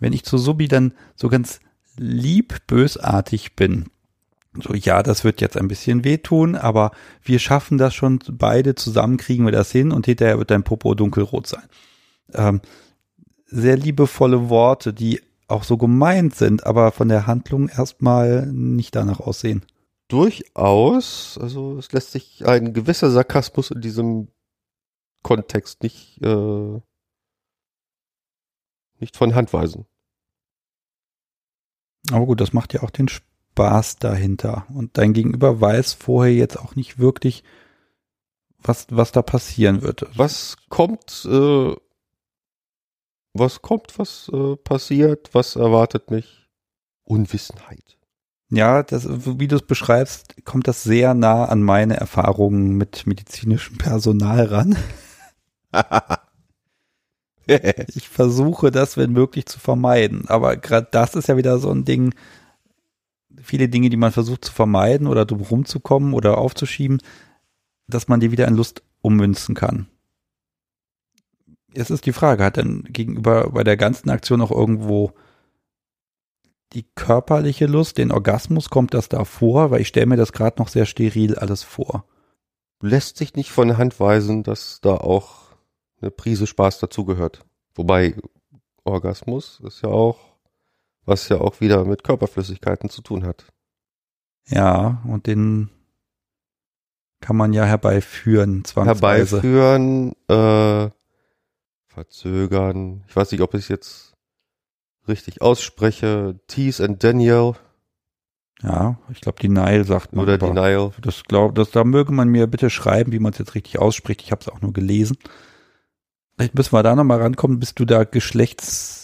wenn 0.00 0.12
ich 0.12 0.22
zu 0.22 0.36
Subi 0.36 0.68
dann 0.68 0.92
so 1.16 1.30
ganz 1.30 1.60
lieb 1.96 2.66
bösartig 2.66 3.56
bin, 3.56 3.88
so, 4.60 4.74
ja, 4.74 5.02
das 5.02 5.24
wird 5.24 5.40
jetzt 5.40 5.56
ein 5.56 5.68
bisschen 5.68 6.04
wehtun, 6.04 6.54
aber 6.54 6.92
wir 7.22 7.38
schaffen 7.38 7.78
das 7.78 7.94
schon 7.94 8.20
beide 8.30 8.74
zusammen, 8.74 9.16
kriegen 9.16 9.44
wir 9.44 9.52
das 9.52 9.70
hin 9.70 9.92
und 9.92 10.06
hinterher 10.06 10.38
wird 10.38 10.50
dein 10.50 10.64
Popo 10.64 10.94
dunkelrot 10.94 11.46
sein. 11.46 11.64
Ähm, 12.34 12.60
sehr 13.46 13.76
liebevolle 13.76 14.48
Worte, 14.48 14.92
die 14.92 15.22
auch 15.46 15.64
so 15.64 15.76
gemeint 15.76 16.34
sind, 16.34 16.66
aber 16.66 16.92
von 16.92 17.08
der 17.08 17.26
Handlung 17.26 17.68
erstmal 17.68 18.46
nicht 18.46 18.94
danach 18.94 19.20
aussehen. 19.20 19.64
Durchaus, 20.08 21.38
also 21.40 21.78
es 21.78 21.92
lässt 21.92 22.12
sich 22.12 22.46
ein 22.46 22.72
gewisser 22.72 23.10
Sarkasmus 23.10 23.70
in 23.70 23.80
diesem 23.80 24.28
Kontext 25.22 25.82
nicht, 25.82 26.22
äh, 26.22 26.80
nicht 28.98 29.16
von 29.16 29.34
Hand 29.34 29.52
weisen. 29.52 29.86
Aber 32.10 32.26
gut, 32.26 32.40
das 32.40 32.52
macht 32.52 32.72
ja 32.74 32.82
auch 32.82 32.90
den 32.90 33.08
Spaß 33.08 33.27
Spaß 33.58 33.96
dahinter. 33.96 34.66
Und 34.72 34.98
dein 34.98 35.12
Gegenüber 35.12 35.60
weiß 35.60 35.94
vorher 35.94 36.32
jetzt 36.32 36.56
auch 36.56 36.76
nicht 36.76 37.00
wirklich, 37.00 37.42
was, 38.62 38.86
was 38.90 39.10
da 39.10 39.20
passieren 39.20 39.82
wird. 39.82 40.06
Was 40.14 40.56
kommt, 40.68 41.26
äh, 41.28 41.74
was 43.32 43.60
kommt, 43.60 43.98
was 43.98 44.30
äh, 44.32 44.54
passiert, 44.56 45.30
was 45.32 45.56
erwartet 45.56 46.12
mich? 46.12 46.48
Unwissenheit. 47.02 47.98
Ja, 48.50 48.84
das, 48.84 49.08
wie 49.08 49.48
du 49.48 49.56
es 49.56 49.62
beschreibst, 49.62 50.44
kommt 50.44 50.68
das 50.68 50.84
sehr 50.84 51.14
nah 51.14 51.44
an 51.46 51.60
meine 51.60 51.96
Erfahrungen 51.96 52.76
mit 52.76 53.08
medizinischem 53.08 53.76
Personal 53.76 54.44
ran. 54.44 54.76
ich 57.94 58.08
versuche 58.08 58.70
das, 58.70 58.96
wenn 58.96 59.12
möglich, 59.12 59.46
zu 59.46 59.58
vermeiden. 59.58 60.28
Aber 60.28 60.56
gerade 60.56 60.86
das 60.92 61.16
ist 61.16 61.26
ja 61.26 61.36
wieder 61.36 61.58
so 61.58 61.70
ein 61.72 61.84
Ding, 61.84 62.14
viele 63.42 63.68
Dinge, 63.68 63.90
die 63.90 63.96
man 63.96 64.12
versucht 64.12 64.44
zu 64.44 64.52
vermeiden 64.52 65.06
oder 65.06 65.24
drum 65.24 65.40
rumzukommen 65.40 66.14
oder 66.14 66.38
aufzuschieben, 66.38 67.00
dass 67.86 68.08
man 68.08 68.20
die 68.20 68.30
wieder 68.32 68.46
in 68.48 68.54
Lust 68.54 68.82
ummünzen 69.00 69.54
kann. 69.54 69.88
Jetzt 71.74 71.90
ist 71.90 72.06
die 72.06 72.12
Frage, 72.12 72.44
hat 72.44 72.56
denn 72.56 72.84
gegenüber 72.84 73.50
bei 73.50 73.64
der 73.64 73.76
ganzen 73.76 74.10
Aktion 74.10 74.40
auch 74.40 74.50
irgendwo 74.50 75.12
die 76.72 76.84
körperliche 76.94 77.66
Lust, 77.66 77.98
den 77.98 78.12
Orgasmus, 78.12 78.68
kommt 78.68 78.94
das 78.94 79.08
da 79.08 79.24
vor? 79.24 79.70
Weil 79.70 79.80
ich 79.80 79.88
stelle 79.88 80.06
mir 80.06 80.16
das 80.16 80.32
gerade 80.32 80.60
noch 80.60 80.68
sehr 80.68 80.86
steril 80.86 81.36
alles 81.36 81.62
vor. 81.62 82.04
Lässt 82.80 83.16
sich 83.16 83.34
nicht 83.34 83.50
von 83.50 83.68
der 83.68 83.78
Hand 83.78 83.98
weisen, 84.00 84.42
dass 84.42 84.80
da 84.80 84.94
auch 84.96 85.56
eine 86.00 86.10
Prise 86.10 86.46
Spaß 86.46 86.78
dazugehört. 86.78 87.44
Wobei 87.74 88.16
Orgasmus 88.84 89.60
ist 89.64 89.82
ja 89.82 89.88
auch 89.88 90.18
was 91.08 91.28
ja 91.28 91.38
auch 91.40 91.60
wieder 91.60 91.84
mit 91.84 92.04
Körperflüssigkeiten 92.04 92.90
zu 92.90 93.02
tun 93.02 93.24
hat. 93.24 93.46
Ja, 94.46 95.02
und 95.06 95.26
den 95.26 95.70
kann 97.20 97.36
man 97.36 97.52
ja 97.52 97.64
herbeiführen, 97.64 98.64
zwangsweise. 98.64 99.42
Herbeiführen, 99.42 100.12
äh, 100.28 100.90
verzögern. 101.88 103.04
Ich 103.08 103.16
weiß 103.16 103.32
nicht, 103.32 103.40
ob 103.40 103.54
ich 103.54 103.62
es 103.62 103.68
jetzt 103.68 104.14
richtig 105.08 105.42
ausspreche. 105.42 106.38
Tease 106.46 106.84
and 106.84 107.02
Daniel. 107.02 107.54
Ja, 108.62 108.98
ich 109.10 109.20
glaube, 109.20 109.38
die 109.40 109.48
Nile 109.48 109.84
sagt 109.84 110.14
man. 110.14 110.24
Oder 110.24 110.38
die 110.38 110.50
Nile. 110.50 110.92
Das 111.00 111.24
glaub, 111.24 111.54
das, 111.54 111.70
da 111.70 111.84
möge 111.84 112.12
man 112.12 112.28
mir 112.28 112.46
bitte 112.46 112.70
schreiben, 112.70 113.12
wie 113.12 113.18
man 113.18 113.32
es 113.32 113.38
jetzt 113.38 113.54
richtig 113.54 113.78
ausspricht. 113.78 114.22
Ich 114.22 114.32
habe 114.32 114.42
es 114.42 114.48
auch 114.48 114.60
nur 114.60 114.72
gelesen. 114.72 115.16
Vielleicht 116.36 116.54
müssen 116.54 116.72
wir 116.72 116.82
da 116.82 116.94
nochmal 116.94 117.20
rankommen, 117.20 117.58
bis 117.58 117.74
du 117.74 117.84
da 117.84 118.04
Geschlechts 118.04 118.97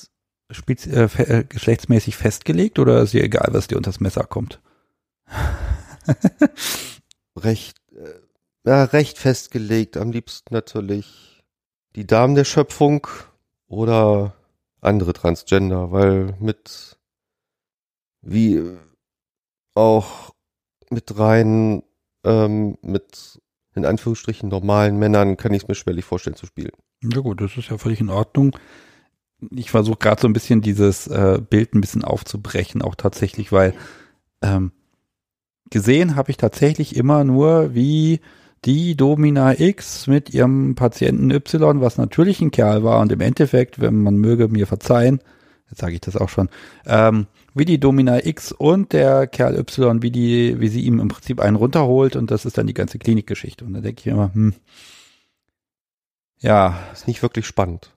spezi 0.54 0.90
äh, 0.90 1.04
äh, 1.04 1.44
geschlechtsmäßig 1.44 2.16
festgelegt 2.16 2.78
oder 2.78 3.02
ist 3.02 3.12
dir 3.12 3.22
egal, 3.22 3.48
was 3.52 3.66
dir 3.66 3.76
unter 3.76 3.90
das 3.90 4.00
Messer 4.00 4.24
kommt? 4.24 4.60
recht, 7.36 7.76
äh, 7.92 8.68
ja, 8.68 8.84
recht 8.84 9.18
festgelegt. 9.18 9.96
Am 9.96 10.10
liebsten 10.10 10.54
natürlich 10.54 11.42
die 11.96 12.06
Damen 12.06 12.34
der 12.34 12.44
Schöpfung 12.44 13.06
oder 13.68 14.34
andere 14.80 15.12
Transgender, 15.12 15.92
weil 15.92 16.34
mit 16.40 16.98
wie 18.22 18.78
auch 19.74 20.34
mit 20.90 21.18
rein 21.18 21.82
ähm, 22.24 22.78
mit 22.82 23.40
in 23.74 23.84
Anführungsstrichen 23.84 24.48
normalen 24.48 24.98
Männern 24.98 25.36
kann 25.36 25.52
ich 25.52 25.62
es 25.62 25.68
mir 25.68 25.74
schwerlich 25.74 26.04
vorstellen 26.04 26.36
zu 26.36 26.46
spielen. 26.46 26.72
Ja 27.02 27.20
gut, 27.20 27.40
das 27.40 27.56
ist 27.56 27.70
ja 27.70 27.78
völlig 27.78 28.00
in 28.00 28.08
Ordnung. 28.08 28.56
Ich 29.50 29.70
versuche 29.70 29.98
gerade 29.98 30.20
so 30.20 30.28
ein 30.28 30.32
bisschen 30.32 30.60
dieses 30.60 31.06
äh, 31.06 31.40
Bild 31.48 31.74
ein 31.74 31.80
bisschen 31.80 32.04
aufzubrechen, 32.04 32.82
auch 32.82 32.94
tatsächlich, 32.94 33.52
weil 33.52 33.74
ähm, 34.42 34.72
gesehen 35.70 36.16
habe 36.16 36.30
ich 36.30 36.36
tatsächlich 36.36 36.96
immer 36.96 37.24
nur, 37.24 37.74
wie 37.74 38.20
die 38.64 38.96
Domina 38.96 39.58
X 39.58 40.06
mit 40.06 40.32
ihrem 40.32 40.74
Patienten 40.74 41.30
Y, 41.30 41.80
was 41.80 41.98
natürlich 41.98 42.40
ein 42.40 42.50
Kerl 42.50 42.82
war 42.82 43.00
und 43.00 43.12
im 43.12 43.20
Endeffekt, 43.20 43.80
wenn 43.80 44.02
man 44.02 44.16
möge 44.16 44.48
mir 44.48 44.66
verzeihen, 44.66 45.20
jetzt 45.68 45.80
sage 45.80 45.94
ich 45.94 46.00
das 46.00 46.16
auch 46.16 46.28
schon, 46.28 46.48
ähm, 46.86 47.26
wie 47.54 47.64
die 47.64 47.78
Domina 47.78 48.24
X 48.24 48.52
und 48.52 48.92
der 48.92 49.26
Kerl 49.26 49.58
Y, 49.58 50.02
wie 50.02 50.10
die, 50.10 50.60
wie 50.60 50.68
sie 50.68 50.80
ihm 50.80 50.98
im 51.00 51.08
Prinzip 51.08 51.40
einen 51.40 51.56
runterholt 51.56 52.16
und 52.16 52.30
das 52.30 52.46
ist 52.46 52.56
dann 52.58 52.66
die 52.66 52.74
ganze 52.74 52.98
Klinikgeschichte. 52.98 53.64
Und 53.64 53.74
da 53.74 53.80
denke 53.80 54.00
ich 54.00 54.06
immer, 54.06 54.32
hm, 54.32 54.54
ja. 56.44 56.78
Ist 56.92 57.08
nicht 57.08 57.22
wirklich 57.22 57.46
spannend. 57.46 57.93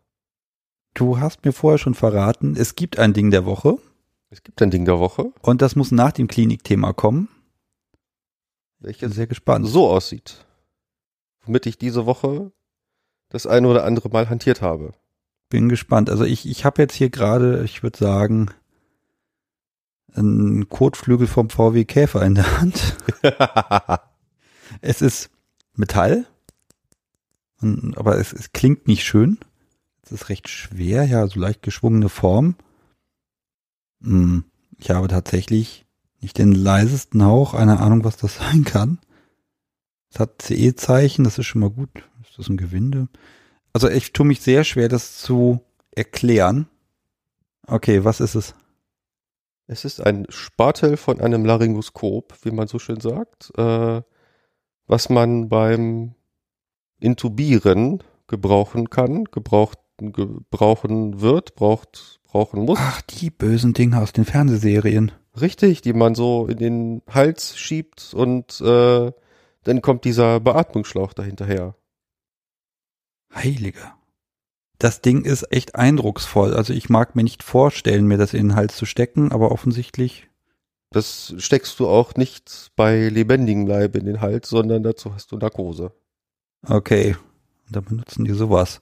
Du 0.97 1.19
hast 1.19 1.45
mir 1.45 1.53
vorher 1.53 1.77
schon 1.77 1.93
verraten, 1.93 2.55
es 2.57 2.73
gibt 2.73 2.97
ein 2.97 3.13
Ding 3.13 3.29
der 3.29 3.45
Woche. 3.45 3.77
Es 4.31 4.41
gibt 4.41 4.59
ein 4.63 4.71
Ding 4.71 4.83
der 4.83 4.97
Woche. 4.97 5.31
Und 5.43 5.61
das 5.61 5.75
muss 5.75 5.91
nach 5.91 6.11
dem 6.11 6.27
Klinikthema 6.27 6.91
kommen. 6.91 7.29
Welches 8.79 9.13
sehr 9.13 9.27
gespannt. 9.27 9.67
so 9.67 9.87
aussieht. 9.87 10.43
Womit 11.45 11.67
ich 11.67 11.77
diese 11.77 12.07
Woche 12.07 12.51
das 13.29 13.45
eine 13.45 13.67
oder 13.67 13.85
andere 13.85 14.09
Mal 14.09 14.27
hantiert 14.27 14.63
habe. 14.63 14.91
Bin 15.49 15.69
gespannt. 15.69 16.09
Also 16.09 16.23
ich, 16.23 16.49
ich 16.49 16.65
habe 16.65 16.81
jetzt 16.81 16.95
hier 16.95 17.11
gerade, 17.11 17.63
ich 17.63 17.83
würde 17.83 17.99
sagen, 17.99 18.49
einen 20.15 20.67
Kotflügel 20.67 21.27
vom 21.27 21.51
VW 21.51 21.85
Käfer 21.85 22.23
in 22.23 22.33
der 22.33 22.59
Hand. 22.59 22.97
es 24.81 25.03
ist 25.03 25.29
Metall, 25.75 26.25
aber 27.95 28.17
es, 28.17 28.33
es 28.33 28.51
klingt 28.51 28.87
nicht 28.87 29.03
schön. 29.03 29.37
Es 30.07 30.13
ist 30.13 30.29
recht 30.29 30.47
schwer, 30.47 31.03
ja, 31.03 31.27
so 31.27 31.37
leicht 31.37 31.61
geschwungene 31.61 32.07
Form. 32.07 32.55
Hm, 34.01 34.45
ich 34.77 34.89
habe 34.89 35.09
tatsächlich 35.09 35.85
nicht 36.21 36.37
den 36.37 36.53
leisesten 36.53 37.25
Hauch 37.25 37.53
eine 37.53 37.81
Ahnung, 37.81 38.05
was 38.05 38.15
das 38.15 38.37
sein 38.39 38.63
kann. 38.63 38.99
Es 40.09 40.21
hat 40.21 40.41
CE-Zeichen, 40.41 41.25
das 41.25 41.37
ist 41.37 41.47
schon 41.47 41.59
mal 41.59 41.69
gut. 41.69 41.89
Ist 42.21 42.39
das 42.39 42.47
ein 42.47 42.55
Gewinde? 42.55 43.09
Also 43.73 43.89
ich 43.89 44.13
tue 44.13 44.25
mich 44.25 44.39
sehr 44.39 44.63
schwer, 44.63 44.87
das 44.87 45.17
zu 45.17 45.59
erklären. 45.91 46.69
Okay, 47.67 48.05
was 48.05 48.21
ist 48.21 48.35
es? 48.35 48.55
Es 49.65 49.83
ist 49.83 49.99
ein 49.99 50.25
Spatel 50.29 50.95
von 50.95 51.19
einem 51.19 51.43
Laryngoskop, 51.43 52.33
wie 52.43 52.51
man 52.51 52.69
so 52.69 52.79
schön 52.79 53.01
sagt, 53.01 53.51
äh, 53.57 54.01
was 54.85 55.09
man 55.09 55.49
beim 55.49 56.15
Intubieren 56.97 58.01
gebrauchen 58.27 58.89
kann, 58.89 59.25
gebraucht, 59.25 59.79
gebrauchen 59.97 61.21
wird, 61.21 61.55
braucht, 61.55 62.19
brauchen 62.23 62.61
muss. 62.61 62.79
Ach, 62.81 63.01
die 63.01 63.29
bösen 63.29 63.73
Dinge 63.73 63.99
aus 64.01 64.13
den 64.13 64.25
Fernsehserien. 64.25 65.11
Richtig, 65.39 65.81
die 65.81 65.93
man 65.93 66.15
so 66.15 66.47
in 66.47 66.57
den 66.57 67.01
Hals 67.09 67.57
schiebt 67.57 68.13
und 68.13 68.59
äh, 68.61 69.11
dann 69.63 69.81
kommt 69.81 70.05
dieser 70.05 70.39
Beatmungsschlauch 70.39 71.13
dahinterher. 71.13 71.75
Heiliger. 73.33 73.95
Das 74.79 75.01
Ding 75.01 75.25
ist 75.25 75.51
echt 75.51 75.75
eindrucksvoll. 75.75 76.53
Also 76.53 76.73
ich 76.73 76.89
mag 76.89 77.15
mir 77.15 77.23
nicht 77.23 77.43
vorstellen, 77.43 78.07
mir 78.07 78.17
das 78.17 78.33
in 78.33 78.49
den 78.49 78.55
Hals 78.55 78.77
zu 78.77 78.85
stecken, 78.85 79.31
aber 79.31 79.51
offensichtlich. 79.51 80.27
Das 80.91 81.33
steckst 81.37 81.79
du 81.79 81.87
auch 81.87 82.15
nicht 82.15 82.71
bei 82.75 83.09
lebendigem 83.09 83.67
Leib 83.67 83.95
in 83.95 84.05
den 84.05 84.21
Hals, 84.21 84.49
sondern 84.49 84.83
dazu 84.83 85.13
hast 85.13 85.31
du 85.31 85.37
Narkose. 85.37 85.91
Okay. 86.65 87.15
Da 87.69 87.81
benutzen 87.81 88.23
die 88.23 88.33
sowas. 88.33 88.81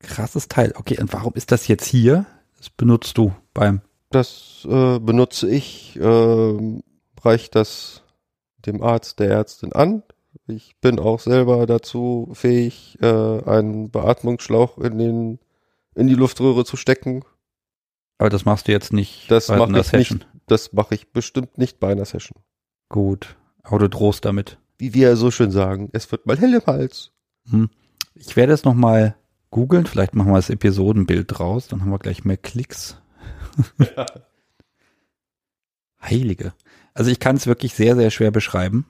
Krasses 0.00 0.48
Teil. 0.48 0.72
Okay, 0.76 0.98
und 1.00 1.12
warum 1.12 1.34
ist 1.34 1.52
das 1.52 1.68
jetzt 1.68 1.86
hier? 1.86 2.26
Das 2.58 2.70
benutzt 2.70 3.16
du 3.18 3.32
beim. 3.54 3.80
Das 4.10 4.66
äh, 4.68 4.98
benutze 4.98 5.48
ich, 5.48 5.96
äh, 6.00 6.80
reicht 7.22 7.54
das 7.54 8.02
dem 8.66 8.82
Arzt, 8.82 9.18
der 9.20 9.30
Ärztin 9.30 9.72
an. 9.72 10.02
Ich 10.46 10.76
bin 10.80 10.98
auch 10.98 11.20
selber 11.20 11.66
dazu 11.66 12.28
fähig, 12.32 12.98
äh, 13.00 13.06
einen 13.06 13.90
Beatmungsschlauch 13.90 14.78
in 14.78 14.98
den 14.98 15.38
in 15.94 16.06
die 16.06 16.14
Luftröhre 16.14 16.64
zu 16.64 16.76
stecken. 16.76 17.24
Aber 18.18 18.30
das 18.30 18.44
machst 18.44 18.68
du 18.68 18.72
jetzt 18.72 18.92
nicht 18.92 19.30
das 19.30 19.46
bei 19.46 19.62
einer 19.62 19.82
Session. 19.82 20.18
Nicht, 20.18 20.28
das 20.46 20.72
mache 20.72 20.94
ich 20.94 21.12
bestimmt 21.12 21.56
nicht 21.58 21.80
bei 21.80 21.92
einer 21.92 22.04
Session. 22.04 22.38
Gut. 22.88 23.36
Aber 23.62 23.78
du 23.78 23.88
drohst 23.88 24.24
damit 24.24 24.58
wie 24.80 24.94
wir 24.94 25.14
so 25.16 25.30
schön 25.30 25.50
sagen, 25.50 25.90
es 25.92 26.10
wird 26.10 26.26
mal 26.26 26.38
hell 26.38 26.54
im 26.54 26.66
Hals. 26.66 27.12
Hm. 27.50 27.68
Ich 28.14 28.34
werde 28.34 28.54
es 28.54 28.64
nochmal 28.64 29.14
googeln, 29.50 29.86
vielleicht 29.86 30.14
machen 30.14 30.30
wir 30.30 30.36
das 30.36 30.50
Episodenbild 30.50 31.26
draus, 31.28 31.68
dann 31.68 31.80
haben 31.80 31.90
wir 31.90 31.98
gleich 31.98 32.24
mehr 32.24 32.36
Klicks. 32.36 33.00
Ja. 33.78 34.06
Heilige. 36.02 36.54
Also 36.94 37.10
ich 37.10 37.20
kann 37.20 37.36
es 37.36 37.46
wirklich 37.46 37.74
sehr, 37.74 37.94
sehr 37.94 38.10
schwer 38.10 38.30
beschreiben. 38.30 38.86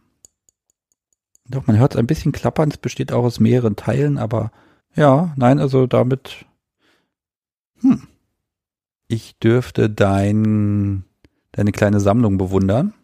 Doch, 1.48 1.66
man 1.66 1.78
hört 1.78 1.94
es 1.94 1.98
ein 1.98 2.06
bisschen 2.06 2.32
klappern, 2.32 2.70
es 2.70 2.78
besteht 2.78 3.12
auch 3.12 3.24
aus 3.24 3.40
mehreren 3.40 3.74
Teilen, 3.74 4.18
aber 4.18 4.52
ja, 4.94 5.34
nein, 5.36 5.58
also 5.58 5.86
damit, 5.86 6.44
hm, 7.80 8.06
ich 9.08 9.38
dürfte 9.38 9.90
dein, 9.90 11.04
deine 11.50 11.72
kleine 11.72 11.98
Sammlung 11.98 12.38
bewundern. 12.38 12.94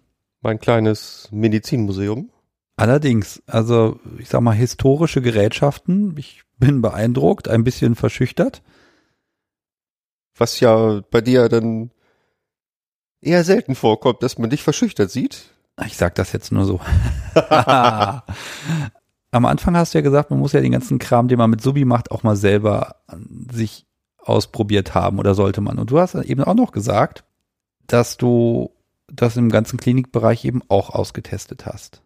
Mein 0.41 0.61
kleines 0.61 1.29
Medizinmuseum. 1.33 2.31
Allerdings, 2.77 3.43
also 3.47 3.99
ich 4.19 4.29
sag 4.29 4.43
mal, 4.43 4.53
historische 4.53 5.23
Gerätschaften, 5.23 6.15
ich 6.17 6.45
bin 6.59 6.83
beeindruckt, 6.83 7.49
ein 7.49 7.65
bisschen 7.65 7.95
verschüchtert. 7.95 8.63
Was 10.37 10.61
ja 10.61 11.01
bei 11.11 11.21
dir 11.21 11.49
dann 11.49 11.91
eher 13.21 13.45
selten 13.45 13.75
vorkommt, 13.75 14.23
dass 14.23 14.39
man 14.39 14.51
dich 14.51 14.63
verschüchtert 14.63 15.11
sieht. 15.11 15.53
Ich 15.85 15.97
sag 15.97 16.15
das 16.15 16.33
jetzt 16.33 16.53
nur 16.53 16.65
so. 16.65 16.81
Am 19.31 19.45
Anfang 19.45 19.77
hast 19.77 19.93
du 19.93 19.99
ja 19.99 20.03
gesagt, 20.03 20.31
man 20.31 20.39
muss 20.39 20.53
ja 20.53 20.61
den 20.61 20.73
ganzen 20.73 20.99
Kram, 20.99 21.29
den 21.29 21.39
man 21.39 21.51
mit 21.51 21.61
Subi 21.61 21.85
macht, 21.85 22.11
auch 22.11 22.23
mal 22.23 22.37
selber 22.37 22.97
sich 23.53 23.87
ausprobiert 24.19 24.95
haben 24.95 25.19
oder 25.19 25.35
sollte 25.35 25.61
man. 25.61 25.79
Und 25.79 25.91
du 25.91 25.99
hast 25.99 26.15
eben 26.15 26.43
auch 26.43 26.55
noch 26.55 26.73
gesagt, 26.73 27.25
dass 27.87 28.17
du 28.17 28.71
das 29.09 29.37
im 29.37 29.51
ganzen 29.51 29.79
Klinikbereich 29.79 30.45
eben 30.45 30.63
auch 30.69 30.91
ausgetestet 30.91 31.67
hast. 31.67 32.03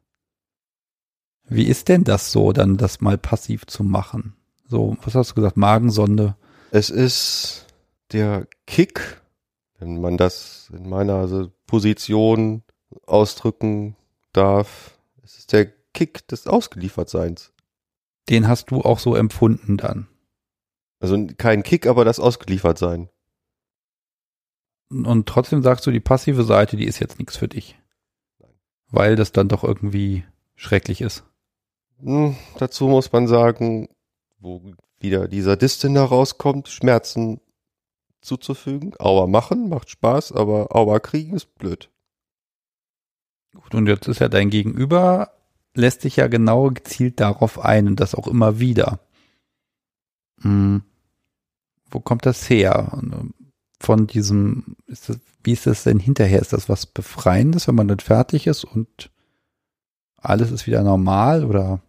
Wie 1.48 1.64
ist 1.64 1.88
denn 1.88 2.04
das 2.04 2.32
so, 2.32 2.52
dann 2.52 2.76
das 2.76 3.00
mal 3.00 3.18
passiv 3.18 3.66
zu 3.66 3.82
machen? 3.82 4.36
So, 4.70 4.96
was 5.02 5.16
hast 5.16 5.32
du 5.32 5.34
gesagt, 5.34 5.56
Magensonde? 5.56 6.36
Es 6.70 6.90
ist 6.90 7.66
der 8.12 8.46
Kick, 8.68 9.20
wenn 9.80 10.00
man 10.00 10.16
das 10.16 10.70
in 10.72 10.88
meiner 10.88 11.50
Position 11.66 12.62
ausdrücken 13.04 13.96
darf. 14.32 14.96
Es 15.24 15.38
ist 15.38 15.52
der 15.52 15.66
Kick 15.92 16.28
des 16.28 16.46
Ausgeliefertseins. 16.46 17.52
Den 18.28 18.46
hast 18.46 18.70
du 18.70 18.82
auch 18.82 19.00
so 19.00 19.16
empfunden 19.16 19.76
dann? 19.76 20.06
Also 21.00 21.26
kein 21.36 21.64
Kick, 21.64 21.88
aber 21.88 22.04
das 22.04 22.20
Ausgeliefertsein. 22.20 23.08
Und 24.88 25.28
trotzdem 25.28 25.64
sagst 25.64 25.84
du, 25.84 25.90
die 25.90 25.98
passive 25.98 26.44
Seite, 26.44 26.76
die 26.76 26.86
ist 26.86 27.00
jetzt 27.00 27.18
nichts 27.18 27.36
für 27.36 27.48
dich. 27.48 27.76
Weil 28.86 29.16
das 29.16 29.32
dann 29.32 29.48
doch 29.48 29.64
irgendwie 29.64 30.24
schrecklich 30.54 31.00
ist. 31.00 31.24
Hm, 31.98 32.36
dazu 32.58 32.86
muss 32.86 33.10
man 33.10 33.26
sagen, 33.26 33.88
wo 34.40 34.62
wieder 34.98 35.28
dieser 35.28 35.56
Distin 35.56 35.94
da 35.94 36.04
rauskommt, 36.04 36.68
Schmerzen 36.68 37.40
zuzufügen. 38.20 38.94
Aua 38.98 39.26
machen, 39.26 39.68
macht 39.68 39.90
Spaß, 39.90 40.32
aber 40.32 40.74
Aua 40.74 40.98
kriegen 40.98 41.34
ist 41.34 41.54
blöd. 41.56 41.90
Gut, 43.54 43.74
und 43.74 43.86
jetzt 43.86 44.08
ist 44.08 44.20
ja 44.20 44.28
dein 44.28 44.50
Gegenüber, 44.50 45.32
lässt 45.74 46.02
sich 46.02 46.16
ja 46.16 46.26
genau 46.26 46.70
gezielt 46.70 47.20
darauf 47.20 47.58
ein 47.58 47.86
und 47.86 48.00
das 48.00 48.14
auch 48.14 48.26
immer 48.26 48.60
wieder. 48.60 49.00
Hm. 50.42 50.82
Wo 51.90 52.00
kommt 52.00 52.26
das 52.26 52.48
her? 52.48 52.92
Ähm, 52.94 53.34
von 53.80 54.06
diesem, 54.06 54.76
ist 54.86 55.08
das, 55.08 55.18
wie 55.42 55.52
ist 55.52 55.66
das 55.66 55.84
denn 55.84 55.98
hinterher? 55.98 56.40
Ist 56.40 56.52
das 56.52 56.68
was 56.68 56.86
Befreiendes, 56.86 57.66
wenn 57.66 57.74
man 57.74 57.88
dann 57.88 58.00
fertig 58.00 58.46
ist 58.46 58.64
und 58.64 59.10
alles 60.16 60.50
ist 60.50 60.66
wieder 60.66 60.82
normal 60.82 61.44
oder? 61.44 61.80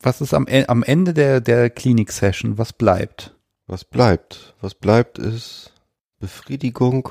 Was 0.00 0.20
ist 0.20 0.34
am, 0.34 0.46
am 0.46 0.82
Ende 0.82 1.14
der, 1.14 1.40
der 1.40 1.70
Klinik-Session? 1.70 2.58
Was 2.58 2.72
bleibt? 2.72 3.34
Was 3.66 3.84
bleibt? 3.84 4.54
Was 4.60 4.74
bleibt 4.74 5.18
ist 5.18 5.72
Befriedigung. 6.18 7.10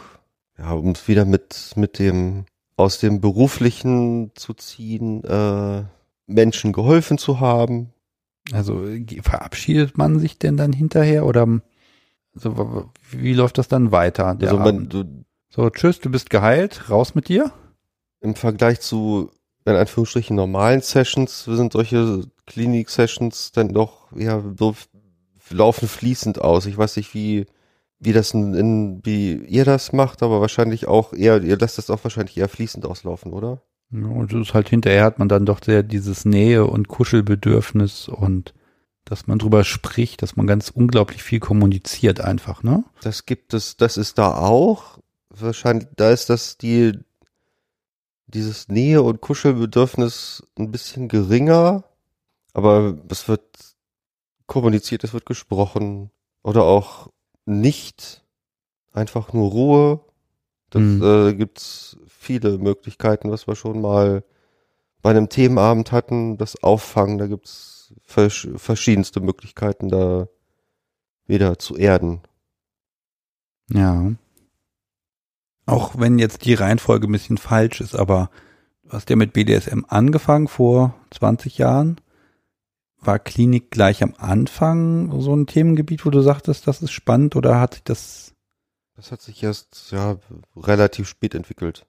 Ja, 0.58 0.72
um 0.72 0.92
es 0.92 1.08
wieder 1.08 1.26
mit, 1.26 1.74
mit 1.76 2.00
dem 2.00 2.46
aus 2.78 3.00
dem 3.00 3.22
Beruflichen 3.22 4.32
zu 4.36 4.54
ziehen, 4.54 5.24
äh, 5.24 5.84
Menschen 6.28 6.74
geholfen 6.74 7.18
zu 7.18 7.40
haben. 7.40 7.94
Also 8.52 8.86
verabschiedet 9.22 9.98
man 9.98 10.20
sich 10.20 10.38
denn 10.38 10.58
dann 10.58 10.74
hinterher 10.74 11.26
oder 11.26 11.62
also, 12.36 12.92
wie 13.12 13.34
läuft 13.34 13.58
das 13.58 13.70
dann 13.70 13.92
weiter? 13.92 14.38
also 14.40 14.58
man, 14.58 14.90
du, 14.90 15.06
so, 15.50 15.70
tschüss, 15.70 16.00
du 16.00 16.10
bist 16.10 16.30
geheilt, 16.30 16.90
raus 16.90 17.16
mit 17.16 17.30
dir? 17.30 17.52
Im 18.20 18.36
Vergleich 18.36 18.82
zu, 18.82 19.32
in 19.66 19.76
Anführungsstrichen, 19.76 20.36
normalen 20.36 20.82
Sessions 20.82 21.46
sind 21.46 21.74
solche 21.74 22.24
Klinik-Sessions 22.46 23.52
dann 23.52 23.70
doch, 23.70 24.12
ja, 24.16 24.44
so 24.58 24.76
laufen 25.50 25.88
fließend 25.88 26.40
aus. 26.40 26.66
Ich 26.66 26.78
weiß 26.78 26.98
nicht, 26.98 27.14
wie, 27.14 27.46
wie 28.00 28.14
das 28.14 28.34
in, 28.34 29.02
wie 29.04 29.34
ihr 29.34 29.66
das 29.66 29.94
macht, 29.94 30.24
aber 30.24 30.42
wahrscheinlich 30.42 30.88
auch 30.88 31.14
eher, 31.14 31.42
ihr 31.42 31.58
lasst 31.58 31.78
das 31.78 31.90
auch 31.90 32.04
wahrscheinlich 32.04 32.38
eher 32.38 32.50
fließend 32.50 32.86
auslaufen, 32.86 33.34
oder? 33.34 33.62
Ja, 33.92 34.08
und 34.08 34.34
das 34.34 34.48
ist 34.48 34.54
halt 34.54 34.70
hinterher 34.70 35.04
hat 35.04 35.20
man 35.20 35.30
dann 35.30 35.46
doch 35.46 35.64
sehr 35.64 35.84
dieses 35.84 36.26
Nähe- 36.26 36.66
und 36.66 36.88
Kuschelbedürfnis 36.88 38.08
und 38.08 38.54
dass 39.06 39.28
man 39.28 39.38
drüber 39.38 39.64
spricht, 39.64 40.24
dass 40.24 40.36
man 40.36 40.48
ganz 40.48 40.70
unglaublich 40.70 41.22
viel 41.22 41.40
kommuniziert 41.40 42.22
einfach, 42.22 42.64
ne? 42.64 42.84
Das 43.02 43.28
gibt 43.28 43.54
es, 43.54 43.78
das 43.78 43.98
ist 43.98 44.18
da 44.18 44.36
auch. 44.36 45.00
Wahrscheinlich, 45.30 45.88
da 45.96 46.10
ist 46.10 46.30
das 46.30 46.58
die, 46.58 46.94
dieses 48.36 48.68
Nähe- 48.68 49.02
und 49.02 49.22
Kuschelbedürfnis 49.22 50.44
ein 50.60 50.72
bisschen 50.72 51.08
geringer, 51.08 51.86
aber 52.54 52.98
es 53.10 53.28
wird 53.28 53.44
kommuniziert, 54.46 55.04
es 55.04 55.14
wird 55.14 55.26
gesprochen 55.26 56.12
oder 56.44 56.64
auch 56.64 57.10
nicht 57.46 58.24
einfach 58.94 59.34
nur 59.34 59.50
Ruhe. 59.50 60.00
Das 60.70 60.82
mhm. 60.82 61.04
äh, 61.04 61.34
gibt's 61.34 61.98
viele 62.08 62.58
Möglichkeiten, 62.58 63.32
was 63.32 63.48
wir 63.48 63.56
schon 63.56 63.82
mal 63.82 64.24
bei 65.02 65.12
einem 65.12 65.30
Themenabend 65.30 65.92
hatten, 65.92 66.38
das 66.38 66.62
Auffangen, 66.64 67.18
da 67.18 67.28
gibt's 67.28 67.94
vers 68.04 68.48
verschiedenste 68.58 69.20
Möglichkeiten, 69.20 69.90
da 69.90 70.28
wieder 71.28 71.60
zu 71.60 71.76
erden. 71.76 72.22
Ja. 73.70 74.12
Auch 75.66 75.98
wenn 75.98 76.20
jetzt 76.20 76.46
die 76.46 76.54
Reihenfolge 76.54 77.08
ein 77.08 77.12
bisschen 77.12 77.38
falsch 77.38 77.82
ist, 77.82 77.96
aber 77.96 78.30
du 78.84 78.92
hast 78.92 79.10
ja 79.10 79.16
mit 79.16 79.34
BDSM 79.34 79.84
angefangen 79.88 80.48
vor 80.48 80.96
20 81.12 81.58
Jahren 81.58 82.00
war 83.06 83.20
Klinik 83.20 83.72
gleich 83.72 84.04
am 84.04 84.14
Anfang 84.18 85.22
so 85.22 85.36
ein 85.36 85.48
Themengebiet, 85.48 86.06
wo 86.06 86.10
du 86.10 86.22
sagtest, 86.22 86.68
das 86.68 86.82
ist 86.82 86.92
spannend 86.92 87.36
oder 87.36 87.60
hat 87.60 87.76
sich 87.76 87.84
das? 87.84 88.34
Das 88.96 89.12
hat 89.12 89.22
sich 89.22 89.44
erst 89.44 89.92
ja 89.92 90.18
relativ 90.56 91.08
spät 91.08 91.36
entwickelt. 91.36 91.86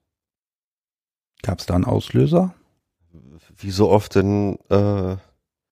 Gab 1.43 1.61
es 1.61 1.67
da 1.67 1.75
einen 1.75 1.85
Auslöser? 1.85 2.55
Wie 3.57 3.71
so 3.71 3.91
oft 3.91 4.15
denn, 4.15 4.59
äh, 4.69 5.17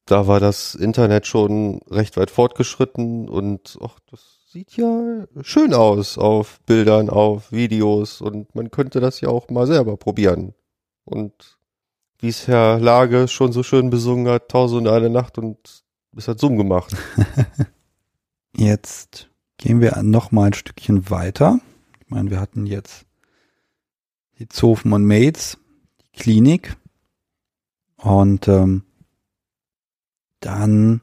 da 0.07 0.27
war 0.27 0.41
das 0.41 0.75
Internet 0.75 1.27
schon 1.27 1.81
recht 1.91 2.17
weit 2.17 2.31
fortgeschritten 2.31 3.29
und 3.29 3.79
ach, 3.83 3.99
das 4.11 4.44
sieht 4.55 4.77
ja 4.77 5.27
schön 5.43 5.75
aus 5.75 6.17
auf 6.17 6.61
Bildern, 6.61 7.11
auf 7.11 7.51
Videos 7.51 8.21
und 8.21 8.55
man 8.55 8.71
könnte 8.71 9.01
das 9.01 9.21
ja 9.21 9.29
auch 9.29 9.51
mal 9.51 9.67
selber 9.67 9.97
probieren. 9.97 10.55
Und 11.05 11.59
wie 12.21 12.29
es 12.29 12.47
Herr 12.47 12.79
Lage 12.79 13.27
schon 13.27 13.51
so 13.51 13.65
schön 13.65 13.91
besungen 13.91 14.29
hat, 14.29 14.49
Tausend 14.49 14.87
eine 14.87 15.11
Nacht 15.11 15.39
und 15.39 15.83
es 16.17 16.29
hat 16.29 16.39
Zoom 16.39 16.57
gemacht. 16.57 16.97
Jetzt 18.57 19.29
gehen 19.59 19.81
wir 19.81 20.01
noch 20.05 20.31
mal 20.31 20.45
ein 20.45 20.53
Stückchen 20.53 21.11
weiter. 21.11 21.59
Ich 21.99 22.09
meine, 22.11 22.31
wir 22.31 22.39
hatten 22.39 22.65
jetzt 22.65 23.07
die 24.39 24.47
Zofen 24.47 24.93
und 24.93 25.05
Mates, 25.05 25.59
die 26.01 26.17
Klinik 26.17 26.77
und 27.97 28.47
ähm, 28.47 28.85
dann 30.39 31.01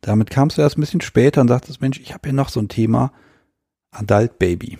damit 0.00 0.30
kamst 0.30 0.58
du 0.58 0.62
erst 0.62 0.78
ein 0.78 0.80
bisschen 0.80 1.00
später 1.00 1.40
und 1.40 1.48
sagtest, 1.48 1.80
Mensch, 1.80 2.00
ich 2.00 2.14
habe 2.14 2.28
hier 2.28 2.34
noch 2.34 2.48
so 2.48 2.60
ein 2.60 2.68
Thema, 2.68 3.12
Adult 3.90 4.38
Baby. 4.38 4.78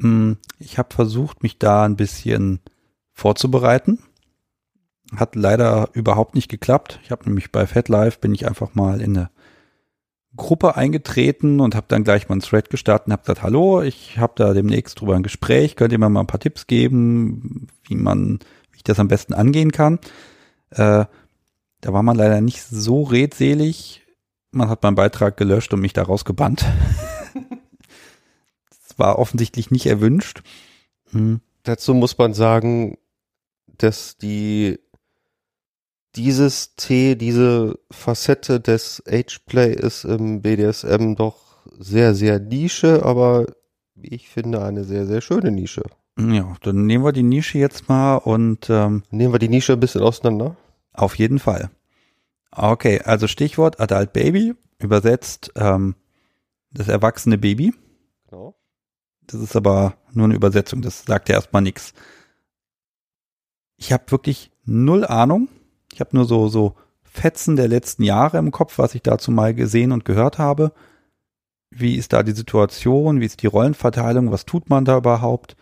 Hm, 0.00 0.36
ich 0.58 0.78
habe 0.78 0.94
versucht, 0.94 1.42
mich 1.42 1.58
da 1.58 1.84
ein 1.84 1.96
bisschen 1.96 2.60
vorzubereiten. 3.12 4.00
Hat 5.14 5.36
leider 5.36 5.90
überhaupt 5.92 6.34
nicht 6.34 6.48
geklappt. 6.48 7.00
Ich 7.04 7.10
habe 7.10 7.24
nämlich 7.24 7.52
bei 7.52 7.66
FatLife 7.66 8.18
bin 8.20 8.34
ich 8.34 8.46
einfach 8.46 8.74
mal 8.74 9.00
in 9.00 9.16
eine 9.16 9.30
Gruppe 10.36 10.76
eingetreten 10.76 11.60
und 11.60 11.74
habe 11.74 11.86
dann 11.88 12.04
gleich 12.04 12.28
mal 12.28 12.34
einen 12.34 12.42
Thread 12.42 12.68
gestartet 12.68 13.06
und 13.06 13.12
habe 13.12 13.22
gesagt, 13.22 13.42
hallo, 13.42 13.80
ich 13.80 14.18
habe 14.18 14.34
da 14.36 14.52
demnächst 14.52 15.00
drüber 15.00 15.14
ein 15.14 15.22
Gespräch, 15.22 15.76
könnt 15.76 15.92
ihr 15.92 15.98
mir 15.98 16.10
mal 16.10 16.20
ein 16.20 16.26
paar 16.26 16.40
Tipps 16.40 16.66
geben, 16.66 17.68
wie 17.84 17.94
man, 17.94 18.40
wie 18.70 18.76
ich 18.76 18.84
das 18.84 19.00
am 19.00 19.08
besten 19.08 19.32
angehen 19.32 19.72
kann. 19.72 19.98
Äh, 20.70 21.06
da 21.86 21.92
war 21.92 22.02
man 22.02 22.16
leider 22.16 22.40
nicht 22.40 22.64
so 22.64 23.04
redselig. 23.04 24.02
Man 24.50 24.68
hat 24.68 24.82
meinen 24.82 24.96
Beitrag 24.96 25.36
gelöscht 25.36 25.72
und 25.72 25.78
mich 25.78 25.92
daraus 25.92 26.24
gebannt. 26.24 26.64
das 28.68 28.98
war 28.98 29.20
offensichtlich 29.20 29.70
nicht 29.70 29.86
erwünscht. 29.86 30.42
Hm. 31.12 31.40
Dazu 31.62 31.94
muss 31.94 32.18
man 32.18 32.34
sagen, 32.34 32.98
dass 33.78 34.16
die 34.16 34.80
dieses 36.16 36.74
T, 36.74 37.14
diese 37.14 37.78
Facette 37.92 38.58
des 38.58 39.00
Ageplay 39.06 39.72
ist 39.72 40.02
im 40.02 40.42
BDSM 40.42 41.14
doch 41.14 41.36
sehr, 41.78 42.16
sehr 42.16 42.40
Nische, 42.40 43.04
aber 43.04 43.46
ich 43.94 44.28
finde, 44.28 44.64
eine 44.64 44.82
sehr, 44.82 45.06
sehr 45.06 45.20
schöne 45.20 45.52
Nische. 45.52 45.84
Ja, 46.18 46.52
dann 46.62 46.86
nehmen 46.86 47.04
wir 47.04 47.12
die 47.12 47.22
Nische 47.22 47.58
jetzt 47.58 47.88
mal 47.88 48.16
und 48.16 48.68
ähm, 48.70 49.04
nehmen 49.12 49.32
wir 49.32 49.38
die 49.38 49.48
Nische 49.48 49.74
ein 49.74 49.80
bisschen 49.80 50.02
auseinander. 50.02 50.56
Auf 50.92 51.16
jeden 51.16 51.38
Fall. 51.38 51.70
Okay, 52.56 53.00
also 53.02 53.28
Stichwort 53.28 53.80
Adult 53.80 54.14
Baby, 54.14 54.54
übersetzt 54.78 55.52
ähm, 55.56 55.94
das 56.70 56.88
erwachsene 56.88 57.36
Baby. 57.36 57.74
Genau. 58.24 58.56
Das 59.26 59.40
ist 59.40 59.56
aber 59.56 59.98
nur 60.12 60.24
eine 60.24 60.34
Übersetzung, 60.34 60.80
das 60.80 61.04
sagt 61.04 61.28
ja 61.28 61.34
erstmal 61.34 61.60
nichts. 61.60 61.92
Ich 63.76 63.92
habe 63.92 64.10
wirklich 64.10 64.50
null 64.64 65.04
Ahnung. 65.04 65.48
Ich 65.92 66.00
habe 66.00 66.16
nur 66.16 66.24
so, 66.24 66.48
so 66.48 66.76
Fetzen 67.02 67.56
der 67.56 67.68
letzten 67.68 68.02
Jahre 68.02 68.38
im 68.38 68.50
Kopf, 68.52 68.78
was 68.78 68.94
ich 68.94 69.02
dazu 69.02 69.30
mal 69.30 69.54
gesehen 69.54 69.92
und 69.92 70.06
gehört 70.06 70.38
habe. 70.38 70.72
Wie 71.70 71.96
ist 71.96 72.14
da 72.14 72.22
die 72.22 72.32
Situation? 72.32 73.20
Wie 73.20 73.26
ist 73.26 73.42
die 73.42 73.48
Rollenverteilung? 73.48 74.30
Was 74.30 74.46
tut 74.46 74.70
man 74.70 74.86
da 74.86 74.96
überhaupt? 74.96 75.56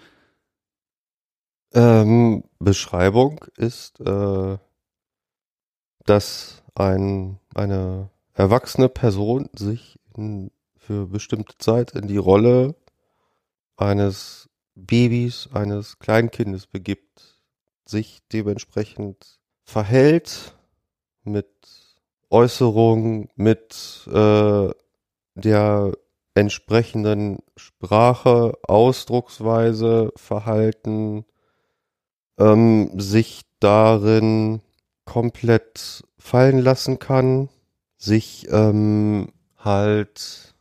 Ähm, 1.73 2.45
Beschreibung 2.61 3.45
ist, 3.57 4.01
äh, 4.01 4.59
dass 6.05 6.64
ein, 6.75 7.39
eine 7.55 8.11
erwachsene 8.35 8.89
Person 8.89 9.49
sich 9.55 9.99
in, 10.17 10.51
für 10.77 11.07
bestimmte 11.07 11.57
Zeit 11.59 11.93
in 11.93 12.09
die 12.09 12.17
Rolle 12.17 12.75
eines 13.77 14.49
Babys, 14.75 15.49
eines 15.53 15.99
Kleinkindes 15.99 16.67
begibt 16.67 17.41
sich 17.87 18.23
dementsprechend 18.33 19.39
verhält 19.65 20.55
mit 21.23 21.49
Äußerungen, 22.31 23.29
mit 23.37 24.09
äh, 24.13 24.71
der 25.35 25.93
entsprechenden 26.35 27.39
Sprache, 27.57 28.59
Ausdrucksweise, 28.67 30.13
Verhalten, 30.17 31.25
ähm, 32.39 32.99
sich 32.99 33.43
darin 33.61 34.61
komplett 35.05 36.03
fallen 36.25 36.59
lassen 36.59 36.99
kann, 36.99 37.51
sich 37.99 38.49
ähm, 38.51 39.29
halt 39.59 40.55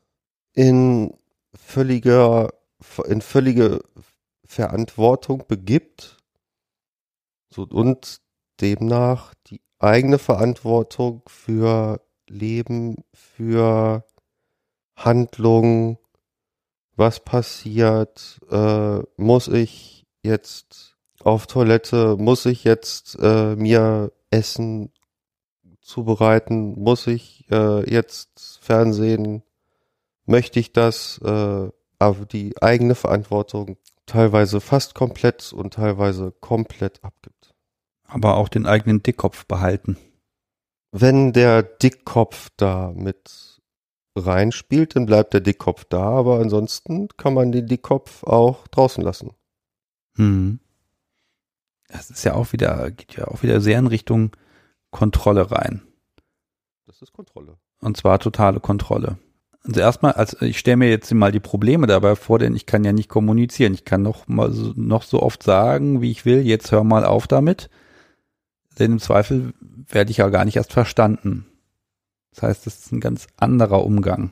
in 0.51 1.13
völliger, 1.55 2.53
in 3.05 3.21
völlige 3.21 3.79
Verantwortung 4.43 5.45
begibt 5.47 6.17
so, 7.49 7.63
und 7.63 8.19
demnach 8.59 9.33
die 9.47 9.61
eigene 9.79 10.19
Verantwortung 10.19 11.21
für 11.27 12.01
Leben, 12.27 12.97
für 13.13 14.03
Handlung, 14.97 15.97
was 16.97 17.21
passiert, 17.21 18.41
äh, 18.51 18.99
muss 19.15 19.47
ich 19.47 20.05
jetzt 20.23 20.97
auf 21.23 21.47
Toilette, 21.47 22.17
muss 22.17 22.45
ich 22.45 22.65
jetzt 22.65 23.17
äh, 23.21 23.55
mir 23.55 24.11
Essen 24.29 24.91
zubereiten, 25.83 26.79
muss 26.79 27.07
ich 27.07 27.45
äh, 27.51 27.89
jetzt 27.89 28.59
Fernsehen, 28.61 29.43
möchte 30.25 30.59
ich 30.59 30.73
das, 30.73 31.19
äh, 31.23 31.69
aber 31.99 32.25
die 32.25 32.61
eigene 32.61 32.95
Verantwortung 32.95 33.77
teilweise 34.05 34.61
fast 34.61 34.95
komplett 34.95 35.53
und 35.53 35.75
teilweise 35.75 36.31
komplett 36.39 37.03
abgibt 37.03 37.53
aber 38.13 38.37
auch 38.37 38.47
den 38.47 38.67
eigenen 38.67 39.01
Dickkopf 39.01 39.45
behalten. 39.45 39.97
Wenn 40.91 41.33
der 41.33 41.63
Dickkopf 41.63 42.51
da 42.57 42.93
mit 42.95 43.59
reinspielt, 44.15 44.95
dann 44.95 45.07
bleibt 45.07 45.33
der 45.33 45.41
Dickkopf 45.41 45.85
da, 45.85 46.03
aber 46.03 46.39
ansonsten 46.39 47.07
kann 47.17 47.33
man 47.33 47.51
den 47.51 47.65
Dickkopf 47.65 48.23
auch 48.23 48.67
draußen 48.67 49.03
lassen. 49.03 49.31
Hm. 50.15 50.59
Das 51.87 52.11
ist 52.11 52.23
ja 52.23 52.35
auch 52.35 52.53
wieder, 52.53 52.91
geht 52.91 53.15
ja 53.15 53.27
auch 53.27 53.41
wieder 53.41 53.59
sehr 53.61 53.79
in 53.79 53.87
Richtung 53.87 54.31
Kontrolle 54.93 55.51
rein. 55.51 55.81
Das 56.87 57.01
ist 57.01 57.11
Kontrolle. 57.11 57.57
Und 57.79 57.97
zwar 57.97 58.19
totale 58.19 58.61
Kontrolle. 58.61 59.17
Also 59.65 59.79
erstmal, 59.79 60.13
also 60.13 60.41
ich 60.41 60.59
stelle 60.59 60.77
mir 60.77 60.89
jetzt 60.89 61.11
mal 61.13 61.31
die 61.31 61.39
Probleme 61.39 61.87
dabei 61.87 62.15
vor, 62.15 62.39
denn 62.39 62.55
ich 62.55 62.65
kann 62.65 62.83
ja 62.83 62.93
nicht 62.93 63.09
kommunizieren. 63.09 63.73
Ich 63.73 63.85
kann 63.85 64.01
noch 64.01 64.27
mal 64.27 64.51
so, 64.53 64.73
noch 64.75 65.03
so 65.03 65.21
oft 65.21 65.43
sagen, 65.43 66.01
wie 66.01 66.11
ich 66.11 66.25
will, 66.25 66.45
jetzt 66.45 66.71
hör 66.71 66.83
mal 66.83 67.05
auf 67.05 67.27
damit. 67.27 67.69
Denn 68.79 68.93
im 68.93 68.99
Zweifel 68.99 69.53
werde 69.61 70.11
ich 70.11 70.17
ja 70.17 70.29
gar 70.29 70.45
nicht 70.45 70.57
erst 70.57 70.73
verstanden. 70.73 71.45
Das 72.31 72.43
heißt, 72.43 72.65
das 72.67 72.79
ist 72.79 72.91
ein 72.91 72.99
ganz 72.99 73.27
anderer 73.37 73.83
Umgang. 73.85 74.31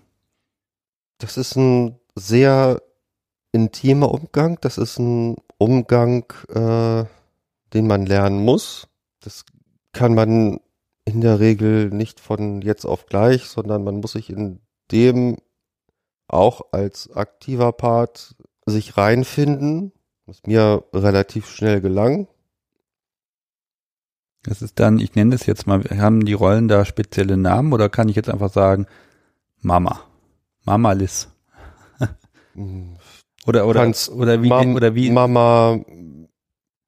Das 1.17 1.37
ist 1.37 1.55
ein 1.55 1.99
sehr 2.15 2.81
intimer 3.51 4.11
Umgang. 4.11 4.57
Das 4.61 4.77
ist 4.77 4.99
ein 4.99 5.37
Umgang, 5.57 6.25
äh, 6.49 7.05
den 7.73 7.87
man 7.87 8.05
lernen 8.05 8.43
muss. 8.43 8.87
Das 9.21 9.45
kann 9.93 10.13
man 10.13 10.59
in 11.05 11.21
der 11.21 11.39
Regel 11.39 11.89
nicht 11.89 12.19
von 12.19 12.61
jetzt 12.61 12.85
auf 12.85 13.05
gleich, 13.05 13.45
sondern 13.45 13.83
man 13.83 13.95
muss 13.95 14.13
sich 14.13 14.29
in 14.29 14.59
dem 14.91 15.37
auch 16.27 16.61
als 16.71 17.11
aktiver 17.11 17.71
Part 17.71 18.35
sich 18.65 18.97
reinfinden, 18.97 19.91
was 20.25 20.43
mir 20.45 20.83
relativ 20.93 21.49
schnell 21.49 21.81
gelang. 21.81 22.27
Das 24.43 24.61
ist 24.61 24.79
dann, 24.79 24.99
ich 24.99 25.13
nenne 25.15 25.31
das 25.31 25.45
jetzt 25.45 25.67
mal, 25.67 25.83
haben 25.83 26.25
die 26.25 26.33
Rollen 26.33 26.67
da 26.67 26.85
spezielle 26.85 27.37
Namen 27.37 27.73
oder 27.73 27.89
kann 27.89 28.09
ich 28.09 28.15
jetzt 28.15 28.29
einfach 28.29 28.51
sagen 28.51 28.87
Mama? 29.59 30.01
Mama 30.63 30.93
Liz. 30.93 31.27
Oder 33.47 33.65
oder 33.65 33.81
Kannst 33.81 34.09
oder 34.09 34.43
wie 34.43 34.49
Mam 34.49 34.75
oder 34.75 34.93
wie 34.93 35.09
Mama, 35.09 35.79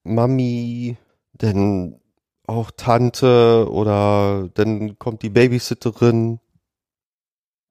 Mami, 0.04 0.97
denn 1.34 1.99
auch 2.48 2.72
Tante 2.72 3.68
oder 3.70 4.50
dann 4.54 4.98
kommt 5.00 5.22
die 5.22 5.30
Babysitterin. 5.30 6.39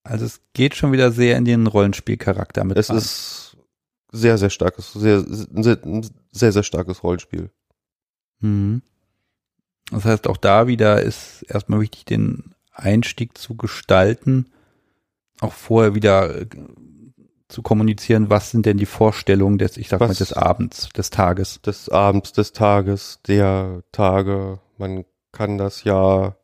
also 0.04 0.24
es 0.24 0.40
geht 0.54 0.74
schon 0.74 0.92
wieder 0.92 1.12
sehr 1.12 1.36
in 1.36 1.44
den 1.44 1.66
Rollenspielcharakter 1.66 2.64
mit 2.64 2.76
Es 2.78 2.90
rein. 2.90 2.96
ist 2.98 3.56
sehr, 4.12 4.38
sehr 4.38 4.50
starkes, 4.50 4.92
sehr, 4.92 5.20
sehr, 5.26 5.78
sehr, 6.32 6.52
sehr 6.52 6.62
starkes 6.62 7.02
Rollenspiel. 7.02 7.50
Mhm. 8.40 8.82
Das 9.90 10.04
heißt, 10.04 10.26
auch 10.26 10.36
da 10.38 10.66
wieder 10.66 11.02
ist 11.02 11.42
erstmal 11.48 11.80
wichtig, 11.80 12.04
den 12.06 12.54
Einstieg 12.72 13.36
zu 13.36 13.56
gestalten, 13.56 14.46
auch 15.40 15.52
vorher 15.52 15.94
wieder 15.94 16.42
äh, 16.42 16.46
zu 17.48 17.60
kommunizieren, 17.60 18.30
was 18.30 18.50
sind 18.50 18.64
denn 18.64 18.78
die 18.78 18.86
Vorstellungen 18.86 19.58
des, 19.58 19.76
ich 19.76 19.88
sag 19.90 20.00
mal, 20.00 20.08
Was- 20.08 20.18
des 20.18 20.32
Abends, 20.32 20.88
des 20.90 21.10
Tages. 21.10 21.60
Des 21.60 21.90
Abends, 21.90 22.32
des 22.32 22.52
Tages, 22.52 23.20
der 23.26 23.82
Tage. 23.92 24.60
Man 24.78 25.04
kann 25.32 25.58
das 25.58 25.84
ja 25.84 26.36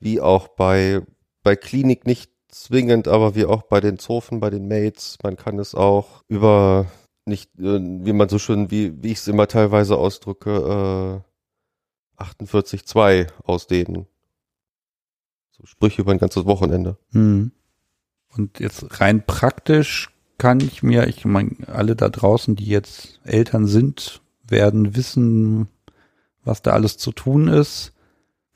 wie 0.00 0.20
auch 0.20 0.48
bei, 0.48 1.02
bei 1.42 1.56
Klinik 1.56 2.06
nicht 2.06 2.30
zwingend, 2.48 3.08
aber 3.08 3.34
wie 3.34 3.46
auch 3.46 3.62
bei 3.62 3.80
den 3.80 3.98
Zofen, 3.98 4.40
bei 4.40 4.50
den 4.50 4.68
Mates. 4.68 5.18
Man 5.22 5.36
kann 5.36 5.58
es 5.58 5.74
auch 5.74 6.22
über 6.28 6.86
nicht, 7.26 7.58
äh, 7.58 7.80
wie 7.80 8.12
man 8.12 8.28
so 8.28 8.38
schön, 8.38 8.70
wie, 8.70 9.02
wie 9.02 9.12
ich 9.12 9.18
es 9.18 9.28
immer 9.28 9.48
teilweise 9.48 9.96
ausdrücke, 9.96 11.22
äh, 12.18 12.22
48.2 12.22 13.28
ausdehnen. 13.42 14.06
So 15.50 15.66
Sprüche 15.66 16.02
über 16.02 16.12
ein 16.12 16.18
ganzes 16.18 16.44
Wochenende. 16.46 16.98
Mhm. 17.10 17.52
Und 18.28 18.60
jetzt 18.60 19.00
rein 19.00 19.24
praktisch 19.24 20.10
kann 20.38 20.60
ich 20.60 20.82
mir, 20.82 21.06
ich 21.06 21.24
meine, 21.24 21.56
alle 21.68 21.96
da 21.96 22.08
draußen, 22.08 22.56
die 22.56 22.66
jetzt 22.66 23.20
Eltern 23.24 23.66
sind, 23.66 24.20
werden 24.46 24.96
wissen, 24.96 25.68
was 26.44 26.62
da 26.62 26.72
alles 26.72 26.96
zu 26.98 27.12
tun 27.12 27.48
ist. 27.48 27.92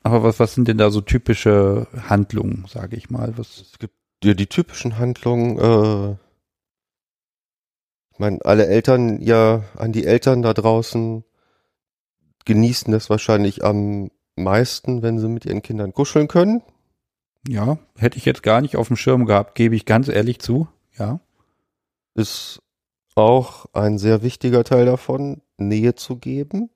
Aber 0.03 0.23
was, 0.23 0.39
was 0.41 0.55
sind 0.55 0.69
denn 0.69 0.79
da 0.79 0.91
so 0.91 1.01
typische 1.01 1.87
Handlungen, 2.09 2.65
sage 2.69 2.97
ich 2.97 3.11
mal? 3.11 3.37
Was, 3.37 3.59
Es 3.61 3.79
gibt 3.79 3.95
ja 4.23 4.35
die 4.35 4.47
typischen 4.47 4.99
Handlungen, 4.99 5.59
äh, 5.59 6.17
ich 8.13 8.19
meine, 8.19 8.39
alle 8.45 8.67
Eltern, 8.67 9.21
ja, 9.21 9.65
an 9.77 9.93
die 9.93 10.05
Eltern 10.05 10.43
da 10.43 10.55
draußen 10.55 11.25
genießen 12.45 12.91
das 12.93 13.11
wahrscheinlich 13.11 13.65
am 13.65 14.11
meisten, 14.35 15.03
wenn 15.03 15.19
sie 15.19 15.29
mit 15.29 15.45
ihren 15.45 15.63
Kindern 15.63 15.93
kuscheln 15.93 16.29
können. 16.29 16.63
ja, 17.47 17.79
hätte 17.97 18.19
ich 18.19 18.25
jetzt 18.25 18.43
gar 18.43 18.61
nicht 18.61 18.77
auf 18.77 18.89
dem 18.89 18.97
Schirm 18.97 19.27
gehabt, 19.27 19.55
gebe 19.55 19.77
ich 19.77 19.85
ganz 19.85 20.09
ehrlich 20.09 20.41
zu. 20.41 20.69
Ja. 20.99 21.21
Ist 22.15 22.61
auch 23.15 23.67
ein 23.73 23.99
sehr 23.99 24.23
wichtiger 24.23 24.65
Teil 24.65 24.87
davon, 24.87 25.43
Nähe 25.57 25.95
zu 25.95 26.17
geben. 26.17 26.71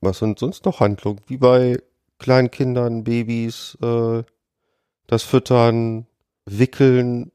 Was 0.00 0.18
sind 0.18 0.38
sonst 0.38 0.64
noch 0.64 0.80
Handlungen? 0.80 1.20
Wie 1.26 1.36
bei 1.38 1.78
Kleinkindern, 2.18 3.04
Babys, 3.04 3.76
äh, 3.82 4.22
das 5.06 5.22
Füttern, 5.22 6.06
Wickeln, 6.46 7.32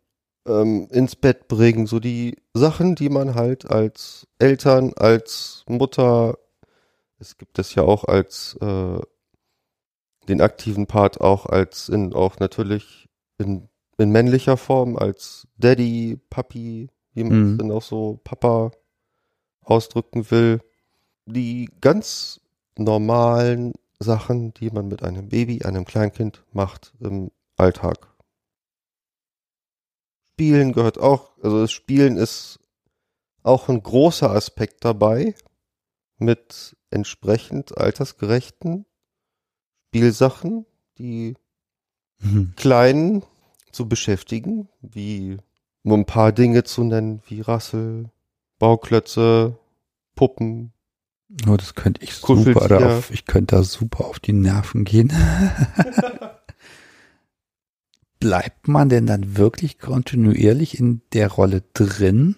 ähm, 0.48 0.88
ins 0.92 1.16
Bett 1.16 1.48
bringen, 1.48 1.86
so 1.86 2.00
die 2.00 2.38
Sachen, 2.54 2.96
die 2.96 3.10
man 3.10 3.36
halt 3.36 3.70
als 3.70 4.28
Eltern, 4.40 4.94
als 4.96 5.64
Mutter, 5.68 6.38
es 7.20 7.38
gibt 7.38 7.60
es 7.60 7.76
ja 7.76 7.84
auch 7.84 8.06
als 8.06 8.58
äh, 8.62 9.00
den 10.28 10.42
aktiven 10.42 10.88
Part 10.88 11.22
auch 11.22 11.46
als 11.46 11.90
in 11.90 12.14
auch 12.14 12.40
natürlich 12.40 13.08
in, 13.38 13.70
in 13.98 14.12
männlicher 14.12 14.58
Form 14.58 14.98
als 14.98 15.48
Daddy, 15.58 16.20
Papi, 16.30 16.90
wie 17.14 17.24
man 17.24 17.40
Mhm. 17.40 17.52
es 17.52 17.58
denn 17.58 17.72
auch 17.72 17.82
so 17.84 18.20
Papa 18.24 18.72
ausdrücken 19.62 20.30
will. 20.32 20.62
Die 21.28 21.70
ganz 21.82 22.41
normalen 22.84 23.74
Sachen, 24.00 24.54
die 24.54 24.70
man 24.70 24.88
mit 24.88 25.04
einem 25.04 25.30
Baby, 25.30 25.64
einem 25.64 25.86
Kleinkind 25.86 26.44
macht 26.52 26.94
im 27.00 27.32
Alltag. 27.58 28.08
Spielen 30.34 30.74
gehört 30.74 30.98
auch, 30.98 31.38
also 31.42 31.62
das 31.62 31.72
Spielen 31.72 32.18
ist 32.18 32.60
auch 33.44 33.70
ein 33.70 33.82
großer 33.82 34.32
Aspekt 34.32 34.84
dabei 34.86 35.36
mit 36.18 36.76
entsprechend 36.90 37.78
altersgerechten 37.78 38.86
Spielsachen, 39.90 40.66
die 40.98 41.36
Mhm. 42.22 42.54
Kleinen 42.56 43.24
zu 43.72 43.88
beschäftigen, 43.88 44.70
wie 44.82 45.38
nur 45.84 45.98
ein 45.98 46.06
paar 46.06 46.32
Dinge 46.32 46.64
zu 46.64 46.84
nennen, 46.84 47.22
wie 47.28 47.42
Rassel, 47.42 48.10
Bauklötze, 48.60 49.58
Puppen. 50.16 50.74
Oh, 51.48 51.58
das 51.58 51.76
könnte 51.76 52.04
ich 52.04 52.14
super 52.14 52.36
Kuscheltier. 52.36 52.68
da 52.68 52.98
auf, 52.98 53.12
ich 53.12 53.26
könnte 53.26 53.56
da 53.56 53.64
super 53.64 54.06
auf 54.06 54.20
die 54.20 54.34
Nerven 54.34 54.84
gehen. 54.84 55.14
Bleibt 58.20 58.68
man 58.68 58.90
denn 58.90 59.08
dann 59.08 59.38
wirklich 59.38 59.80
kontinuierlich 59.80 60.78
in 60.78 61.02
der 61.14 61.30
Rolle 61.30 61.64
drin? 61.74 62.36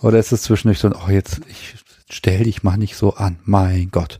Oder 0.00 0.18
ist 0.18 0.32
es 0.32 0.42
zwischendurch 0.42 0.78
so, 0.78 0.90
oh 0.90 1.10
jetzt, 1.10 1.40
ich 1.48 1.76
stell 2.08 2.44
dich 2.44 2.62
mal 2.62 2.76
nicht 2.76 2.96
so 2.96 3.14
an, 3.14 3.38
mein 3.44 3.90
Gott. 3.90 4.18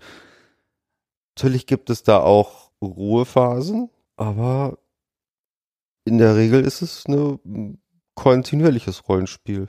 Natürlich 1.36 1.66
gibt 1.66 1.90
es 1.90 2.02
da 2.02 2.20
auch 2.20 2.70
Ruhephasen, 2.82 3.90
aber 4.16 4.78
in 6.05 6.18
der 6.18 6.36
Regel 6.36 6.62
ist 6.62 6.82
es 6.82 7.07
ein 7.07 7.78
kontinuierliches 8.14 9.09
Rollenspiel. 9.09 9.68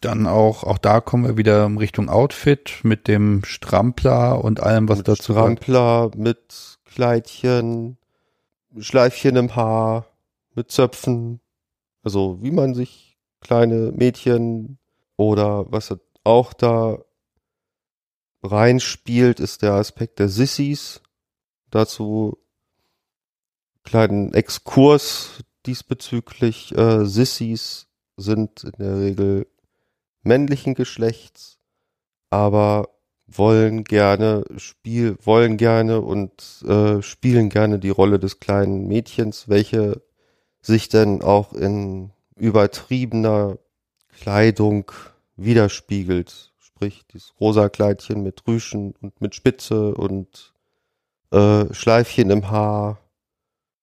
Dann 0.00 0.26
auch, 0.26 0.62
auch 0.64 0.78
da 0.78 1.00
kommen 1.00 1.24
wir 1.24 1.36
wieder 1.36 1.64
in 1.66 1.78
Richtung 1.78 2.08
Outfit 2.08 2.80
mit 2.82 3.08
dem 3.08 3.44
Strampler 3.44 4.44
und 4.44 4.60
allem, 4.60 4.88
was 4.88 4.98
mit 4.98 5.08
dazu. 5.08 5.32
Strampler, 5.32 6.10
mit 6.16 6.78
Kleidchen, 6.84 7.96
Schleifchen 8.78 9.36
im 9.36 9.56
Haar, 9.56 10.06
mit 10.54 10.70
Zöpfen. 10.70 11.40
Also 12.02 12.38
wie 12.42 12.50
man 12.50 12.74
sich 12.74 13.18
kleine 13.40 13.92
Mädchen 13.92 14.78
oder 15.16 15.70
was 15.72 15.94
auch 16.24 16.52
da 16.52 16.98
reinspielt, 18.42 19.40
ist 19.40 19.62
der 19.62 19.72
Aspekt 19.74 20.18
der 20.18 20.28
Sissys. 20.28 21.00
Dazu 21.70 22.38
kleinen 23.82 24.34
Exkurs 24.34 25.44
diesbezüglich. 25.64 26.76
Äh, 26.76 27.06
Sissys 27.06 27.86
sind 28.16 28.64
in 28.64 28.72
der 28.78 29.00
Regel 29.00 29.46
männlichen 30.26 30.74
Geschlechts, 30.74 31.58
aber 32.30 32.90
wollen 33.26 33.84
gerne 33.84 34.44
Spiel, 34.56 35.16
wollen 35.22 35.56
gerne 35.56 36.00
und 36.00 36.62
äh, 36.66 37.02
spielen 37.02 37.48
gerne 37.48 37.78
die 37.78 37.90
Rolle 37.90 38.18
des 38.18 38.38
kleinen 38.40 38.86
Mädchens, 38.86 39.48
welche 39.48 40.02
sich 40.60 40.88
dann 40.88 41.22
auch 41.22 41.52
in 41.52 42.10
übertriebener 42.36 43.58
Kleidung 44.08 44.92
widerspiegelt. 45.36 46.52
Sprich, 46.58 47.04
dieses 47.12 47.34
rosa 47.40 47.68
Kleidchen 47.68 48.22
mit 48.22 48.46
Rüschen 48.46 48.94
und 49.00 49.20
mit 49.20 49.34
Spitze 49.34 49.94
und 49.94 50.52
äh, 51.30 51.72
Schleifchen 51.72 52.30
im 52.30 52.50
Haar. 52.50 53.00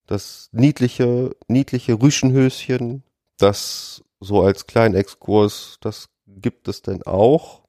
das 0.06 0.50
niedliche, 0.52 1.36
niedliche 1.48 1.94
Rüschenhöschen, 1.94 3.04
das 3.38 4.04
so 4.20 4.42
als 4.42 4.68
kleinen 4.68 4.96
Exkurs, 4.96 5.78
das 5.82 6.10
gibt 6.42 6.68
es 6.68 6.82
denn 6.82 7.04
auch. 7.04 7.64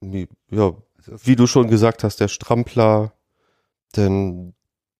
Wie, 0.00 0.28
ja, 0.50 0.74
wie 1.06 1.36
du 1.36 1.46
schon 1.46 1.68
gesagt 1.68 2.04
hast, 2.04 2.20
der 2.20 2.28
Strampler, 2.28 3.12
denn 3.96 4.54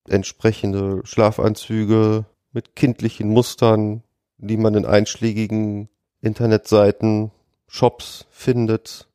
entsprechende 0.08 1.02
Schlafanzüge 1.04 2.26
mit 2.52 2.74
kindlichen 2.74 3.28
Mustern, 3.28 4.02
die 4.38 4.56
man 4.56 4.74
in 4.74 4.86
einschlägigen 4.86 5.88
Internetseiten, 6.20 7.30
Shops 7.66 8.26
findet. 8.30 9.08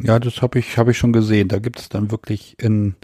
Ja, 0.00 0.18
das 0.18 0.42
habe 0.42 0.58
ich, 0.58 0.78
hab 0.78 0.88
ich 0.88 0.98
schon 0.98 1.12
gesehen. 1.12 1.48
Da 1.48 1.58
gibt 1.58 1.78
es 1.78 1.88
dann 1.88 2.10
wirklich 2.10 2.56
in 2.58 2.96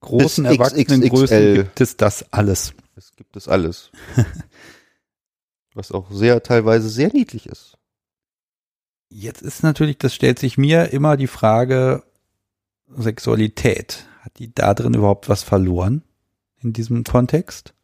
großen 0.00 0.44
Bis 0.44 0.52
Erwachsenengrößen 0.52 1.54
gibt 1.54 1.80
es 1.80 1.96
das 1.96 2.32
alles. 2.32 2.72
Es 2.94 3.12
gibt 3.16 3.36
es 3.36 3.48
alles. 3.48 3.90
Was 5.74 5.90
auch 5.90 6.10
sehr, 6.10 6.42
teilweise 6.42 6.88
sehr 6.88 7.12
niedlich 7.12 7.46
ist. 7.46 7.78
Jetzt 9.14 9.42
ist 9.42 9.62
natürlich, 9.62 9.98
das 9.98 10.14
stellt 10.14 10.38
sich 10.38 10.56
mir 10.56 10.90
immer 10.92 11.18
die 11.18 11.26
Frage, 11.26 12.02
Sexualität. 12.88 14.06
Hat 14.20 14.38
die 14.38 14.54
da 14.54 14.72
drin 14.72 14.94
überhaupt 14.94 15.28
was 15.28 15.42
verloren? 15.42 16.02
In 16.62 16.72
diesem 16.72 17.04
Kontext? 17.04 17.74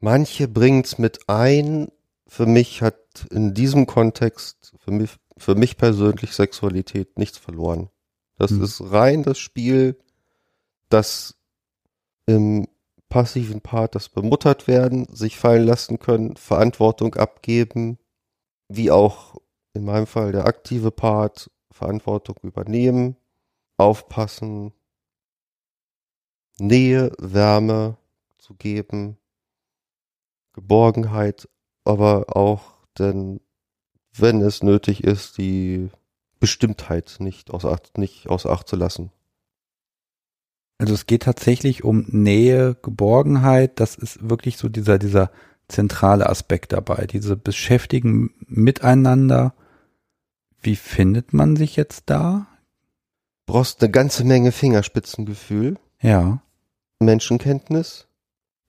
Manche 0.00 0.48
bringen's 0.48 0.98
mit 0.98 1.28
ein. 1.28 1.92
Für 2.26 2.46
mich 2.46 2.82
hat 2.82 3.28
in 3.30 3.54
diesem 3.54 3.86
Kontext, 3.86 4.72
für 4.80 4.90
mich, 4.90 5.10
für 5.36 5.54
mich 5.54 5.76
persönlich 5.76 6.32
Sexualität 6.32 7.16
nichts 7.16 7.38
verloren. 7.38 7.90
Das 8.38 8.50
hm. 8.50 8.62
ist 8.62 8.80
rein 8.90 9.22
das 9.22 9.38
Spiel, 9.38 10.00
das 10.88 11.36
im 12.26 12.66
passiven 13.08 13.60
Part 13.60 13.94
das 13.94 14.08
bemuttert 14.08 14.66
werden, 14.66 15.06
sich 15.14 15.36
fallen 15.36 15.64
lassen 15.64 16.00
können, 16.00 16.36
Verantwortung 16.36 17.14
abgeben, 17.14 17.99
wie 18.70 18.90
auch 18.90 19.34
in 19.74 19.84
meinem 19.84 20.06
Fall 20.06 20.32
der 20.32 20.46
aktive 20.46 20.90
Part, 20.90 21.50
Verantwortung 21.72 22.36
übernehmen, 22.42 23.16
aufpassen, 23.76 24.72
Nähe, 26.58 27.12
Wärme 27.18 27.96
zu 28.38 28.54
geben, 28.54 29.16
Geborgenheit, 30.52 31.48
aber 31.84 32.36
auch 32.36 32.76
denn, 32.98 33.40
wenn 34.12 34.40
es 34.40 34.62
nötig 34.62 35.04
ist, 35.04 35.38
die 35.38 35.90
Bestimmtheit 36.38 37.16
nicht 37.18 37.50
aus 37.50 37.64
Acht, 37.64 37.98
nicht 37.98 38.28
aus 38.28 38.46
Acht 38.46 38.68
zu 38.68 38.76
lassen. 38.76 39.10
Also 40.78 40.94
es 40.94 41.06
geht 41.06 41.24
tatsächlich 41.24 41.84
um 41.84 42.06
Nähe, 42.08 42.74
Geborgenheit. 42.74 43.80
Das 43.80 43.96
ist 43.96 44.28
wirklich 44.28 44.56
so 44.56 44.68
dieser, 44.68 44.98
dieser 44.98 45.30
zentrale 45.70 46.28
Aspekt 46.28 46.72
dabei. 46.72 47.06
Diese 47.06 47.36
Beschäftigen 47.36 48.34
miteinander. 48.46 49.54
Wie 50.60 50.76
findet 50.76 51.32
man 51.32 51.56
sich 51.56 51.76
jetzt 51.76 52.04
da? 52.06 52.46
Brauchst 53.46 53.82
eine 53.82 53.90
ganze 53.90 54.24
Menge 54.24 54.52
Fingerspitzengefühl. 54.52 55.78
Ja. 56.00 56.42
Menschenkenntnis 57.00 58.06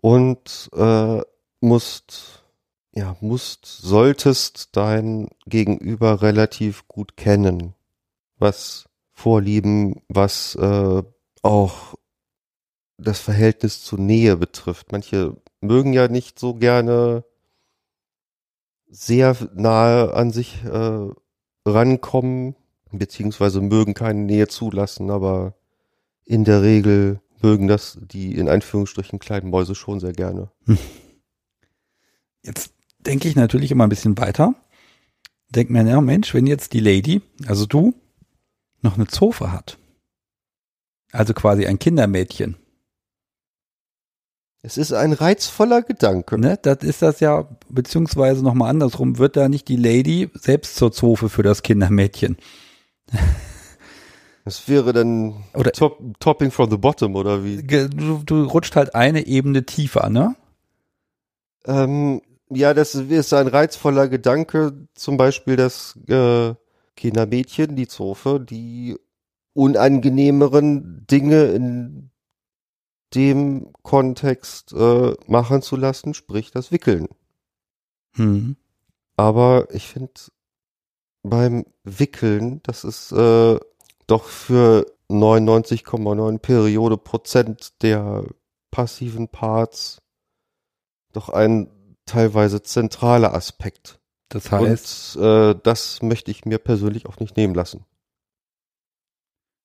und 0.01 0.69
äh, 0.73 1.21
musst, 1.59 2.43
ja, 2.93 3.15
musst, 3.21 3.65
solltest 3.65 4.69
dein 4.75 5.29
Gegenüber 5.45 6.21
relativ 6.21 6.87
gut 6.87 7.15
kennen, 7.15 7.73
was 8.37 8.85
Vorlieben, 9.13 10.01
was 10.07 10.55
äh, 10.55 11.03
auch 11.43 11.95
das 12.97 13.19
Verhältnis 13.19 13.83
zur 13.83 13.99
Nähe 13.99 14.35
betrifft. 14.37 14.91
Manche 14.91 15.37
mögen 15.61 15.93
ja 15.93 16.07
nicht 16.07 16.39
so 16.39 16.55
gerne 16.55 17.23
sehr 18.89 19.37
nahe 19.55 20.13
an 20.13 20.31
sich 20.31 20.63
äh, 20.65 21.07
rankommen, 21.65 22.55
beziehungsweise 22.91 23.61
mögen 23.61 23.93
keine 23.93 24.21
Nähe 24.21 24.47
zulassen, 24.47 25.09
aber 25.09 25.55
in 26.25 26.43
der 26.43 26.61
Regel 26.61 27.21
mögen 27.41 27.67
das 27.67 27.97
die 28.01 28.35
in 28.35 28.49
Anführungsstrichen 28.49 29.19
kleinen 29.19 29.49
Mäuse 29.49 29.75
schon 29.75 29.99
sehr 29.99 30.13
gerne. 30.13 30.51
Jetzt 32.43 32.73
denke 32.99 33.27
ich 33.27 33.35
natürlich 33.35 33.71
immer 33.71 33.85
ein 33.85 33.89
bisschen 33.89 34.17
weiter. 34.17 34.55
Denk 35.49 35.69
mir, 35.69 35.85
ja 35.85 35.99
Mensch, 36.01 36.33
wenn 36.33 36.47
jetzt 36.47 36.73
die 36.73 36.79
Lady, 36.79 37.21
also 37.45 37.65
du, 37.65 37.93
noch 38.81 38.95
eine 38.95 39.07
Zofe 39.07 39.51
hat, 39.51 39.77
also 41.11 41.33
quasi 41.33 41.65
ein 41.65 41.77
Kindermädchen, 41.77 42.55
es 44.63 44.77
ist 44.77 44.93
ein 44.93 45.13
reizvoller 45.13 45.81
Gedanke. 45.81 46.39
Ne, 46.39 46.57
das 46.61 46.77
ist 46.83 47.01
das 47.01 47.19
ja, 47.19 47.47
beziehungsweise 47.69 48.43
nochmal 48.43 48.69
andersrum, 48.69 49.17
wird 49.17 49.35
da 49.35 49.49
nicht 49.49 49.67
die 49.67 49.75
Lady 49.75 50.29
selbst 50.33 50.75
zur 50.75 50.91
Zofe 50.91 51.29
für 51.29 51.43
das 51.43 51.63
Kindermädchen? 51.63 52.37
Das 54.45 54.67
wäre 54.67 54.93
dann 54.93 55.43
oder, 55.53 55.71
top, 55.71 55.99
Topping 56.19 56.51
from 56.51 56.71
the 56.71 56.77
bottom, 56.77 57.15
oder 57.15 57.43
wie? 57.43 57.61
Du, 57.61 58.21
du 58.25 58.43
rutscht 58.43 58.75
halt 58.75 58.95
eine 58.95 59.27
Ebene 59.27 59.65
tiefer, 59.65 60.09
ne? 60.09 60.35
Ähm, 61.65 62.21
ja, 62.49 62.73
das 62.73 62.95
ist 62.95 63.33
ein 63.33 63.47
reizvoller 63.47 64.07
Gedanke, 64.07 64.87
zum 64.95 65.17
Beispiel 65.17 65.57
das 65.57 65.97
äh, 66.07 66.55
Kindermädchen, 66.95 67.75
die 67.75 67.87
Zofe, 67.87 68.39
die 68.39 68.97
unangenehmeren 69.53 71.05
Dinge 71.09 71.45
in 71.45 72.10
dem 73.13 73.73
Kontext 73.83 74.73
äh, 74.73 75.15
machen 75.27 75.61
zu 75.61 75.75
lassen, 75.75 76.13
sprich 76.13 76.51
das 76.51 76.71
Wickeln. 76.71 77.07
Hm. 78.15 78.55
Aber 79.17 79.67
ich 79.71 79.87
finde 79.87 80.13
beim 81.23 81.65
Wickeln, 81.83 82.61
das 82.63 82.83
ist 82.83 83.11
äh, 83.11 83.59
doch 84.07 84.23
für 84.25 84.85
99,9 85.09 86.39
Periode 86.39 86.97
Prozent 86.97 87.81
der 87.83 88.25
passiven 88.71 89.27
Parts 89.27 90.01
doch 91.11 91.29
ein 91.29 91.69
teilweise 92.05 92.61
zentraler 92.61 93.33
Aspekt. 93.33 93.99
Das 94.29 94.49
heißt, 94.49 95.17
Und 95.17 95.23
äh, 95.23 95.55
das 95.61 96.01
möchte 96.01 96.31
ich 96.31 96.45
mir 96.45 96.57
persönlich 96.57 97.05
auch 97.05 97.19
nicht 97.19 97.35
nehmen 97.35 97.53
lassen. 97.53 97.85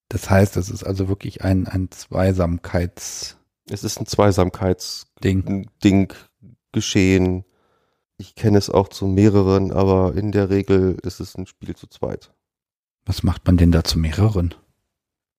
Das 0.08 0.30
heißt, 0.30 0.56
es 0.56 0.70
ist 0.70 0.84
also 0.84 1.08
wirklich 1.08 1.42
ein, 1.42 1.66
ein 1.66 1.90
Zweisamkeits. 1.90 3.38
Es 3.68 3.82
ist 3.82 3.98
ein 3.98 4.06
Zweisamkeitsding 4.06 5.68
Ding 5.82 6.14
geschehen. 6.72 7.44
Ich 8.18 8.34
kenne 8.34 8.58
es 8.58 8.70
auch 8.70 8.88
zu 8.88 9.06
mehreren, 9.06 9.72
aber 9.72 10.14
in 10.14 10.32
der 10.32 10.48
Regel 10.48 10.96
ist 11.02 11.20
es 11.20 11.36
ein 11.36 11.46
Spiel 11.46 11.74
zu 11.74 11.86
zweit. 11.88 12.32
Was 13.04 13.22
macht 13.22 13.46
man 13.46 13.56
denn 13.56 13.72
da 13.72 13.84
zu 13.84 13.98
mehreren? 13.98 14.54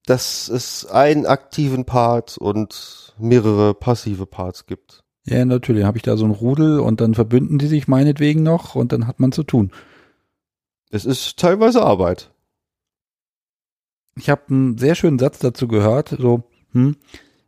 Dass 0.06 0.48
es 0.48 0.86
einen 0.86 1.26
aktiven 1.26 1.86
Part 1.86 2.38
und 2.38 3.16
mehrere 3.18 3.74
passive 3.74 4.26
Parts 4.26 4.66
gibt. 4.66 5.04
Ja, 5.26 5.44
natürlich. 5.44 5.84
Habe 5.84 5.98
ich 5.98 6.04
da 6.04 6.16
so 6.16 6.26
ein 6.26 6.32
Rudel 6.32 6.80
und 6.80 7.02
dann 7.02 7.14
verbünden 7.14 7.58
die 7.58 7.68
sich 7.68 7.88
meinetwegen 7.88 8.44
noch 8.44 8.76
und 8.76 8.92
dann 8.92 9.08
hat 9.08 9.20
man 9.20 9.32
zu 9.32 9.44
tun. 9.44 9.72
Es 10.90 11.04
ist 11.04 11.38
teilweise 11.38 11.82
Arbeit 11.82 12.32
ich 14.18 14.30
habe 14.30 14.42
einen 14.50 14.78
sehr 14.78 14.96
schönen 14.96 15.20
Satz 15.20 15.40
dazu 15.40 15.68
gehört, 15.68 16.16
so, 16.18 16.44
hm, 16.72 16.98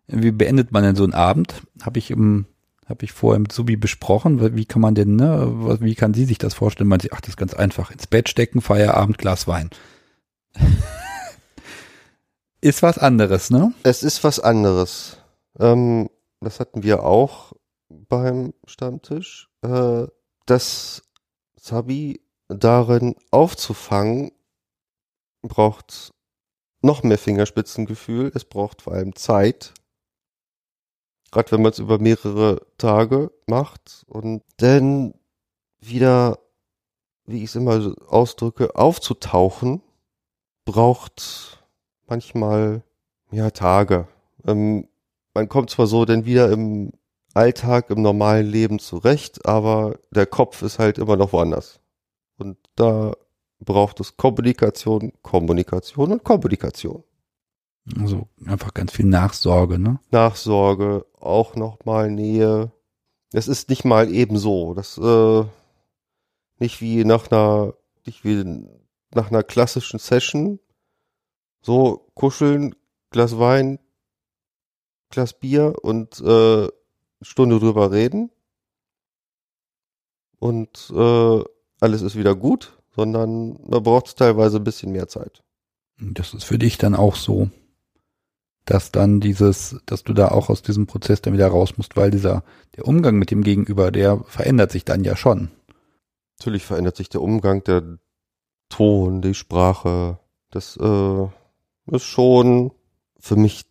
wie 0.07 0.31
beendet 0.31 0.71
man 0.71 0.83
denn 0.83 0.95
so 0.95 1.03
einen 1.03 1.13
Abend? 1.13 1.63
Habe 1.81 1.99
ich 1.99 2.11
im 2.11 2.45
habe 2.89 3.05
ich 3.05 3.11
vorher 3.11 3.39
mit 3.39 3.51
Subi 3.51 3.77
besprochen, 3.77 4.55
wie 4.55 4.65
kann 4.65 4.81
man 4.81 4.95
denn, 4.95 5.15
ne, 5.15 5.77
wie 5.79 5.93
kann 5.93 6.15
sie 6.15 6.25
sich 6.25 6.39
das 6.39 6.55
vorstellen? 6.55 6.89
Man 6.89 6.99
sagt, 6.99 7.13
ach, 7.13 7.21
das 7.21 7.29
ist 7.29 7.37
ganz 7.37 7.53
einfach, 7.53 7.91
ins 7.91 8.07
Bett 8.07 8.29
stecken, 8.29 8.61
Feierabend, 8.61 9.19
Glas 9.19 9.47
Wein. 9.47 9.69
ist 12.61 12.81
was 12.81 12.97
anderes, 12.97 13.51
ne? 13.51 13.73
Es 13.83 14.01
ist 14.01 14.23
was 14.23 14.39
anderes. 14.39 15.17
Ähm, 15.59 16.09
das 16.41 16.59
hatten 16.59 16.81
wir 16.81 17.03
auch 17.03 17.53
beim 17.89 18.55
Stammtisch, 18.65 19.49
äh, 19.61 20.07
das 20.47 21.03
Sabi 21.55 22.21
darin 22.47 23.15
aufzufangen, 23.29 24.31
braucht 25.43 26.11
noch 26.81 27.03
mehr 27.03 27.17
Fingerspitzengefühl. 27.17 28.31
Es 28.33 28.45
braucht 28.45 28.81
vor 28.81 28.93
allem 28.93 29.15
Zeit. 29.15 29.73
Gerade 31.31 31.51
wenn 31.51 31.61
man 31.61 31.71
es 31.71 31.79
über 31.79 31.99
mehrere 31.99 32.65
Tage 32.77 33.31
macht 33.45 34.05
und 34.07 34.43
dann 34.57 35.13
wieder, 35.79 36.39
wie 37.25 37.43
ich 37.43 37.49
es 37.49 37.55
immer 37.55 37.93
ausdrücke, 38.07 38.75
aufzutauchen, 38.75 39.81
braucht 40.65 41.63
manchmal 42.07 42.83
ja 43.31 43.51
Tage. 43.51 44.07
Ähm, 44.45 44.87
man 45.33 45.47
kommt 45.47 45.69
zwar 45.69 45.87
so 45.87 46.05
denn 46.05 46.25
wieder 46.25 46.51
im 46.51 46.91
Alltag, 47.33 47.91
im 47.91 48.01
normalen 48.01 48.47
Leben 48.47 48.79
zurecht, 48.79 49.45
aber 49.45 49.99
der 50.11 50.25
Kopf 50.25 50.61
ist 50.63 50.79
halt 50.79 50.97
immer 50.97 51.15
noch 51.15 51.31
woanders. 51.31 51.79
Und 52.37 52.57
da 52.75 53.13
braucht 53.59 53.99
es 53.99 54.17
Kommunikation, 54.17 55.13
Kommunikation 55.21 56.11
und 56.13 56.23
Kommunikation. 56.23 57.03
Also 57.99 58.27
einfach 58.45 58.73
ganz 58.73 58.91
viel 58.91 59.05
Nachsorge, 59.05 59.79
ne? 59.79 59.99
Nachsorge, 60.11 61.05
auch 61.19 61.55
nochmal 61.55 62.11
Nähe. 62.11 62.71
Es 63.33 63.47
ist 63.47 63.69
nicht 63.69 63.83
mal 63.85 64.11
eben 64.11 64.37
so. 64.37 64.73
Das 64.73 64.97
äh, 64.97 65.43
nicht 66.59 66.81
wie 66.81 67.03
nach 67.03 67.31
einer, 67.31 67.73
nicht 68.05 68.23
wie 68.23 68.65
nach 69.13 69.31
einer 69.31 69.43
klassischen 69.43 69.99
Session. 69.99 70.59
So 71.61 72.09
kuscheln, 72.13 72.75
Glas 73.09 73.39
Wein, 73.39 73.79
Glas 75.09 75.33
Bier 75.33 75.75
und 75.81 76.19
äh, 76.21 76.67
Stunde 77.21 77.59
drüber 77.59 77.91
reden. 77.91 78.31
Und 80.39 80.91
äh, 80.95 81.43
alles 81.81 82.01
ist 82.01 82.15
wieder 82.15 82.35
gut, 82.35 82.78
sondern 82.95 83.59
da 83.69 83.79
braucht 83.79 84.07
es 84.07 84.15
teilweise 84.15 84.57
ein 84.57 84.63
bisschen 84.63 84.91
mehr 84.91 85.07
Zeit. 85.07 85.43
Das 85.99 86.33
ist 86.33 86.45
für 86.45 86.57
dich 86.57 86.77
dann 86.77 86.95
auch 86.95 87.15
so, 87.15 87.49
dass 88.65 88.91
dann 88.91 89.19
dieses, 89.19 89.77
dass 89.85 90.03
du 90.03 90.13
da 90.13 90.29
auch 90.29 90.49
aus 90.49 90.61
diesem 90.61 90.87
Prozess 90.87 91.21
dann 91.21 91.33
wieder 91.33 91.47
raus 91.47 91.77
musst, 91.77 91.97
weil 91.97 92.11
dieser, 92.11 92.43
der 92.75 92.87
Umgang 92.87 93.17
mit 93.17 93.31
dem 93.31 93.43
Gegenüber, 93.43 93.91
der 93.91 94.23
verändert 94.25 94.71
sich 94.71 94.85
dann 94.85 95.03
ja 95.03 95.15
schon. 95.15 95.49
Natürlich 96.37 96.65
verändert 96.65 96.95
sich 96.95 97.09
der 97.09 97.21
Umgang, 97.21 97.63
der 97.63 97.99
Ton, 98.69 99.21
die 99.21 99.33
Sprache. 99.33 100.19
Das 100.51 100.77
äh, 100.77 101.27
ist 101.87 102.03
schon 102.03 102.71
für 103.19 103.35
mich 103.35 103.65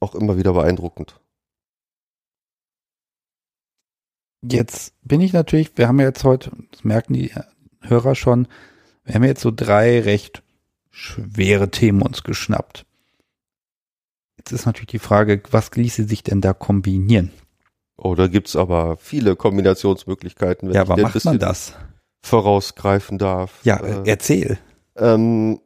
auch 0.00 0.14
immer 0.14 0.36
wieder 0.36 0.52
beeindruckend. 0.52 1.20
Jetzt 4.42 4.92
bin 5.02 5.22
ich 5.22 5.32
natürlich, 5.32 5.78
wir 5.78 5.88
haben 5.88 6.00
ja 6.00 6.06
jetzt 6.06 6.24
heute, 6.24 6.52
das 6.72 6.84
merken 6.84 7.14
die 7.14 7.32
Hörer 7.88 8.14
schon, 8.14 8.48
wir 9.04 9.14
haben 9.14 9.24
jetzt 9.24 9.42
so 9.42 9.52
drei 9.54 10.00
recht 10.00 10.42
schwere 10.90 11.70
Themen 11.70 12.02
uns 12.02 12.22
geschnappt. 12.22 12.86
Jetzt 14.38 14.52
ist 14.52 14.66
natürlich 14.66 14.88
die 14.88 14.98
Frage, 14.98 15.42
was 15.50 15.70
ließe 15.74 16.04
sich 16.04 16.22
denn 16.22 16.40
da 16.40 16.52
kombinieren? 16.52 17.30
Oh, 17.96 18.14
da 18.14 18.26
gibt's 18.26 18.56
aber 18.56 18.96
viele 18.96 19.36
Kombinationsmöglichkeiten. 19.36 20.72
ja, 20.72 20.82
aber 20.82 20.96
macht 20.96 21.24
man 21.24 21.38
das? 21.38 21.74
Vorausgreifen 22.22 23.18
darf. 23.18 23.60
Ja, 23.64 23.76
äh, 23.78 24.02
erzähl. 24.06 24.58
Ähm, 24.96 25.60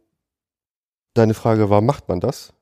deine 1.14 1.34
Frage 1.34 1.70
war, 1.70 1.80
macht 1.80 2.08
man 2.08 2.20
das? 2.20 2.52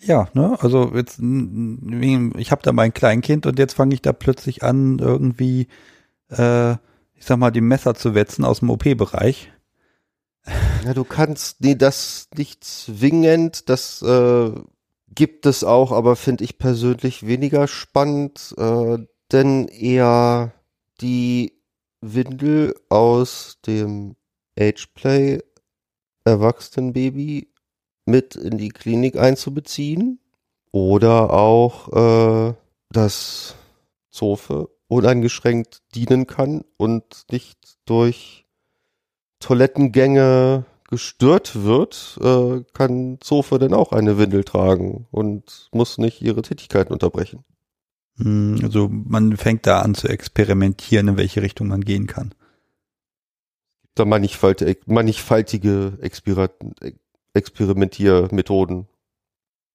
Ja, 0.00 0.28
ne, 0.34 0.56
also 0.60 0.92
jetzt, 0.94 1.18
ich 1.18 2.50
habe 2.50 2.62
da 2.62 2.72
mein 2.72 2.92
Kleinkind 2.92 3.46
und 3.46 3.58
jetzt 3.58 3.74
fange 3.74 3.94
ich 3.94 4.02
da 4.02 4.12
plötzlich 4.12 4.62
an, 4.62 4.98
irgendwie, 4.98 5.68
äh, 6.28 6.74
ich 7.24 7.28
sag 7.28 7.38
mal, 7.38 7.50
die 7.50 7.62
Messer 7.62 7.94
zu 7.94 8.14
wetzen 8.14 8.44
aus 8.44 8.58
dem 8.58 8.68
OP-Bereich. 8.68 9.50
Ja, 10.84 10.92
du 10.92 11.04
kannst, 11.04 11.62
nee, 11.62 11.74
das 11.74 12.28
nicht 12.36 12.62
zwingend, 12.64 13.70
das 13.70 14.02
äh, 14.02 14.50
gibt 15.08 15.46
es 15.46 15.64
auch, 15.64 15.90
aber 15.90 16.16
finde 16.16 16.44
ich 16.44 16.58
persönlich 16.58 17.26
weniger 17.26 17.66
spannend, 17.66 18.54
äh, 18.58 18.98
denn 19.32 19.68
eher 19.68 20.52
die 21.00 21.54
Windel 22.02 22.74
aus 22.90 23.56
dem 23.66 24.16
Ageplay 24.60 25.40
Erwachsenenbaby 26.24 27.48
mit 28.04 28.36
in 28.36 28.58
die 28.58 28.68
Klinik 28.68 29.16
einzubeziehen 29.16 30.20
oder 30.72 31.32
auch, 31.32 32.50
äh, 32.50 32.54
dass 32.90 33.54
Zofe 34.10 34.73
uneingeschränkt 34.88 35.82
dienen 35.94 36.26
kann 36.26 36.64
und 36.76 37.26
nicht 37.30 37.78
durch 37.86 38.46
Toilettengänge 39.40 40.64
gestört 40.88 41.64
wird, 41.64 42.18
äh, 42.22 42.62
kann 42.72 43.18
Zofe 43.20 43.58
dann 43.58 43.74
auch 43.74 43.92
eine 43.92 44.18
Windel 44.18 44.44
tragen 44.44 45.06
und 45.10 45.68
muss 45.72 45.98
nicht 45.98 46.22
ihre 46.22 46.42
Tätigkeiten 46.42 46.92
unterbrechen. 46.92 47.44
Hm, 48.16 48.60
also 48.62 48.88
man 48.88 49.36
fängt 49.36 49.66
da 49.66 49.80
an 49.80 49.94
zu 49.94 50.08
experimentieren, 50.08 51.08
in 51.08 51.16
welche 51.16 51.42
Richtung 51.42 51.68
man 51.68 51.80
gehen 51.80 52.06
kann. 52.06 52.34
Da 53.94 54.04
mannigfaltige, 54.04 54.78
mannigfaltige 54.86 55.98
Experimentiermethoden. 57.32 58.88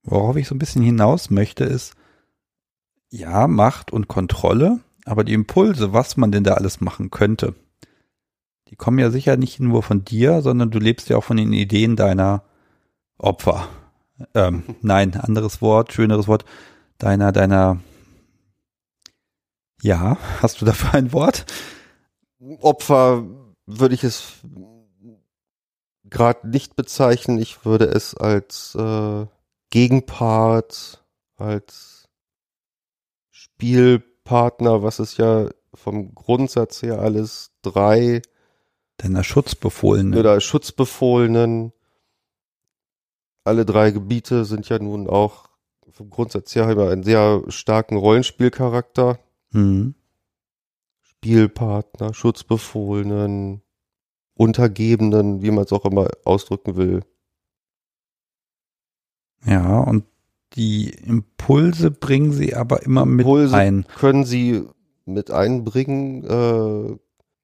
Worauf 0.03 0.36
ich 0.36 0.47
so 0.47 0.55
ein 0.55 0.60
bisschen 0.60 0.84
hinaus 0.84 1.30
möchte, 1.30 1.64
ist, 1.66 1.95
ja, 3.10 3.47
Macht 3.47 3.91
und 3.91 4.07
Kontrolle, 4.07 4.80
aber 5.10 5.24
die 5.24 5.34
Impulse, 5.34 5.91
was 5.91 6.18
man 6.18 6.32
denn 6.32 6.43
da 6.43 6.53
alles 6.53 6.82
machen 6.82 7.10
könnte, 7.10 7.55
die 8.68 8.76
kommen 8.76 8.99
ja 8.99 9.10
sicher 9.10 9.38
nicht 9.38 9.60
nur 9.60 9.82
von 9.82 10.05
dir, 10.05 10.43
sondern 10.43 10.70
du 10.70 10.78
lebst 10.78 11.10
ja 11.10 11.18
auch 11.18 11.24
von 11.24 11.38
den 11.38 11.51
Ideen 11.51 11.95
deiner 11.95 12.43
Opfer. 13.18 13.68
Ähm, 14.36 14.64
nein, 14.82 15.16
anderes 15.16 15.64
Wort, 15.64 15.93
schöneres 15.93 16.28
Wort, 16.28 16.45
deiner, 16.99 17.32
deiner, 17.32 17.80
ja, 19.82 20.18
hast 20.41 20.62
du 20.62 20.66
dafür 20.66 20.93
ein 20.93 21.12
Wort? 21.12 21.45
Opfer 22.60 23.24
würde 23.66 23.95
ich 23.95 24.03
es 24.03 24.34
gerade 26.03 26.47
nicht 26.47 26.76
bezeichnen. 26.76 27.39
Ich 27.39 27.66
würde 27.66 27.86
es 27.86 28.14
als 28.16 28.76
äh, 28.76 29.26
Gegenpart, 29.72 31.03
als 31.38 32.07
Spielpartner, 34.30 34.84
was 34.84 34.99
es 34.99 35.17
ja 35.17 35.49
vom 35.73 36.13
Grundsatz 36.13 36.84
her 36.84 36.99
alles 36.99 37.51
drei 37.63 38.21
deiner 38.97 39.23
Schutzbefohlenen 39.23 40.17
oder 40.17 40.39
Schutzbefohlenen. 40.39 41.73
Alle 43.43 43.65
drei 43.65 43.89
Gebiete 43.89 44.45
sind 44.45 44.69
ja 44.69 44.77
nun 44.77 45.09
auch 45.09 45.49
vom 45.91 46.11
Grundsatz 46.11 46.53
her 46.53 46.69
immer 46.69 46.89
einen 46.89 47.03
sehr 47.03 47.41
starken 47.47 47.97
Rollenspielcharakter. 47.97 49.17
Mhm. 49.51 49.95
Spielpartner, 51.01 52.13
Schutzbefohlenen, 52.13 53.63
Untergebenen, 54.36 55.41
wie 55.41 55.51
man 55.51 55.63
es 55.63 55.73
auch 55.73 55.86
immer 55.86 56.07
ausdrücken 56.23 56.77
will. 56.77 57.01
Ja, 59.43 59.80
und 59.80 60.05
die 60.56 60.89
Impulse 60.89 61.91
bringen 61.91 62.32
sie 62.32 62.56
aber 62.56 62.84
immer 62.84 63.06
mit 63.06 63.26
Impulse 63.26 63.56
ein. 63.56 63.86
Können 63.95 64.26
sie 64.26 64.64
mit 65.06 65.32
einbringen. 65.32 66.23
Äh, 66.23 66.98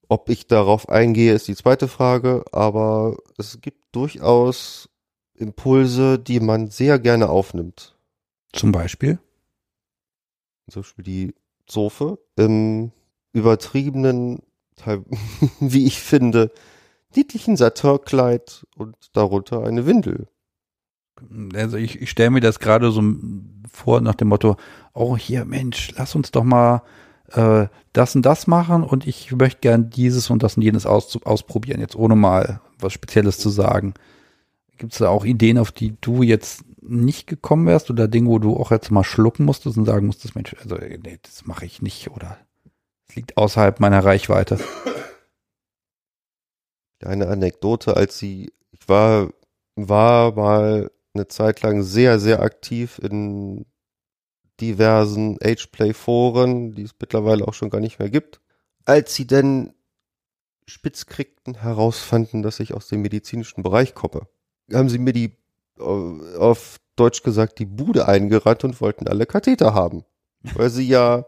ob 0.07 0.29
ich 0.29 0.47
darauf 0.47 0.87
eingehe, 0.89 1.33
ist 1.33 1.47
die 1.47 1.55
zweite 1.55 1.87
Frage, 1.87 2.45
aber 2.51 3.17
es 3.37 3.59
gibt 3.61 3.83
durchaus 3.91 4.89
Impulse, 5.33 6.19
die 6.19 6.39
man 6.39 6.69
sehr 6.69 6.99
gerne 6.99 7.29
aufnimmt. 7.29 7.97
Zum 8.53 8.71
Beispiel? 8.71 9.19
Zum 10.69 10.83
Beispiel 10.83 11.03
die 11.03 11.35
Zofe 11.65 12.19
im 12.35 12.91
übertriebenen, 13.33 14.43
wie 15.59 15.85
ich 15.85 15.99
finde, 15.99 16.51
niedlichen 17.15 17.57
Saturnkleid 17.57 18.65
und 18.75 18.95
darunter 19.13 19.63
eine 19.63 19.85
Windel. 19.85 20.27
Also 21.53 21.77
ich, 21.77 22.01
ich 22.01 22.09
stelle 22.09 22.31
mir 22.31 22.41
das 22.41 22.59
gerade 22.59 22.91
so 22.91 23.01
vor 23.71 24.01
nach 24.01 24.15
dem 24.15 24.29
Motto, 24.29 24.57
oh 24.93 25.17
hier 25.17 25.45
Mensch, 25.45 25.91
lass 25.97 26.15
uns 26.15 26.31
doch 26.31 26.43
mal 26.43 26.81
äh, 27.31 27.67
das 27.93 28.15
und 28.15 28.23
das 28.23 28.47
machen 28.47 28.83
und 28.83 29.07
ich 29.07 29.31
möchte 29.31 29.61
gern 29.61 29.89
dieses 29.89 30.29
und 30.29 30.43
das 30.43 30.57
und 30.57 30.63
jenes 30.63 30.85
aus, 30.85 31.17
ausprobieren, 31.23 31.79
jetzt 31.79 31.95
ohne 31.95 32.15
mal 32.15 32.61
was 32.79 32.93
Spezielles 32.93 33.37
zu 33.37 33.49
sagen. 33.49 33.93
Gibt 34.77 34.93
es 34.93 34.99
da 34.99 35.09
auch 35.09 35.25
Ideen, 35.25 35.57
auf 35.57 35.71
die 35.71 35.95
du 36.01 36.21
jetzt 36.21 36.65
nicht 36.81 37.27
gekommen 37.27 37.65
wärst 37.65 37.89
oder 37.89 38.07
Dinge, 38.07 38.29
wo 38.29 38.39
du 38.39 38.55
auch 38.57 38.71
jetzt 38.71 38.91
mal 38.91 39.03
schlucken 39.03 39.45
musstest 39.45 39.77
und 39.77 39.85
sagen 39.85 40.05
musstest, 40.05 40.35
Mensch, 40.35 40.55
also 40.61 40.75
nee, 40.75 41.19
das 41.21 41.45
mache 41.45 41.65
ich 41.65 41.81
nicht 41.81 42.11
oder 42.11 42.37
es 43.07 43.15
liegt 43.15 43.37
außerhalb 43.37 43.79
meiner 43.79 44.03
Reichweite? 44.03 44.59
Eine 47.03 47.27
Anekdote, 47.27 47.95
als 47.95 48.17
sie, 48.17 48.51
ich 48.71 48.87
war, 48.87 49.29
war 49.75 50.33
mal 50.33 50.89
eine 51.15 51.27
Zeit 51.27 51.61
lang 51.61 51.83
sehr, 51.83 52.19
sehr 52.19 52.41
aktiv 52.41 52.99
in 52.99 53.65
diversen 54.61 55.37
Ageplay-Foren, 55.41 56.73
die 56.73 56.83
es 56.83 56.95
mittlerweile 56.99 57.47
auch 57.47 57.53
schon 57.53 57.69
gar 57.69 57.81
nicht 57.81 57.99
mehr 57.99 58.09
gibt. 58.09 58.41
Als 58.85 59.15
sie 59.15 59.27
denn 59.27 59.73
spitz 60.67 61.05
kriegten, 61.05 61.55
herausfanden, 61.61 62.41
dass 62.41 62.59
ich 62.59 62.73
aus 62.73 62.87
dem 62.87 63.01
medizinischen 63.01 63.63
Bereich 63.63 63.93
komme, 63.93 64.27
haben 64.71 64.89
sie 64.89 64.97
mir 64.97 65.13
die, 65.13 65.37
äh, 65.79 66.37
auf 66.37 66.77
Deutsch 66.95 67.23
gesagt, 67.23 67.59
die 67.59 67.65
Bude 67.65 68.07
eingerannt 68.07 68.63
und 68.63 68.79
wollten 68.81 69.07
alle 69.07 69.25
Katheter 69.25 69.73
haben. 69.73 70.05
Weil 70.41 70.69
sie 70.69 70.87
ja 70.87 71.25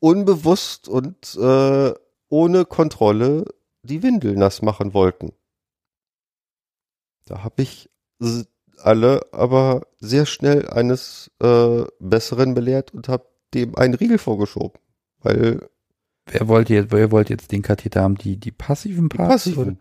unbewusst 0.00 0.88
und 0.88 1.34
äh, 1.36 1.92
ohne 2.28 2.64
Kontrolle 2.64 3.44
die 3.82 4.02
Windel 4.02 4.36
nass 4.36 4.62
machen 4.62 4.94
wollten. 4.94 5.32
Da 7.24 7.42
habe 7.42 7.62
ich 7.62 7.90
alle 8.84 9.20
aber 9.32 9.86
sehr 9.98 10.26
schnell 10.26 10.68
eines 10.68 11.30
äh, 11.40 11.84
Besseren 12.00 12.54
belehrt 12.54 12.92
und 12.92 13.08
habe 13.08 13.26
dem 13.54 13.76
einen 13.76 13.94
Riegel 13.94 14.18
vorgeschoben. 14.18 14.80
Weil. 15.20 15.68
Wer 16.26 16.48
wollte 16.48 16.74
jetzt, 16.74 16.92
wer 16.92 17.10
wollte 17.10 17.32
jetzt 17.32 17.52
den 17.52 17.62
Katheter 17.62 18.02
haben? 18.02 18.16
Die, 18.16 18.36
die 18.36 18.50
passiven 18.50 19.08
Parts? 19.08 19.44
Die 19.44 19.50
passiven. 19.50 19.78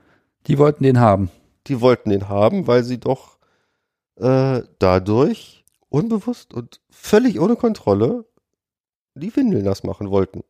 Die 0.48 0.58
wollten 0.58 0.84
den 0.84 1.00
haben. 1.00 1.30
Die 1.68 1.82
wollten 1.82 2.10
den 2.10 2.30
haben, 2.30 2.68
weil 2.68 2.84
sie 2.84 3.00
doch 3.00 3.38
äh, 4.16 4.62
dadurch 4.80 5.66
unbewusst 5.90 6.54
und 6.54 6.82
völlig 6.90 7.40
ohne 7.40 7.56
Kontrolle 7.56 8.26
die 9.16 9.36
Windeln 9.36 9.66
nass 9.66 9.84
machen 9.84 10.10
wollten. 10.10 10.44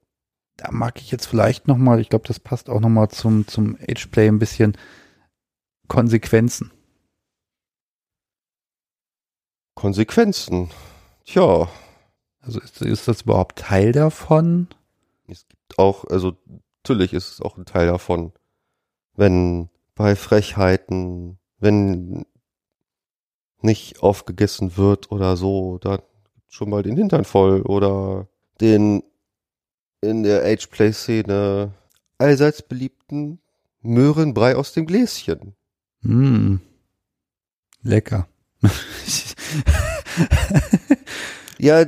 Da 0.58 0.72
mag 0.72 1.00
ich 1.00 1.12
jetzt 1.12 1.26
vielleicht 1.26 1.68
nochmal, 1.68 2.00
ich 2.00 2.10
glaube, 2.10 2.28
das 2.28 2.40
passt 2.40 2.70
auch 2.70 2.80
nochmal 2.80 3.10
zum, 3.10 3.48
zum 3.48 3.78
Ageplay 3.88 4.28
ein 4.28 4.40
bisschen 4.40 4.76
Konsequenzen. 5.88 6.72
Konsequenzen. 9.78 10.72
Tja. 11.24 11.70
Also 12.42 12.60
ist, 12.60 12.82
ist 12.82 13.08
das 13.08 13.22
überhaupt 13.22 13.60
Teil 13.60 13.92
davon? 13.92 14.68
Es 15.28 15.48
gibt 15.48 15.78
auch, 15.78 16.04
also 16.06 16.36
natürlich 16.84 17.14
ist 17.14 17.32
es 17.32 17.42
auch 17.42 17.58
ein 17.58 17.66
Teil 17.66 17.86
davon, 17.86 18.34
wenn 19.16 19.70
bei 19.94 20.16
Frechheiten, 20.16 21.38
wenn 21.60 22.26
nicht 23.62 24.02
aufgegessen 24.02 24.78
wird 24.78 25.12
oder 25.12 25.38
so, 25.38 25.78
dann 25.78 26.02
schon 26.48 26.72
mal 26.72 26.82
den 26.82 26.98
Hintern 26.98 27.24
voll 27.24 27.62
oder 27.62 28.28
den 28.60 29.04
in 30.02 30.24
der 30.24 30.44
Ageplay-Szene 30.44 31.72
allseits 32.18 32.64
beliebten 32.64 33.40
Möhrenbrei 33.82 34.56
aus 34.56 34.74
dem 34.74 34.88
Gläschen. 34.88 35.56
Mm. 36.02 36.56
Lecker. 37.84 38.28
Ja, 41.60 41.86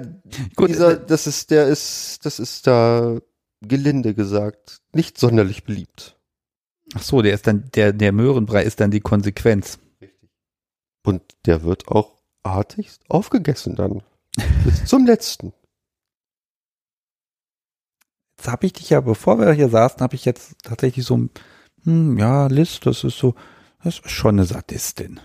Gut, 0.56 0.70
dieser, 0.70 0.96
das 0.96 1.28
ist, 1.28 1.52
der 1.52 1.68
ist, 1.68 2.26
das 2.26 2.40
ist 2.40 2.68
da 2.68 3.20
gelinde 3.62 4.14
gesagt 4.14 4.82
nicht 4.94 5.18
sonderlich 5.18 5.64
beliebt. 5.64 6.18
Ach 6.96 7.04
so, 7.04 7.22
der 7.22 7.34
ist 7.34 7.48
dann, 7.48 7.70
der, 7.76 7.94
der 7.94 8.12
Möhrenbrei 8.12 8.64
ist 8.64 8.80
dann 8.80 8.92
die 8.92 9.02
Konsequenz. 9.02 9.80
Richtig. 10.02 10.30
Und 11.06 11.22
der 11.46 11.64
wird 11.64 11.88
auch 11.88 12.22
artigst 12.44 13.04
aufgegessen 13.10 13.76
dann. 13.76 14.02
Bis 14.64 14.86
zum 14.86 15.06
letzten. 15.06 15.54
Jetzt 18.38 18.48
habe 18.48 18.66
ich 18.66 18.74
dich 18.74 18.90
ja, 18.90 19.02
bevor 19.02 19.38
wir 19.40 19.52
hier 19.52 19.70
saßen, 19.70 20.00
habe 20.00 20.16
ich 20.16 20.26
jetzt 20.26 20.56
tatsächlich 20.64 21.06
so, 21.06 21.28
hm, 21.84 22.18
ja, 22.18 22.48
Liz, 22.48 22.80
das 22.80 23.04
ist 23.04 23.18
so, 23.18 23.36
das 23.84 24.00
ist 24.00 24.12
schon 24.12 24.36
eine 24.36 24.46
Sadistin. 24.46 25.20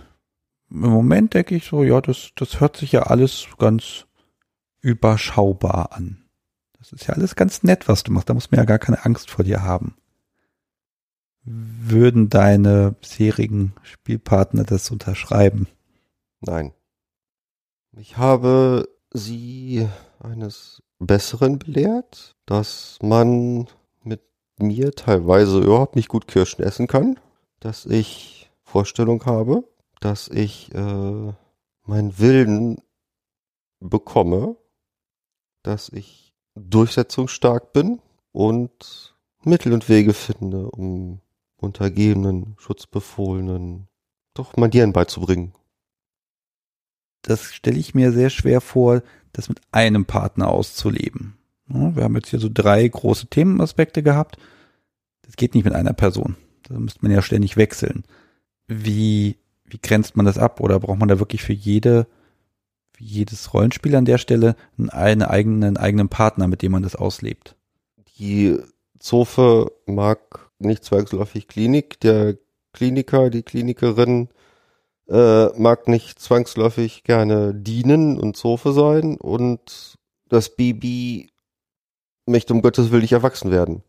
Im 0.74 0.90
Moment 0.90 1.34
denke 1.34 1.55
ich 1.55 1.66
so, 1.66 1.84
ja, 1.84 2.01
das, 2.01 2.32
das 2.34 2.59
hört 2.60 2.76
sich 2.76 2.90
ja 2.90 3.05
alles 3.05 3.46
ganz 3.59 4.06
überschaubar 4.80 5.92
an. 5.92 6.24
Das 6.78 6.92
ist 6.92 7.06
ja 7.06 7.14
alles 7.14 7.36
ganz 7.36 7.62
nett, 7.62 7.86
was 7.86 8.02
du 8.02 8.10
machst. 8.10 8.28
Da 8.28 8.34
muss 8.34 8.51
man 8.51 8.59
ja 8.59 8.64
gar 8.64 8.80
keine 8.80 9.05
Angst 9.05 9.30
vor 9.30 9.44
dir 9.44 9.62
haben. 9.62 9.94
Würden 11.44 12.28
deine 12.28 12.96
bisherigen 13.01 13.72
Spielpartner 13.82 14.64
das 14.64 14.90
unterschreiben? 14.90 15.68
Nein. 16.40 16.72
Ich 17.96 18.16
habe 18.16 18.88
sie 19.12 19.88
eines 20.18 20.82
Besseren 20.98 21.60
belehrt, 21.60 22.34
dass 22.46 22.98
man 23.01 23.68
mit 24.02 24.22
mir 24.59 24.90
teilweise 24.90 25.60
überhaupt 25.60 25.94
nicht 25.94 26.09
gut 26.09 26.26
Kirschen 26.26 26.64
essen 26.64 26.88
kann, 26.88 27.20
dass 27.60 27.86
ich 27.86 28.51
Vorstellung 28.64 29.24
habe, 29.24 29.62
dass 30.00 30.28
ich 30.28 30.74
äh, 30.74 31.32
meinen 31.86 32.18
Willen 32.18 32.78
bekomme, 33.80 34.56
dass 35.62 35.88
ich 35.88 36.34
durchsetzungsstark 36.54 37.72
bin 37.72 38.00
und 38.32 39.16
Mittel 39.42 39.72
und 39.72 39.88
Wege 39.88 40.14
finde, 40.14 40.70
um 40.70 41.20
Untergebenen, 41.56 42.56
Schutzbefohlenen 42.58 43.88
doch 44.34 44.52
Dirn 44.54 44.92
beizubringen. 44.92 45.52
Das 47.22 47.54
stelle 47.54 47.78
ich 47.78 47.94
mir 47.94 48.12
sehr 48.12 48.30
schwer 48.30 48.60
vor, 48.60 49.02
das 49.32 49.48
mit 49.48 49.60
einem 49.72 50.04
Partner 50.04 50.48
auszuleben. 50.48 51.38
Wir 51.66 52.04
haben 52.04 52.16
jetzt 52.16 52.28
hier 52.28 52.40
so 52.40 52.50
drei 52.52 52.86
große 52.86 53.28
Themenaspekte 53.28 54.02
gehabt. 54.02 54.36
Das 55.22 55.36
geht 55.36 55.54
nicht 55.54 55.64
mit 55.64 55.74
einer 55.74 55.94
Person. 55.94 56.36
Da 56.64 56.78
müsste 56.78 57.00
man 57.02 57.12
ja 57.12 57.22
ständig 57.22 57.56
wechseln. 57.56 58.04
Wie, 58.66 59.38
wie 59.65 59.78
grenzt 59.78 60.16
man 60.16 60.27
das 60.27 60.39
ab? 60.39 60.61
Oder 60.61 60.81
braucht 60.81 60.99
man 60.99 61.09
da 61.09 61.19
wirklich 61.19 61.43
für 61.43 61.53
jede 61.53 62.07
wie 62.97 63.05
jedes 63.05 63.53
Rollenspiel 63.53 63.97
an 63.97 64.05
der 64.05 64.19
Stelle 64.19 64.57
einen 64.78 65.23
eigenen, 65.23 65.65
einen 65.65 65.77
eigenen 65.77 66.09
Partner, 66.09 66.47
mit 66.47 66.62
dem 66.62 66.73
man 66.73 66.82
das 66.82 66.97
auslebt. 66.97 67.57
Die 68.19 68.59
Zofe 68.99 69.73
mag 69.86 70.51
nicht 70.59 70.85
zwangsläufig 70.85 71.49
Klinik, 71.49 72.01
der 72.01 72.39
Kliniker, 72.73 73.31
die 73.31 73.43
Klinikerin 73.43 74.28
äh, 75.09 75.47
mag 75.59 75.89
nicht 75.89 76.19
zwangsläufig 76.20 77.05
gerne 77.05 77.55
dienen 77.55 78.19
und 78.19 78.36
Zofe 78.36 78.73
sein 78.73 79.16
und 79.16 79.99
das 80.28 80.57
Baby 80.57 81.31
möchte 82.27 82.55
um 82.55 82.62
Gottes 82.62 82.91
Willen 82.91 83.03
nicht 83.03 83.12
erwachsen 83.12 83.51
werden. 83.51 83.82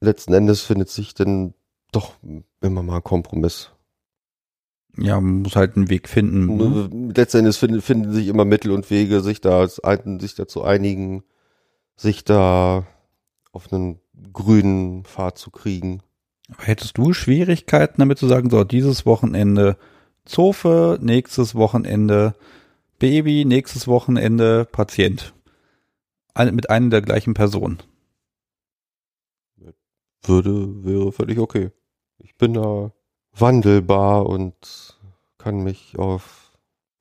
Letzten 0.00 0.34
Endes 0.34 0.62
findet 0.62 0.88
sich 0.88 1.14
dann 1.14 1.54
doch 1.92 2.14
immer 2.60 2.82
mal 2.82 2.96
ein 2.96 3.04
Kompromiss. 3.04 3.70
Ja, 4.98 5.20
man 5.20 5.42
muss 5.42 5.56
halt 5.56 5.76
einen 5.76 5.88
Weg 5.88 6.08
finden. 6.08 6.56
Ne? 6.56 7.12
Letztendlich 7.16 7.56
finden, 7.56 7.80
finden 7.80 8.12
sich 8.12 8.28
immer 8.28 8.44
Mittel 8.44 8.70
und 8.72 8.90
Wege, 8.90 9.22
sich 9.22 9.40
da, 9.40 9.66
sich 9.66 10.34
dazu 10.34 10.62
einigen, 10.62 11.24
sich 11.96 12.24
da 12.24 12.86
auf 13.52 13.72
einen 13.72 14.00
grünen 14.32 15.04
Pfad 15.04 15.38
zu 15.38 15.50
kriegen. 15.50 16.02
Hättest 16.58 16.98
du 16.98 17.12
Schwierigkeiten 17.12 18.00
damit 18.00 18.18
zu 18.18 18.28
sagen, 18.28 18.50
so, 18.50 18.64
dieses 18.64 19.06
Wochenende 19.06 19.78
Zofe, 20.24 20.98
nächstes 21.00 21.54
Wochenende 21.54 22.34
Baby, 22.98 23.44
nächstes 23.44 23.88
Wochenende 23.88 24.66
Patient? 24.66 25.34
Mit 26.36 26.70
einer 26.70 26.90
der 26.90 27.02
gleichen 27.02 27.34
Person. 27.34 27.78
Würde, 30.22 30.84
wäre 30.84 31.12
völlig 31.12 31.38
okay. 31.38 31.70
Ich 32.18 32.36
bin 32.36 32.54
da 32.54 32.92
wandelbar 33.36 34.26
und 34.26 34.98
kann 35.38 35.62
mich 35.62 35.98
auf 35.98 36.52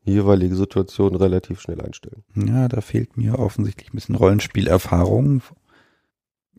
jeweilige 0.04 0.56
Situation 0.56 1.16
relativ 1.16 1.62
schnell 1.62 1.82
einstellen. 1.82 2.24
Ja, 2.36 2.68
da 2.68 2.82
fehlt 2.82 3.18
mir 3.18 3.38
offensichtlich 3.40 3.90
ein 3.90 3.96
bisschen 3.96 4.16
Rollenspielerfahrung. 4.16 5.42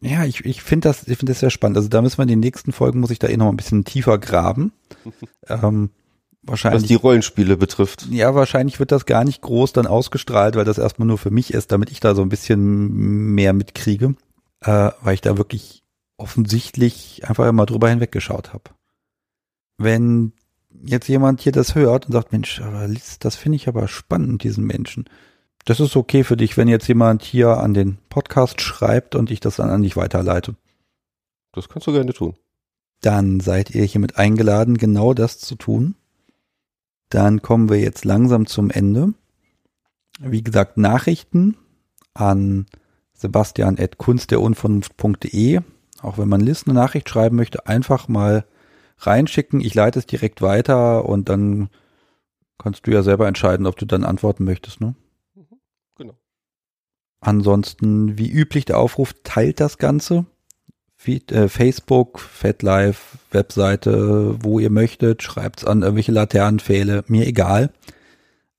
Ja, 0.00 0.24
ich, 0.24 0.44
ich 0.44 0.62
finde 0.62 0.88
das, 0.88 1.06
ich 1.08 1.18
finde 1.18 1.32
das 1.32 1.40
sehr 1.40 1.50
spannend. 1.50 1.76
Also 1.76 1.88
da 1.88 2.02
müssen 2.02 2.18
wir 2.18 2.22
in 2.22 2.28
den 2.28 2.40
nächsten 2.40 2.72
Folgen, 2.72 3.00
muss 3.00 3.10
ich 3.10 3.18
da 3.18 3.28
eh 3.28 3.36
noch 3.36 3.48
ein 3.48 3.56
bisschen 3.56 3.84
tiefer 3.84 4.18
graben. 4.18 4.72
ähm, 5.48 5.90
wahrscheinlich. 6.42 6.82
Was 6.82 6.88
die 6.88 6.94
Rollenspiele 6.94 7.56
betrifft. 7.56 8.06
Ja, 8.10 8.34
wahrscheinlich 8.34 8.78
wird 8.78 8.92
das 8.92 9.06
gar 9.06 9.24
nicht 9.24 9.42
groß 9.42 9.72
dann 9.72 9.86
ausgestrahlt, 9.86 10.56
weil 10.56 10.64
das 10.64 10.78
erstmal 10.78 11.08
nur 11.08 11.18
für 11.18 11.30
mich 11.30 11.52
ist, 11.52 11.72
damit 11.72 11.90
ich 11.90 12.00
da 12.00 12.14
so 12.14 12.22
ein 12.22 12.28
bisschen 12.28 13.34
mehr 13.34 13.52
mitkriege. 13.52 14.14
Äh, 14.60 14.90
weil 15.02 15.14
ich 15.14 15.20
da 15.20 15.36
wirklich 15.36 15.82
offensichtlich 16.16 17.28
einfach 17.28 17.48
immer 17.48 17.66
drüber 17.66 17.88
hinweggeschaut 17.88 18.52
habe 18.52 18.70
wenn 19.82 20.32
jetzt 20.84 21.08
jemand 21.08 21.40
hier 21.40 21.52
das 21.52 21.74
hört 21.74 22.06
und 22.06 22.12
sagt, 22.12 22.32
Mensch, 22.32 22.60
aber 22.60 22.86
Liz, 22.88 23.18
das 23.18 23.36
finde 23.36 23.56
ich 23.56 23.68
aber 23.68 23.88
spannend, 23.88 24.42
diesen 24.42 24.64
Menschen. 24.64 25.04
Das 25.64 25.80
ist 25.80 25.96
okay 25.96 26.24
für 26.24 26.36
dich, 26.36 26.56
wenn 26.56 26.68
jetzt 26.68 26.88
jemand 26.88 27.22
hier 27.22 27.58
an 27.58 27.74
den 27.74 27.98
Podcast 28.08 28.60
schreibt 28.60 29.14
und 29.14 29.30
ich 29.30 29.40
das 29.40 29.56
dann 29.56 29.70
an 29.70 29.82
dich 29.82 29.96
weiterleite. 29.96 30.56
Das 31.52 31.68
kannst 31.68 31.86
du 31.86 31.92
gerne 31.92 32.12
tun. 32.12 32.34
Dann 33.00 33.40
seid 33.40 33.70
ihr 33.70 33.84
hiermit 33.84 34.16
eingeladen, 34.16 34.78
genau 34.78 35.14
das 35.14 35.38
zu 35.38 35.54
tun. 35.54 35.94
Dann 37.10 37.42
kommen 37.42 37.68
wir 37.68 37.78
jetzt 37.78 38.04
langsam 38.04 38.46
zum 38.46 38.70
Ende. 38.70 39.14
Wie 40.18 40.42
gesagt, 40.42 40.78
Nachrichten 40.78 41.56
an 42.14 42.66
sebastian.kunstderunvernunft.de. 43.14 45.60
Auch 46.00 46.18
wenn 46.18 46.28
man 46.28 46.40
Liz 46.40 46.64
eine 46.66 46.74
Nachricht 46.74 47.08
schreiben 47.08 47.36
möchte, 47.36 47.66
einfach 47.66 48.08
mal 48.08 48.44
reinschicken. 49.06 49.60
Ich 49.60 49.74
leite 49.74 49.98
es 49.98 50.06
direkt 50.06 50.42
weiter 50.42 51.04
und 51.04 51.28
dann 51.28 51.68
kannst 52.58 52.86
du 52.86 52.90
ja 52.90 53.02
selber 53.02 53.26
entscheiden, 53.26 53.66
ob 53.66 53.76
du 53.76 53.86
dann 53.86 54.04
antworten 54.04 54.44
möchtest, 54.44 54.80
ne? 54.80 54.94
Mhm, 55.34 55.58
genau. 55.96 56.14
Ansonsten, 57.20 58.18
wie 58.18 58.30
üblich, 58.30 58.64
der 58.64 58.78
Aufruf 58.78 59.14
teilt 59.24 59.60
das 59.60 59.78
Ganze. 59.78 60.26
Äh, 61.04 61.48
Facebook, 61.48 62.20
FatLife, 62.20 63.18
Webseite, 63.32 64.36
wo 64.42 64.60
ihr 64.60 64.70
möchtet, 64.70 65.22
schreibt's 65.22 65.64
an 65.64 65.82
irgendwelche 65.82 66.12
Laternenpfähle, 66.12 67.04
mir 67.08 67.26
egal. 67.26 67.72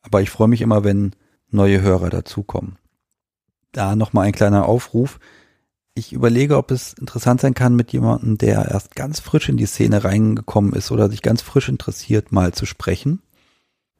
Aber 0.02 0.22
ich 0.22 0.30
freue 0.30 0.49
mich 0.49 0.61
immer, 0.61 0.84
wenn 0.84 1.15
neue 1.49 1.82
Hörer 1.82 2.10
dazukommen. 2.10 2.78
Da 3.72 3.95
nochmal 3.95 4.28
ein 4.28 4.34
kleiner 4.34 4.68
Aufruf 4.68 5.20
ich 5.95 6.14
überlege, 6.14 6.57
ob 6.57 6.72
es 6.72 6.94
interessant 6.94 7.41
sein 7.41 7.53
kann, 7.53 7.76
mit 7.76 7.91
jemandem, 7.91 8.38
der 8.38 8.70
erst 8.70 8.95
ganz 8.95 9.20
frisch 9.20 9.49
in 9.49 9.57
die 9.57 9.65
Szene 9.65 10.03
reingekommen 10.03 10.74
ist 10.74 10.91
oder 10.91 11.10
sich 11.10 11.22
ganz 11.22 11.41
frisch 11.41 11.70
interessiert, 11.70 12.32
mal 12.32 12.53
zu 12.53 12.65
sprechen. 12.65 13.22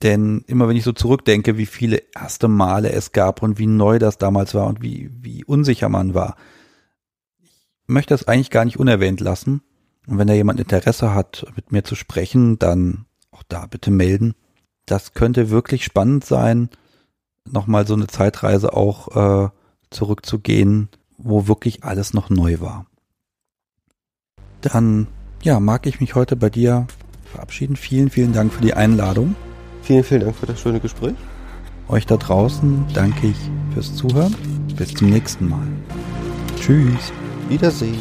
Denn 0.02 0.44
immer 0.48 0.68
wenn 0.68 0.76
ich 0.76 0.84
so 0.84 0.92
zurückdenke, 0.92 1.58
wie 1.58 1.66
viele 1.66 2.02
erste 2.16 2.48
Male 2.48 2.92
es 2.92 3.12
gab 3.12 3.44
und 3.44 3.60
wie 3.60 3.68
neu 3.68 4.00
das 4.00 4.18
damals 4.18 4.54
war 4.54 4.68
und 4.68 4.82
wie, 4.82 5.12
wie 5.22 5.46
unsicher 5.46 5.88
man 5.88 6.14
war, 6.14 6.36
ich 7.42 7.70
möchte 7.88 8.14
das 8.14 8.28
eigentlich 8.28 8.50
gar 8.50 8.66
nicht 8.66 8.80
unerwähnt 8.80 9.20
lassen. 9.20 9.62
Und 10.08 10.18
wenn 10.18 10.28
da 10.28 10.34
jemand 10.34 10.60
Interesse 10.60 11.14
hat, 11.14 11.46
mit 11.56 11.72
mir 11.72 11.84
zu 11.84 11.96
sprechen, 11.96 12.58
dann 12.58 13.06
auch 13.32 13.44
da 13.48 13.66
bitte 13.68 13.92
melden. 13.92 14.36
das 14.86 15.14
könnte 15.14 15.50
wirklich 15.50 15.86
spannend 15.86 16.26
sein, 16.26 16.70
nochmal 17.50 17.88
so 17.88 17.94
eine 17.94 18.08
Zeitreise 18.08 18.74
auch 18.74 19.46
äh, 19.46 19.50
zurückzugehen, 19.90 20.90
wo 21.24 21.48
wirklich 21.48 21.84
alles 21.84 22.14
noch 22.14 22.30
neu 22.30 22.60
war. 22.60 22.86
Dann, 24.62 25.08
ja, 25.42 25.60
mag 25.60 25.86
ich 25.88 26.00
mich 26.00 26.16
heute 26.16 26.36
bei 26.36 26.50
dir 26.50 26.88
verabschieden. 27.26 27.76
Vielen, 27.76 28.10
vielen 28.10 28.34
Dank 28.34 28.54
für 28.54 28.62
die 28.62 28.74
Einladung. 28.74 29.36
Vielen, 29.82 30.04
vielen 30.04 30.22
Dank 30.22 30.36
für 30.36 30.46
das 30.46 30.60
schöne 30.60 30.80
Gespräch. 30.80 31.16
Euch 31.90 32.06
da 32.06 32.18
draußen 32.18 32.86
danke 32.94 33.28
ich 33.28 33.38
fürs 33.74 33.94
Zuhören. 33.96 34.36
Bis 34.78 34.94
zum 34.94 35.10
nächsten 35.10 35.50
Mal. 35.50 35.68
Tschüss. 36.58 37.12
Wiedersehen. 37.50 38.00